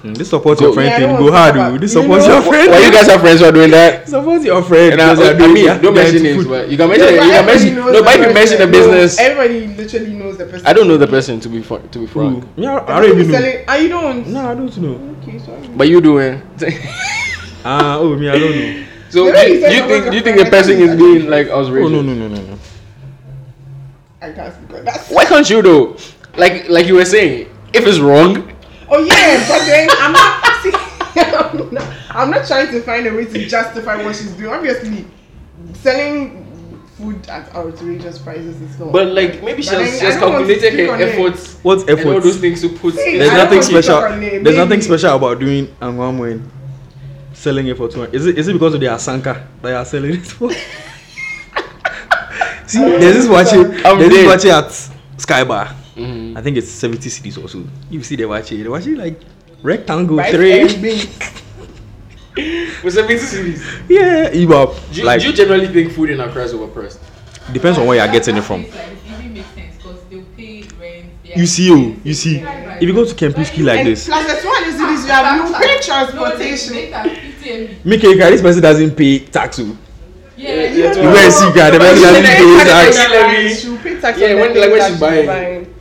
Mm, 0.05 0.15
This 0.19 0.29
supports 0.29 0.61
Go- 0.61 0.67
your 0.67 0.75
friend 0.75 0.91
Yeah, 0.91 0.97
I 0.97 1.17
thing. 1.17 1.17
Go 1.27 1.33
hard, 1.33 1.55
talk 1.55 1.63
oh. 1.65 1.69
about- 1.69 1.81
This 1.81 1.95
you 1.95 2.03
supports 2.03 2.27
know- 2.27 2.35
your 2.35 2.43
friend. 2.43 2.71
Why 2.71 2.79
you 2.85 2.93
guys 2.93 3.07
have 3.07 3.21
friends 3.23 3.41
who 3.41 3.47
are 3.47 3.53
doing 3.53 3.71
that? 3.71 4.07
supports 4.07 4.45
your 4.45 4.63
friend. 4.63 4.93
And 4.93 5.01
I, 5.01 5.15
because 5.15 5.19
they 5.19 5.31
are 5.33 5.35
I 5.35 5.39
doing 5.39 5.53
mean, 5.55 5.65
their- 5.65 5.79
don't 5.81 5.95
mention 5.95 6.19
food. 6.19 6.23
names, 6.25 6.45
but 6.47 6.69
you 6.69 6.77
can 6.77 6.89
mention. 6.91 7.07
Yeah, 7.15 7.25
you 7.25 7.33
can 7.33 7.47
mention. 7.47 7.75
knows 7.75 7.85
No, 7.87 7.93
the 7.99 8.03
but 8.05 8.15
if 8.21 8.27
you 8.29 8.35
mention 8.35 8.59
the 8.59 8.67
person. 8.69 8.81
No, 8.85 8.91
business, 9.01 9.19
everybody 9.19 9.67
literally 9.81 10.13
knows 10.13 10.37
the 10.37 10.45
person. 10.45 10.67
I 10.67 10.73
don't 10.75 10.89
know 10.89 10.97
the 10.99 11.07
person 11.07 11.41
to 11.41 11.49
be 11.49 11.63
fr- 11.63 11.87
to 11.91 11.99
be 11.99 12.07
frank. 12.07 12.45
Ooh, 12.45 12.61
me, 12.61 12.67
I, 12.67 12.81
The 12.81 12.87
don't 13.01 13.05
even 13.17 13.29
know. 13.29 13.35
selling- 13.35 13.65
Ah, 13.67 13.77
you 13.77 13.89
don't. 13.89 14.27
No, 14.29 14.41
I 14.51 14.55
don't 14.55 14.77
know. 14.77 15.01
Okay, 15.23 15.39
sorry. 15.39 15.69
But 15.75 15.89
you 15.89 16.01
doing? 16.03 16.43
Ah, 17.65 17.97
oh, 17.97 18.15
me, 18.15 18.29
I 18.29 18.39
don't 18.39 18.51
know. 18.55 18.85
so 19.09 19.33
do 19.33 19.39
you, 19.49 19.55
you 19.55 19.61
said 19.63 19.71
do 19.71 19.77
you 19.77 19.83
I 19.85 19.89
think 19.89 20.11
do 20.11 20.17
you 20.19 20.23
think 20.23 20.37
the 20.37 20.51
person 20.53 20.73
is 20.73 20.91
you 20.91 20.97
being 20.99 21.21
said- 21.23 21.31
like 21.31 21.49
outrageous? 21.49 21.87
Oh 21.87 21.89
no, 21.89 22.03
no, 22.03 22.13
no, 22.13 22.29
no, 22.29 22.37
no. 22.43 22.59
I 24.21 24.33
can't 24.33 24.53
speak 24.53 24.77
on 24.79 24.85
that. 24.85 25.07
Why 25.09 25.25
can't 25.25 25.49
you 25.49 25.63
though? 25.63 25.97
Like 26.37 26.69
like 26.69 26.87
you 26.87 26.97
were 26.97 27.07
saying, 27.07 27.49
if 27.73 27.87
it's 27.87 28.01
wrong, 28.01 28.53
Oh 28.91 29.03
yeah, 29.03 29.45
but 29.49 29.65
then 29.67 29.89
I'm 29.91 30.13
not. 30.13 30.63
See, 30.63 30.73
I'm 31.21 31.71
not, 31.75 31.95
I'm 32.11 32.31
not 32.31 32.47
trying 32.47 32.69
to 32.73 32.81
find 32.83 33.07
a 33.07 33.15
way 33.15 33.25
to 33.27 33.47
justify 33.47 34.03
what 34.03 34.17
she's 34.17 34.33
doing. 34.33 34.53
Obviously, 34.53 35.07
selling 35.75 36.43
food 36.97 37.29
at 37.29 37.53
outrageous 37.55 38.19
prices 38.19 38.61
is 38.61 38.79
not. 38.79 38.93
but 38.93 39.09
like 39.09 39.43
maybe 39.43 39.63
she 39.63 39.71
But 39.71 39.81
has, 39.83 39.91
then 39.91 40.01
she 40.01 40.07
I 40.07 40.11
has 40.13 40.21
don't 40.21 40.33
want 40.33 40.47
to 40.47 40.53
calculated 40.55 40.87
her 40.87 40.93
on 40.95 41.01
it. 41.01 41.09
efforts 41.09 41.55
and 41.89 42.09
all 42.09 42.21
those 42.21 42.39
things 42.39 42.61
to 42.63 42.69
put. 42.69 42.95
See, 42.95 43.19
There's 43.19 43.33
nothing 43.33 43.61
don't 43.61 43.61
want 43.61 43.65
to 43.65 43.83
special. 43.83 44.01
talk 44.01 44.11
on 44.13 44.23
it, 44.23 44.45
There's 44.45 44.57
nothing 44.57 44.81
special 44.81 45.17
about 45.17 45.41
doing 45.41 45.67
angwamwen 45.81 46.49
selling 47.33 47.67
it 47.67 47.77
for 47.77 47.89
two 47.89 48.01
hundred. 48.01 48.15
Is 48.15 48.27
it 48.27 48.39
is 48.39 48.49
it 48.49 48.53
because 48.53 48.75
of 48.75 48.81
the 48.81 48.87
asanka 48.87 49.45
that 49.63 49.71
you 49.71 49.75
are 49.77 49.85
selling 49.85 50.15
it 50.15 50.27
for? 50.27 50.51
See, 52.67 52.79
there's 52.79 53.15
this 53.17 53.29
watching. 53.29 53.61
I'm 53.85 53.99
There's 53.99 54.11
this 54.11 54.23
dead. 54.23 54.27
watching 54.27 54.51
at 54.51 54.73
Sky 55.21 55.45
Bar. 55.97 56.05
Mhm. 56.07 56.37
I 56.37 56.43
think 56.43 56.57
it's 56.57 56.69
70 56.71 57.09
cedis 57.09 57.43
or 57.43 57.49
so. 57.49 57.63
You 57.91 58.03
see 58.03 58.17
the 58.17 58.25
watching. 58.27 58.63
The 58.63 58.71
watching 58.71 58.97
like 58.97 59.21
rectangle 59.63 60.17
Rice 60.17 60.33
three. 60.35 60.61
and 60.61 60.83
beans. 60.83 61.07
With 62.83 62.95
70 62.95 63.15
cedis. 63.15 63.63
Yeah, 63.89 64.31
Ibab. 64.31 64.75
Do 64.93 65.01
you, 65.01 65.07
Like 65.07 65.21
do 65.21 65.27
you 65.29 65.33
generally 65.33 65.69
think 65.69 65.93
food 65.93 66.11
in 66.11 66.21
Accra 66.21 66.45
is 66.45 66.53
overpriced? 66.53 66.99
depends 67.53 67.79
on 67.79 67.87
where 67.87 67.99
you're 68.03 68.13
getting 68.13 68.37
it 68.37 68.43
from. 68.43 68.63
Like, 68.63 68.73
it 68.73 68.97
even 69.21 69.35
makes 69.35 69.49
sense 69.55 69.77
because 69.77 70.01
they'll 70.11 70.25
pay 70.37 70.63
rent. 70.81 71.07
they 71.23 71.35
You 71.41 71.47
see, 71.47 71.71
oh, 71.71 71.75
expensive, 71.77 72.07
you 72.07 72.15
see. 72.15 72.43
right, 72.43 72.67
right. 72.67 72.83
If 72.83 72.89
you 72.89 72.95
go 72.95 73.05
to 73.05 73.15
Kempinski 73.15 73.63
like 73.65 73.81
and 73.81 73.89
this, 73.89 74.07
plus 74.07 74.27
the 74.27 74.41
200 74.41 74.75
cedis 74.81 75.03
you 75.05 75.13
have, 75.13 75.49
you 75.49 75.55
pay 75.55 75.81
transportation. 75.81 76.73
No, 76.75 77.05
they, 77.11 77.97
they 78.01 78.17
have 78.17 78.31
50 78.31 78.31
this 78.31 78.43
person 78.43 78.63
doesn't 78.63 78.97
pay 78.97 79.19
tax. 79.21 79.59
oh. 79.61 79.77
Yeah, 80.37 80.49
Yeah, 80.49 80.55
yeah. 80.55 80.73
yeah, 80.73 80.89
You 80.89 80.95
go 80.95 81.17
and 81.17 81.33
see, 81.33 81.53
guy, 81.55 81.71
the 81.71 81.79
person 81.79 82.03
doesn't 82.03 82.25
pay 82.25 82.65
tax. 82.65 83.61
She'll 83.61 83.77
pay 83.79 84.01
tax 84.01 84.19
Yeah, 84.19 84.35
when 84.35 84.49
like 84.49 84.71
when 84.71 84.71
things 84.81 84.87
she's 84.89 85.01
that 85.01 85.27
buying, 85.27 85.27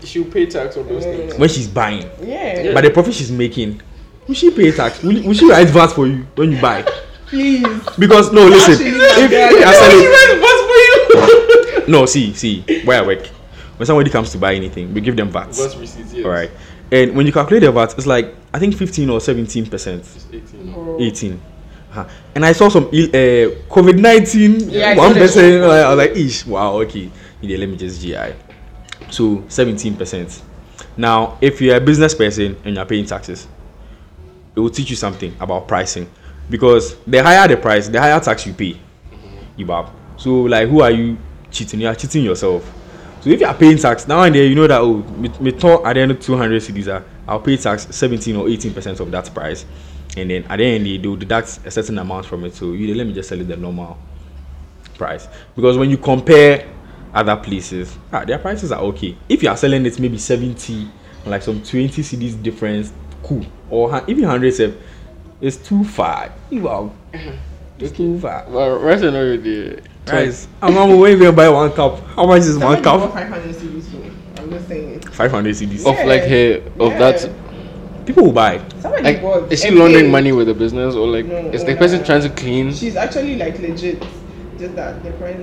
she'll 0.08 0.26
pay 0.26 0.46
tax 0.46 0.78
on 0.78 0.88
those 0.88 1.06
Yeah. 1.06 1.16
things. 1.18 1.36
When 1.38 1.50
she's 1.50 1.68
buying. 1.68 2.10
Yeah. 2.24 2.74
But 2.74 2.84
the 2.84 2.89
profit 2.92 3.13
she's 3.13 3.32
making, 3.32 3.82
will 4.28 4.36
she 4.36 4.52
pay 4.52 4.72
tax? 4.72 5.02
Will, 5.04 5.22
will 5.24 5.34
she 5.34 5.50
write 5.50 5.68
VAT 5.70 5.88
for 5.94 6.08
you 6.08 6.26
when 6.36 6.52
you 6.52 6.62
buy? 6.62 6.84
Please. 7.28 7.66
Because 7.98 8.32
no, 8.32 8.46
listen. 8.48 8.74
Actually, 8.74 8.89
If, 9.24 9.32
yeah, 9.32 9.50
if 9.52 9.60
yeah. 9.60 9.70
I 9.70 9.74
sell 9.74 9.92
it, 9.94 10.42
What's 10.42 11.78
for 11.80 11.82
you? 11.82 11.88
no, 11.92 12.06
see, 12.06 12.34
see, 12.34 12.82
where 12.86 13.02
I 13.04 13.06
work, 13.08 13.26
when 13.78 13.86
somebody 13.88 14.10
comes 14.12 14.32
to 14.32 14.38
buy 14.38 14.54
anything, 14.54 14.94
we 14.94 15.02
give 15.02 15.16
them 15.16 15.30
VAT. 15.30 15.48
What's 15.48 15.76
receipts? 15.76 16.13
Yes. 16.13 16.26
All 16.26 16.32
right, 16.32 16.52
and 16.92 17.16
when 17.16 17.26
you 17.26 17.32
calculate 17.34 17.63
the 17.63 17.72
VAT, 17.72 17.94
it's 17.98 18.06
like 18.06 18.36
I 18.54 18.60
think 18.60 18.76
15 18.76 19.10
or 19.10 19.20
17 19.20 19.66
percent, 19.66 20.02
It's 20.32 20.54
18. 20.54 20.74
Oh. 20.76 20.98
18. 21.02 21.42
Uh-huh. 21.92 22.08
And 22.36 22.44
I 22.46 22.54
saw 22.54 22.70
some 22.70 22.89
ill- 22.92 23.10
uh, 23.10 23.54
COVID 23.70 24.00
19 24.00 24.70
Yeah, 24.70 24.96
one 24.96 25.10
saw 25.10 25.13
that. 25.13 25.20
percent. 25.20 25.62
Like, 25.62 25.86
I 25.86 25.89
was 25.89 25.98
like, 25.98 26.12
ish, 26.18 26.46
wow, 26.48 26.74
okay. 26.82 27.10
Yeah, 27.42 27.58
let 27.58 27.70
me 27.70 27.78
just 27.78 28.02
GI. 28.02 28.16
So 29.13 29.43
17 29.47 29.95
percent. 29.95 30.41
Now, 30.97 31.38
if 31.39 31.62
you're 31.62 31.78
a 31.78 31.80
business 31.80 32.15
person 32.15 32.58
and 32.65 32.76
you're 32.76 32.86
paying 32.86 33.06
taxes, 33.06 33.47
it 34.56 34.60
will 34.60 34.71
teach 34.71 34.89
you 34.89 34.95
something 34.95 35.36
about 35.39 35.67
pricing 35.67 36.10
because 36.49 36.95
the 37.06 37.21
higher 37.21 37.47
the 37.47 37.58
price, 37.58 37.88
the 37.88 37.99
higher 37.99 38.19
tax 38.19 38.47
you 38.47 38.54
pay. 38.54 38.76
You 39.56 39.67
bab. 39.67 39.91
So 40.17 40.34
like, 40.41 40.67
who 40.67 40.82
are 40.82 40.89
you 40.89 41.17
cheating? 41.52 41.82
You 41.82 41.89
are 41.89 41.95
cheating 41.95 42.23
yourself. 42.23 42.63
So 43.21 43.30
if 43.30 43.39
you 43.39 43.45
are 43.45 43.54
paying 43.54 43.78
tax 43.78 44.08
now 44.08 44.23
and 44.23 44.34
then, 44.34 44.49
you 44.49 44.56
know 44.56 44.65
that 44.65 44.82
oh, 44.82 44.97
me, 44.97 45.30
at 45.30 45.60
the 45.60 45.99
end 45.99 46.12
of 46.12 46.19
200 46.19 46.62
cedis, 46.62 46.91
ah, 46.91 47.04
I'll 47.28 47.39
pay 47.39 47.56
tax 47.56 47.88
17 47.95 48.36
or 48.36 48.49
18 48.49 48.73
percent 48.73 48.99
of 48.99 49.12
that 49.12 49.32
price, 49.32 49.63
and 50.17 50.32
then 50.32 50.43
at 50.45 50.58
the 50.58 50.65
end 50.65 50.88
they 50.88 50.97
will 50.97 51.15
deduct 51.15 51.60
a 51.65 51.71
certain 51.71 51.99
amount 51.99 52.26
from 52.26 52.45
it. 52.45 52.56
So 52.56 52.73
you 52.73 52.95
let 52.95 53.06
me 53.06 53.13
just 53.13 53.30
sell 53.30 53.39
it 53.39 53.47
the 53.47 53.58
normal 53.58 53.99
price 54.97 55.28
because 55.56 55.78
when 55.78 55.89
you 55.89 55.97
compare 55.97 56.72
other 57.13 57.36
places, 57.36 57.97
ah, 58.12 58.26
their 58.26 58.39
prices 58.39 58.71
are 58.71 58.82
okay. 58.82 59.15
If 59.30 59.43
you 59.43 59.49
are 59.49 59.58
selling 59.58 59.86
it 59.86 59.99
maybe 59.99 60.17
70, 60.17 60.89
like 61.26 61.41
some 61.43 61.62
20 61.62 62.02
cedis 62.02 62.41
difference, 62.41 62.91
cool. 63.23 63.45
Or 63.69 64.04
even 64.08 64.23
100 64.23 64.54
sef, 64.54 64.73
it's 65.41 65.58
too 65.58 65.84
far. 65.84 66.32
Wow. 66.52 66.93
It's 67.80 67.91
too 67.95 68.19
far. 68.19 68.45
Well, 68.49 68.80
right 68.80 68.99
now 68.99 69.08
already. 69.08 69.80
Guys, 70.06 70.47
I'm 70.62 70.73
gonna 70.73 70.95
when 70.97 71.12
you 71.13 71.17
gonna 71.19 71.32
buy 71.32 71.49
one 71.49 71.71
cup. 71.71 71.99
How 72.08 72.26
much 72.26 72.39
is 72.41 72.52
Somebody 72.58 72.76
one 72.76 72.84
cup? 72.84 73.13
500 73.13 73.56
cedis 73.56 73.91
though. 73.91 74.41
I'm 74.41 74.49
just 74.49 74.67
saying. 74.67 74.99
500 75.02 75.56
cedis. 75.56 75.80
Of 75.86 76.06
like 76.08 76.23
hey, 76.23 76.62
of 76.80 76.91
Yeah. 76.91 76.97
that. 77.12 77.32
People 78.06 78.26
will 78.26 78.32
buy. 78.34 78.62
Somebody 78.82 79.04
Like, 79.04 79.21
bought. 79.21 79.49
is 79.52 79.62
she 79.62 79.71
laundering 79.71 80.12
money 80.12 80.34
with 80.34 80.47
the 80.47 80.54
business 80.54 80.93
or 80.93 81.08
like 81.08 81.26
No, 81.26 81.38
is 81.52 81.63
the 81.63 81.73
oh, 81.73 81.78
person 81.78 81.99
no. 81.99 82.06
trying 82.06 82.21
to 82.21 82.30
clean? 82.30 82.73
She's 82.73 82.97
actually 82.97 83.38
like 83.38 83.58
legit. 83.60 84.02
Just 84.60 84.76
that 84.76 85.02
the 85.04 85.12
price. 85.12 85.38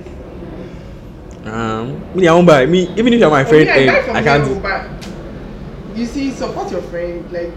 Um, 1.45 2.01
me, 2.15 2.27
I 2.27 2.33
won't 2.33 2.45
buy. 2.47 2.65
Me, 2.65 2.87
even 2.97 3.13
if 3.13 3.19
you're 3.19 3.29
my 3.29 3.41
I 3.41 3.45
friend, 3.45 3.65
mean, 3.65 3.89
I 3.89 3.97
eh, 3.97 4.13
I 4.13 4.23
can't. 4.23 4.61
but 4.61 5.97
you 5.97 6.05
see, 6.05 6.31
support 6.31 6.71
your 6.71 6.81
friend. 6.83 7.31
Like, 7.31 7.51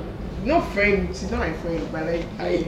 no 0.45 0.61
friend. 0.61 1.09
She's 1.09 1.31
not 1.31 1.41
my 1.41 1.53
friend, 1.53 1.87
but 1.93 2.07
like, 2.07 2.25
I. 2.39 2.65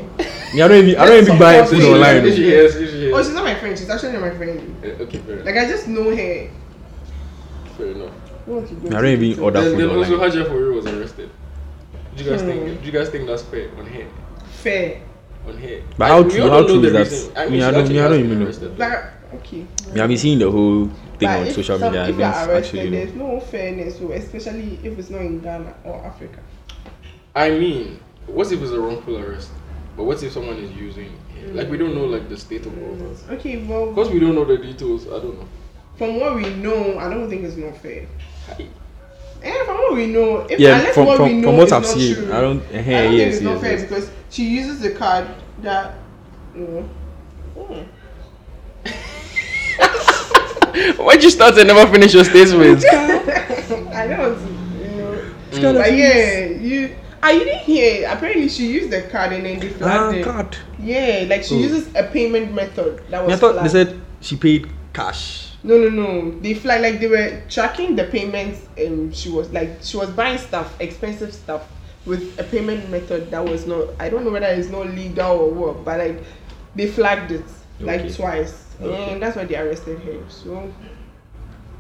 Me, 0.55 0.63
I 0.63 0.69
don't 0.69 0.85
even. 0.85 1.01
I 1.01 1.07
don't 1.07 1.23
even 1.25 1.39
buy 1.39 1.57
Let's 1.59 1.71
food 1.71 1.81
support 1.81 1.97
online. 1.97 2.21
her. 2.21 2.27
If 2.27 2.35
she 2.37 2.53
is, 2.53 3.15
Oh, 3.15 3.23
she's 3.23 3.35
not 3.35 3.45
my 3.45 3.55
friend. 3.55 3.79
She's 3.79 3.89
actually 3.89 4.13
not 4.13 4.21
my 4.23 4.31
friend. 4.37 4.85
Eh, 4.85 5.03
Okay, 5.03 5.19
fair, 5.19 5.45
Like, 5.45 5.57
I 5.57 5.67
just 5.67 5.89
know 5.89 6.05
her. 6.15 6.51
fair 7.77 7.87
enough. 7.93 8.13
What 8.47 8.71
you 8.71 8.77
I 8.87 8.91
don't 9.03 9.07
even 9.07 9.41
order 9.43 9.61
Then, 9.61 9.71
food 9.73 9.81
then 9.91 9.97
also 9.99 10.15
online. 10.15 10.31
Hajia 10.31 10.47
for 10.47 10.57
real 10.61 10.73
was 10.75 10.87
arrested. 10.87 11.31
Do 12.17 12.25
you 12.25 12.31
guys 12.31 12.41
Hmm. 12.43 12.47
think? 12.49 12.81
Do 12.81 12.87
you 12.87 12.93
guys 12.93 13.09
think 13.09 13.27
that's 13.27 13.43
fair 13.43 13.69
on 13.79 13.87
her? 13.87 14.05
Fair. 14.63 15.01
On 15.49 15.57
her. 15.57 15.81
But 15.99 16.05
I- 16.05 16.09
how 16.09 16.23
true- 16.23 16.49
how 16.49 16.63
true 16.67 16.85
is 16.85 16.93
that? 17.33 17.41
I 17.41 17.49
mean, 17.49 17.63
I 17.63 17.71
don't- 17.73 17.91
I 17.91 18.09
don't 18.09 18.21
even 18.21 18.39
know. 18.45 18.51
Like, 18.79 19.05
okay. 19.35 19.67
Me, 19.93 20.01
I've 20.01 20.09
been 20.09 20.17
seeing 20.19 20.39
the 20.39 20.51
whole 20.51 20.89
thing 21.17 21.29
But 21.29 21.41
on 21.41 21.47
if 21.47 21.55
social 21.55 21.79
some- 21.79 21.93
media. 21.93 22.05
I 22.05 22.09
If 22.11 22.17
you're 22.17 22.27
arrested, 22.29 22.57
actually 22.57 22.91
know. 22.91 22.97
there's 22.97 23.15
no 23.15 23.41
fairness, 23.41 23.99
so 23.99 24.13
especially 24.13 24.79
if 24.83 24.99
it's 24.99 25.11
not 25.11 25.21
in 25.23 25.41
Ghana 25.41 25.75
or 25.85 26.05
Africa. 26.05 26.41
I 27.35 27.51
mean, 27.51 27.99
what 28.27 28.51
if 28.53 28.61
it's 28.63 28.71
a 28.73 28.81
wrongful 28.81 29.19
arrest? 29.19 29.51
But 29.97 30.05
what 30.05 30.23
if 30.23 30.33
someone 30.33 30.57
is 30.57 30.71
using? 30.73 31.11
Like 31.53 31.71
we 31.71 31.79
don't 31.79 31.95
know 31.95 32.05
like 32.05 32.29
the 32.29 32.37
state 32.37 32.67
of 32.67 32.77
all 32.83 32.95
that. 32.97 33.35
Okay, 33.39 33.59
well, 33.59 33.87
Because 33.87 34.11
we 34.11 34.19
don't 34.19 34.35
know 34.35 34.45
the 34.45 34.57
details. 34.59 35.07
I 35.07 35.11
don't 35.21 35.39
know. 35.39 35.47
from 35.97 36.21
what 36.21 36.35
we 36.35 36.51
know, 36.57 36.99
I 36.99 37.09
don't 37.09 37.29
think 37.31 37.45
it's 37.45 37.57
not 37.57 37.77
fair. 37.79 38.07
And 39.43 39.67
from 39.67 39.77
what 39.77 39.95
we 39.95 40.07
know, 40.07 40.39
if 40.51 40.59
Yeah, 40.59 40.79
unless 40.79 40.95
from 40.95 41.07
what 41.07 41.21
we 41.21 41.33
know 41.35 41.49
from 41.49 41.57
what 41.59 41.67
is 41.67 41.73
I've 41.73 41.83
not 41.83 41.91
seen, 41.91 42.15
true, 42.15 42.33
I 42.33 42.41
don't. 42.41 42.63
I 42.73 42.75
eh, 42.77 43.03
don't 43.05 43.13
yes, 43.13 43.19
think 43.19 43.21
it's 43.21 43.35
yes, 43.35 43.43
not 43.43 43.61
fair 43.61 43.73
yes. 43.73 43.83
because 43.83 44.11
she 44.31 44.45
uses 44.45 44.81
the 44.81 44.91
card 44.91 45.27
that. 45.63 45.95
You 46.55 46.63
know, 46.67 46.83
hmm. 47.63 47.83
Why'd 50.97 51.23
you 51.23 51.31
start 51.31 51.57
and 51.59 51.69
never 51.69 51.91
finish 51.91 52.13
your 52.15 52.25
statement? 52.25 52.85
I 52.93 54.07
don't, 54.09 54.39
you 55.53 55.61
know. 55.63 55.73
But 55.75 55.93
yeah, 55.93 56.47
you. 56.47 56.95
Ah, 57.23 57.31
you 57.31 57.41
didn't 57.45 57.61
hear. 57.65 58.09
Apparently, 58.11 58.49
she 58.49 58.67
used 58.71 58.91
the 58.91 59.03
card 59.03 59.33
and 59.33 59.45
then 59.47 59.59
they 59.59 59.71
Ah, 59.75 59.79
flagged 59.79 60.17
it. 60.19 60.25
God. 60.25 60.57
Yeah, 60.79 61.25
like 61.29 61.45
she 61.45 61.55
Oh. 61.55 61.59
uses 61.59 61.89
a 61.95 62.03
payment 62.05 62.53
method 62.53 63.03
that 63.11 63.23
was. 63.25 63.29
Me, 63.29 63.35
I 63.35 63.37
thought 63.37 63.63
they 63.63 63.69
said 63.69 64.01
she 64.21 64.37
paid 64.37 64.69
cash. 64.93 65.53
No, 65.63 65.79
no, 65.79 65.89
no. 65.89 66.31
They 66.41 66.55
fly 66.55 66.79
like 66.79 67.01
they 67.01 67.09
were 67.09 67.41
tracking 67.49 67.97
the 67.97 68.05
payments. 68.05 68.61
and 68.77 69.15
she 69.17 69.31
was 69.31 69.51
like 69.53 69.79
she 69.83 69.97
was 69.97 70.11
buying 70.11 70.39
stuff, 70.39 70.77
expensive 70.79 71.33
stuff, 71.33 71.65
with 72.05 72.39
a 72.39 72.45
payment 72.45 72.91
method 72.91 73.31
that 73.31 73.43
was 73.43 73.67
not. 73.67 73.89
I 73.99 74.11
don't 74.11 74.25
know 74.25 74.31
whether 74.31 74.47
it's 74.47 74.69
not 74.69 74.87
legal 74.89 75.39
or 75.39 75.51
what, 75.51 75.85
but 75.85 75.99
like 75.99 76.23
they 76.77 76.87
flagged 76.87 77.33
it 77.33 77.45
like 77.81 78.03
Okay. 78.03 78.13
twice, 78.13 78.66
Um, 78.81 78.87
okay. 78.91 79.13
and 79.13 79.23
that's 79.23 79.37
why 79.37 79.45
they 79.45 79.57
arrested 79.57 79.99
her. 80.01 80.19
So 80.29 80.73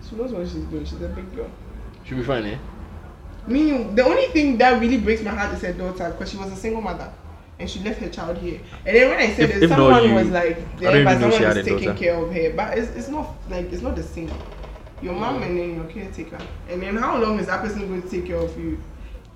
she 0.08 0.16
knows 0.16 0.32
what 0.32 0.42
she's 0.46 0.64
doing. 0.64 0.84
She's 0.84 1.00
a 1.02 1.08
big 1.08 1.34
girl. 1.34 1.50
She'll 2.04 2.18
be 2.18 2.24
fine, 2.24 2.44
eh? 2.46 2.58
Me, 3.46 3.84
the 3.94 4.04
only 4.04 4.26
thing 4.28 4.58
that 4.58 4.80
really 4.80 4.98
breaks 4.98 5.22
my 5.22 5.30
heart 5.30 5.54
is 5.54 5.62
her 5.62 5.72
daughter 5.72 6.10
because 6.10 6.30
she 6.30 6.36
was 6.36 6.50
a 6.52 6.56
single 6.56 6.80
mother. 6.80 7.12
and 7.58 7.70
she 7.70 7.80
left 7.80 8.00
her 8.00 8.08
child 8.08 8.36
here. 8.38 8.60
And 8.84 8.94
then 8.96 9.08
when 9.08 9.18
I 9.18 9.32
said 9.34 9.50
If- 9.50 9.56
it, 9.56 9.62
if 9.62 9.70
someone 9.70 10.04
you- 10.04 10.14
was 10.14 10.28
like, 10.28 10.58
yeah, 10.78 10.90
but 10.90 10.94
even 10.96 11.20
know 11.20 11.30
she 11.30 11.36
someone 11.38 11.56
is 11.58 11.64
taking 11.64 11.84
daughter. 11.88 11.98
care 11.98 12.14
of 12.16 12.32
her. 12.32 12.52
But 12.54 12.78
it's, 12.78 12.90
it's 12.96 13.08
not 13.08 13.34
like 13.48 13.72
it's 13.72 13.82
not 13.82 13.96
the 13.96 14.02
same. 14.02 14.30
Your 15.02 15.14
mom 15.14 15.40
mm. 15.40 15.46
and 15.46 15.58
then 15.58 15.74
your 15.76 15.84
caretaker. 15.84 16.38
And 16.68 16.82
then 16.82 16.96
how 16.96 17.16
long 17.18 17.38
is 17.38 17.46
that 17.46 17.62
person 17.62 17.86
going 17.88 18.02
to 18.02 18.08
take 18.08 18.26
care 18.26 18.36
of 18.36 18.58
you? 18.58 18.78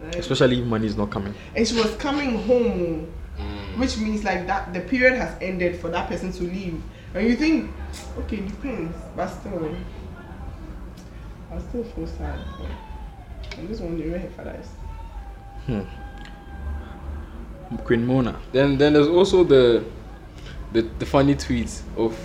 Right? 0.00 0.16
Especially 0.16 0.60
if 0.60 0.66
money 0.66 0.86
is 0.86 0.96
not 0.96 1.10
coming. 1.10 1.34
and 1.56 1.66
she 1.66 1.74
was 1.76 1.94
coming 1.96 2.42
home, 2.42 3.10
oh. 3.38 3.42
mm. 3.42 3.78
which 3.78 3.96
means 3.98 4.22
like 4.24 4.46
that 4.46 4.72
the 4.74 4.80
period 4.80 5.16
has 5.16 5.34
ended 5.40 5.80
for 5.80 5.88
that 5.88 6.08
person 6.08 6.32
to 6.32 6.42
leave. 6.44 6.82
And 7.14 7.26
you 7.26 7.36
think, 7.36 7.70
okay, 8.18 8.36
depends, 8.36 8.96
but 9.16 9.28
still, 9.28 9.74
I 11.50 11.58
still 11.58 11.84
feel 11.84 12.06
sad. 12.06 12.38
I'm 13.58 13.68
just 13.68 13.82
wondering 13.82 14.12
where 14.12 14.20
her 14.20 14.30
father 14.30 14.56
is. 14.60 14.68
Hmm. 15.66 15.82
Queen 17.84 18.06
Mona. 18.06 18.38
Then 18.52 18.78
then 18.78 18.92
there's 18.92 19.08
also 19.08 19.42
the 19.44 19.84
the, 20.72 20.82
the 20.98 21.06
funny 21.06 21.34
tweets 21.34 21.82
of 21.96 22.16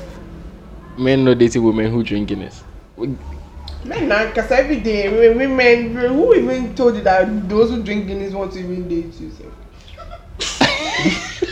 men 0.97 1.25
not 1.25 1.37
dating 1.39 1.63
women 1.63 1.91
who 1.91 2.03
drink 2.03 2.29
Guinness. 2.29 2.63
Men, 2.97 4.07
now, 4.07 4.25
because 4.27 4.49
every 4.51 4.79
day, 4.79 5.33
women, 5.35 5.95
who 5.95 6.35
even 6.35 6.73
told 6.75 6.95
you 6.95 7.01
that 7.03 7.49
those 7.49 7.69
who 7.69 7.83
drink 7.83 8.07
Guinness 8.07 8.33
want 8.33 8.53
to 8.53 8.59
even 8.59 8.87
date 8.87 9.13
you? 9.19 9.31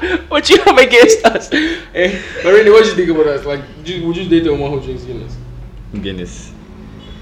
sef? 0.00 0.20
What 0.30 0.48
you 0.50 0.62
have 0.62 0.78
against 0.78 1.24
us? 1.26 1.50
Eh, 1.94 2.20
Marina, 2.44 2.70
what 2.70 2.82
do 2.84 2.90
you 2.90 2.94
think 2.94 3.08
about 3.10 3.26
us? 3.26 3.44
Like, 3.44 3.60
do- 3.84 4.06
would 4.06 4.16
you 4.16 4.28
date 4.28 4.46
a 4.46 4.52
woman 4.52 4.70
who 4.78 4.80
drinks 4.84 5.02
Guinness? 5.04 5.36
Guinness. 5.92 6.52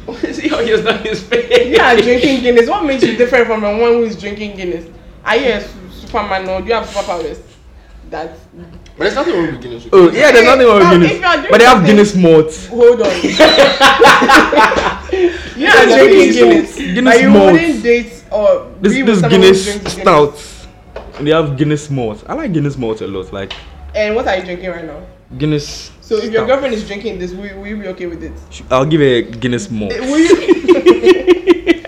See 0.33 0.49
how 0.49 0.59
he 0.63 0.71
has 0.71 0.83
done 0.85 1.03
his 1.03 1.23
face. 1.23 1.67
You 1.67 1.79
are 1.79 1.97
drinking 1.97 2.41
Guinness. 2.43 2.69
What 2.69 2.85
makes 2.85 3.03
you 3.03 3.17
different 3.17 3.47
from 3.47 3.61
the 3.63 3.69
one 3.71 3.93
who 3.95 4.03
is 4.05 4.17
drinking 4.21 4.57
Guinness? 4.57 4.87
Are 5.25 5.37
you 5.37 5.53
a 5.53 5.61
Superman 5.93 6.49
or 6.49 6.61
do 6.61 6.69
you 6.69 6.75
have 6.75 6.87
superpowers? 6.87 7.41
That 8.11 8.37
But 8.97 8.99
there's 9.05 9.15
nothing 9.17 9.35
wrong 9.35 9.47
with 9.53 9.63
Guinness. 9.63 9.87
Oh 9.93 10.11
yeah, 10.11 10.31
there's 10.33 10.45
nothing 10.45 10.67
wrong 10.67 10.79
with 11.01 11.11
if 11.11 11.19
you 11.21 11.25
are 11.27 11.37
Guinness. 11.37 11.43
doing 11.43 11.51
But 11.51 11.59
they 11.59 11.65
have 11.65 11.85
Guinness 11.87 12.15
malt. 12.15 12.55
hold 12.71 13.03
on. 13.03 13.11
you 15.57 15.67
are 15.69 15.87
drinking 15.87 16.33
Guinness. 16.33 16.77
Guinness 16.77 17.15
but 17.15 17.21
you 17.21 17.31
malt. 17.31 17.53
wouldn't 17.53 17.83
date 17.83 18.25
or 18.31 18.73
This 18.81 18.93
be 18.95 19.03
with 19.03 19.07
this 19.07 19.21
someone 19.21 19.31
who 19.31 19.47
Guinness 19.47 19.65
drinks 19.65 19.93
stout. 19.93 20.56
And 21.19 21.27
they 21.27 21.31
have 21.33 21.57
Guinness 21.57 21.89
malt. 21.91 22.25
I 22.29 22.35
like 22.35 22.53
Guinness 22.53 22.77
malt 22.77 23.01
a 23.01 23.07
lot. 23.07 23.33
Like 23.33 23.53
And 23.95 24.15
what 24.15 24.29
are 24.29 24.37
you 24.37 24.45
drinking 24.45 24.71
right 24.71 24.85
now? 24.85 25.01
Guinness. 25.39 25.91
So 26.01 26.17
if 26.17 26.25
your 26.25 26.33
stout. 26.33 26.47
girlfriend 26.49 26.75
is 26.75 26.87
drinking 26.87 27.19
this, 27.19 27.33
will, 27.33 27.59
will 27.59 27.67
you 27.67 27.77
be 27.79 27.89
okay 27.89 28.07
with 28.07 28.23
it? 28.23 28.33
I'll 28.71 28.85
give 28.87 29.01
her 29.01 29.07
a 29.07 29.23
Guinness 29.23 29.71
malt 29.71 29.93
Will 29.93 30.19
you? 30.19 31.83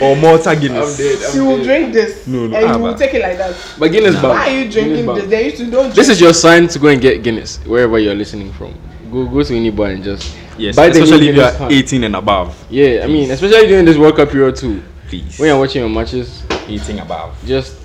or 0.00 0.16
Malta 0.16 0.50
I'm 0.50 0.60
Guinness. 0.60 0.96
dead. 0.96 1.18
I'm 1.30 1.36
you 1.36 1.44
will 1.44 1.56
dead. 1.58 1.64
drink 1.64 1.92
this 1.92 2.26
No, 2.26 2.46
no, 2.46 2.56
and 2.56 2.66
ah, 2.66 2.76
you 2.76 2.82
will 2.82 2.94
take 2.94 3.14
it 3.14 3.20
like 3.22 3.36
that. 3.38 3.54
But 3.78 3.92
Guinness 3.92 4.14
bad. 4.16 4.28
Why 4.28 4.48
are 4.48 4.58
you 4.64 4.70
drinking 4.70 5.06
this? 5.06 5.26
They 5.28 5.44
used 5.44 5.56
to 5.58 5.70
don't 5.70 5.82
drink. 5.82 5.94
This 5.94 6.08
is 6.08 6.20
your 6.20 6.32
sign 6.32 6.66
to 6.68 6.78
go 6.78 6.88
and 6.88 7.00
get 7.00 7.22
Guinness 7.22 7.58
wherever 7.66 7.98
you're 7.98 8.14
listening 8.14 8.52
from. 8.54 8.74
Go 9.12 9.26
go 9.26 9.42
to 9.42 9.54
any 9.56 9.70
bar 9.70 9.88
and 9.88 10.02
just 10.02 10.34
Yes, 10.56 10.76
buy 10.76 10.88
the 10.88 11.02
especially 11.02 11.28
if 11.28 11.36
you 11.36 11.42
are 11.42 11.70
18 11.70 12.04
and 12.04 12.16
above. 12.16 12.66
Yeah, 12.70 13.00
I 13.02 13.06
mean, 13.06 13.30
especially 13.30 13.66
during 13.66 13.84
this 13.84 13.96
World 13.96 14.16
Cup 14.16 14.30
period 14.30 14.56
too. 14.56 14.82
Please. 15.10 15.38
When 15.38 15.48
you're 15.48 15.58
watching 15.58 15.80
your 15.82 15.90
matches, 15.90 16.42
18 16.68 17.00
above. 17.00 17.34
just 17.44 17.76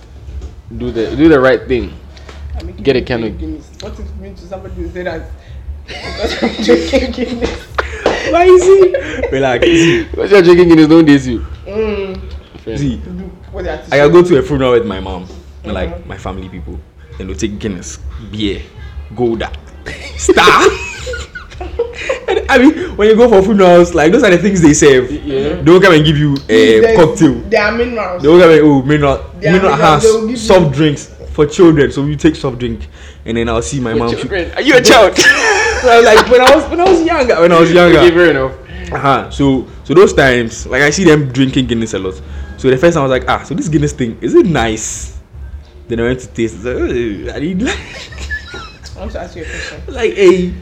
do 0.78 0.92
the 0.92 1.16
do 1.16 1.28
the 1.28 1.40
right 1.40 1.68
thing. 1.68 1.92
I 2.58 2.64
mean, 2.64 2.76
Get 2.78 2.96
a 2.96 3.02
can 3.02 3.24
of- 3.24 3.38
Guinness. 3.38 3.68
What 3.82 3.94
if 4.00 4.06
you 4.06 4.16
mean 4.22 4.36
to 4.36 4.46
somebody 4.46 4.76
who 4.76 4.88
say 4.90 5.04
that 5.04 5.26
because 5.88 6.44
I'm 6.44 6.64
drinking 6.64 7.12
Guinness? 7.12 7.64
Why 8.32 8.46
is 8.46 8.64
he? 8.64 9.30
Relax. 9.32 9.66
See, 9.66 10.04
Because 10.06 10.32
you're 10.32 10.42
drinking 10.44 10.70
Guinness, 10.70 10.88
don't 10.88 11.06
date 11.06 11.26
you. 11.26 11.40
Mm, 11.66 12.62
Friend. 12.62 12.80
see. 12.80 12.98
do 12.98 13.10
what 13.52 13.64
they 13.66 13.72
are 13.72 13.82
I 13.92 13.98
can 14.06 14.12
go 14.12 14.22
to 14.24 14.38
a 14.38 14.42
funeral 14.44 14.72
with 14.74 14.86
my 14.86 15.00
mom, 15.00 15.28
and 15.64 15.74
like 15.74 16.06
my 16.06 16.18
family 16.18 16.48
people. 16.50 16.80
and 17.20 17.28
they'll 17.30 17.36
take 17.36 17.58
Guinness, 17.60 17.98
beer, 18.32 18.62
Gulder, 19.16 19.50
Star. 20.18 20.62
And, 22.56 22.63
I 22.63 22.76
mean, 22.76 22.98
when 22.98 23.10
you 23.10 23.15
go 23.15 23.28
for 23.30 23.41
funerals, 23.44 23.94
like 23.94 24.12
those 24.12 24.24
are 24.24 24.32
the 24.32 24.38
things 24.38 24.62
they 24.62 24.74
serve. 24.74 25.12
Yeah. 25.12 25.62
They 25.62 25.72
will 25.72 25.82
come 25.82 25.94
and 25.94 26.06
give 26.06 26.18
you 26.18 26.36
a 26.50 26.80
There's- 26.82 26.98
cocktail. 26.98 27.34
There 27.50 27.62
are 27.63 27.72
minerals. 27.72 28.22
They 28.24 28.28
will 28.30 28.39
come 28.39 28.52
and 28.52 28.62
oh 28.62 28.82
mineral, 28.84 29.26
They 29.39 29.52
mineral 29.52 29.72
minerals, 29.76 30.04
they 30.04 30.12
will 30.12 30.22
give 30.28 30.30
has 30.38 30.48
soft 30.48 30.65
you- 30.68 30.74
drinks 30.74 31.12
for 31.34 31.46
children. 31.46 31.91
So 31.91 32.06
you 32.06 32.15
take 32.15 32.36
soft 32.36 32.60
drink, 32.60 32.88
and 33.26 33.38
then 33.38 33.50
I'll 33.50 33.62
see 33.62 33.80
my 33.80 33.94
mom. 33.94 34.12
Children, 34.15 34.52
Are 34.56 34.62
you 34.62 34.78
a 34.78 34.82
child? 34.82 35.18
So 35.86 35.91
I 35.91 35.98
was 35.98 36.06
like 36.06 36.30
when 36.32 36.41
I 36.41 36.56
was 36.56 36.63
when 36.70 36.80
I 36.80 36.89
was 36.89 37.02
younger. 37.04 37.41
When 37.41 37.52
I 37.52 37.60
was 37.60 37.72
younger. 37.72 38.00
okay, 38.00 38.10
fair 38.12 38.30
enough. 38.32 38.54
Uh-huh. 38.91 39.30
So 39.30 39.68
so 39.84 39.94
those 39.94 40.13
times, 40.13 40.65
like 40.65 40.82
I 40.82 40.89
see 40.89 41.04
them 41.04 41.32
drinking 41.32 41.68
Guinness 41.68 41.94
a 41.94 42.00
lot. 42.00 42.20
So 42.58 42.70
the 42.72 42.78
first 42.78 42.96
time 42.96 43.02
I 43.04 43.08
was 43.08 43.12
like, 43.12 43.30
ah, 43.30 43.44
so 43.44 43.54
this 43.54 43.68
Guinness 43.68 43.91
thing, 43.94 44.18
is 44.22 44.34
it 44.34 44.46
nice? 44.48 45.20
Then 45.88 46.00
I 46.00 46.04
went 46.04 46.22
to 46.22 46.28
taste. 46.28 46.65
it. 46.65 46.70
I 46.70 46.74
was 46.74 46.89
like, 46.89 47.36
"Ugh, 47.36 47.36
I 47.36 47.39
need 47.39 47.62
like, 47.70 47.78
I 48.96 49.00
want 49.00 49.12
to 49.12 49.20
ask 49.20 49.36
you 49.36 49.44
a 49.44 49.46
question. 49.46 49.94
like 49.94 50.13
a 50.18 50.54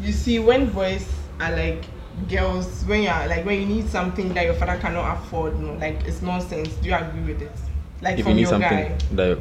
You 0.00 0.12
see, 0.12 0.38
when 0.38 0.70
boys 0.70 1.08
are 1.40 1.54
like 1.56 1.84
girls, 2.28 2.84
when 2.86 3.02
you 3.02 3.08
are 3.08 3.26
like 3.28 3.44
when 3.44 3.60
you 3.60 3.66
need 3.66 3.88
something 3.88 4.32
that 4.34 4.44
your 4.44 4.54
father 4.54 4.78
cannot 4.80 5.18
afford, 5.18 5.58
no, 5.60 5.74
like 5.74 6.04
it's 6.06 6.22
nonsense. 6.22 6.68
Do 6.76 6.88
you 6.88 6.94
agree 6.94 7.32
with 7.32 7.42
it? 7.42 7.52
Like 8.00 8.12
if 8.14 8.18
you 8.18 8.24
from 8.24 8.34
need 8.36 8.40
your 8.42 8.50
something, 8.50 8.68
guy, 8.70 8.98
that, 9.12 9.38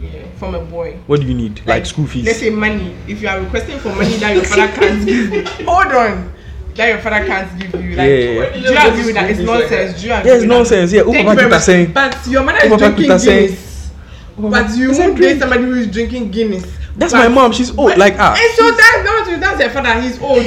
yeah, 0.00 0.22
from 0.38 0.54
a 0.54 0.60
boy. 0.64 0.98
what 1.06 1.20
do 1.20 1.26
you 1.26 1.34
need? 1.34 1.64
Like, 1.66 1.86
school 1.86 2.06
fees. 2.06 2.24
Let's 2.26 2.38
say 2.38 2.50
money. 2.50 2.94
If 3.08 3.22
you 3.22 3.28
are 3.28 3.40
requesting 3.40 3.78
for 3.78 3.88
money 3.90 4.16
that 4.16 4.34
your 4.34 4.44
father 4.44 4.68
can't 4.72 5.06
give 5.06 5.32
you, 5.32 5.44
hold 5.66 5.86
on. 5.92 6.32
That 6.76 6.88
your 6.88 6.98
father 6.98 7.24
can't 7.24 7.58
give 7.60 7.72
you. 7.82 7.94
Like, 7.96 8.08
Yeah. 8.08 8.52
do 8.52 8.60
you 8.60 8.76
agree 8.90 9.06
with 9.06 9.14
that? 9.14 9.30
It's 9.30 9.40
nonsense. 9.40 10.00
Do 10.00 10.06
you 10.08 10.14
agree 10.14 10.30
Yeah, 10.30 10.36
it's 10.36 10.44
nonsense. 10.44 10.92
Yeah? 10.92 11.02
Thank 11.04 11.28
you 11.40 11.46
Kita 11.46 11.60
saying. 11.60 11.92
But 11.92 12.26
your 12.26 12.42
mother 12.42 12.58
is 12.58 12.76
drinking 12.76 13.06
Guinness. 13.06 13.90
But 14.36 14.76
you 14.76 14.90
won't 14.92 15.18
date 15.18 15.38
somebody 15.38 15.62
who 15.62 15.74
is 15.74 15.86
drinking 15.86 16.30
Guinness. 16.32 16.66
That's 16.96 17.12
But- 17.12 17.28
my 17.28 17.28
mom. 17.28 17.52
She's 17.52 17.70
old. 17.78 17.90
but- 17.90 17.98
Like 17.98 18.16
ah, 18.18 18.34
And 18.34 18.52
so 18.58 18.70
that's 18.70 19.04
not 19.04 19.40
that's 19.40 19.60
your 19.60 19.70
father. 19.70 20.00
He's 20.00 20.20
old. 20.20 20.46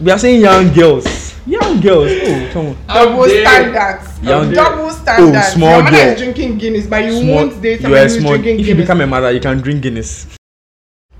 We 0.00 0.10
are 0.10 0.18
saying 0.18 0.40
young 0.40 0.72
girls. 0.72 1.34
Young 1.46 1.80
girls. 1.80 2.10
Oh, 2.12 2.50
come 2.52 2.66
on. 2.66 2.76
Double 2.86 3.24
dare. 3.26 3.46
standards. 3.46 4.22
Young- 4.22 4.52
Double 4.52 4.84
oh, 4.86 4.90
standards. 4.90 5.46
Oh, 5.48 5.54
small 5.54 5.70
your 5.74 5.82
mother 5.84 5.96
girl. 5.96 6.08
is 6.08 6.18
drinking 6.20 6.58
Guinness, 6.58 6.86
but 6.86 7.04
you 7.04 7.20
Small- 7.20 7.34
won't 7.34 7.62
date 7.62 7.72
you 7.72 7.82
somebody 7.82 8.00
are 8.00 8.04
who's 8.08 8.18
small. 8.18 8.32
drinking 8.32 8.60
If 8.60 8.66
you 8.66 8.74
become 8.74 9.00
a 9.00 9.06
mother, 9.06 9.30
you 9.30 9.40
can 9.40 9.58
drink 9.58 9.82
Guinness. 9.82 10.26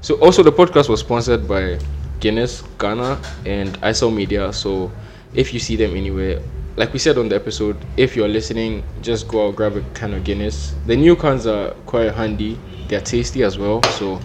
So 0.01 0.15
also 0.17 0.43
the 0.43 0.53
podcast 0.53 0.89
was 0.89 1.01
sponsored 1.01 1.49
by 1.49 1.79
Guinness 2.21 2.63
Ghana 2.79 3.21
and 3.47 3.81
ISO 3.81 4.15
Media. 4.15 4.53
So 4.53 4.93
if 5.35 5.53
you 5.55 5.61
see 5.61 5.77
them 5.77 5.97
anywhere, 5.97 6.41
like 6.77 6.93
we 6.93 6.99
said 6.99 7.19
on 7.19 7.29
the 7.29 7.35
episode, 7.37 7.77
if 7.97 8.15
you're 8.15 8.29
listening, 8.29 8.85
just 9.03 9.27
go 9.29 9.49
out 9.49 9.57
grab 9.57 9.77
a 9.77 9.83
can 9.95 10.15
of 10.15 10.25
Guinness. 10.25 10.75
The 10.87 10.95
new 10.95 11.17
cans 11.17 11.47
are 11.47 11.71
quite 11.87 12.15
handy. 12.15 12.59
They're 12.87 13.01
tasty 13.01 13.43
as 13.43 13.59
well. 13.59 13.83
So 13.99 14.21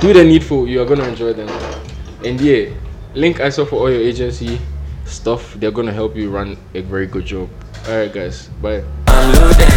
do 0.00 0.12
the 0.12 0.24
needful. 0.24 0.68
You 0.68 0.82
are 0.82 0.84
gonna 0.86 1.04
enjoy 1.08 1.32
them. 1.32 1.48
And 2.24 2.40
yeah, 2.40 2.70
link 3.16 3.38
ISO 3.38 3.66
for 3.66 3.76
all 3.76 3.90
your 3.90 4.00
agency 4.00 4.60
stuff. 5.06 5.54
They're 5.54 5.72
gonna 5.72 5.92
help 5.92 6.14
you 6.14 6.30
run 6.30 6.56
a 6.74 6.82
very 6.82 7.06
good 7.06 7.24
job. 7.24 7.48
All 7.88 7.96
right, 7.96 8.12
guys. 8.12 8.48
Bye. 8.60 8.84
I'm 9.08 9.32
loaded. 9.32 9.72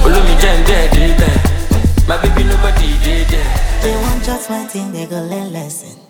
Follow 0.00 0.22
me, 0.24 0.34
jam, 0.40 0.64
dead, 0.64 0.90
dead. 0.90 2.08
My 2.08 2.16
baby, 2.20 2.48
nobody 2.48 2.96
did 3.04 3.28
that. 3.28 3.80
They 3.82 3.94
want 3.96 4.24
just 4.24 4.48
one 4.48 4.66
thing, 4.66 4.92
they 4.92 5.06
go 5.06 5.20
learn 5.22 5.52
lesson. 5.52 6.00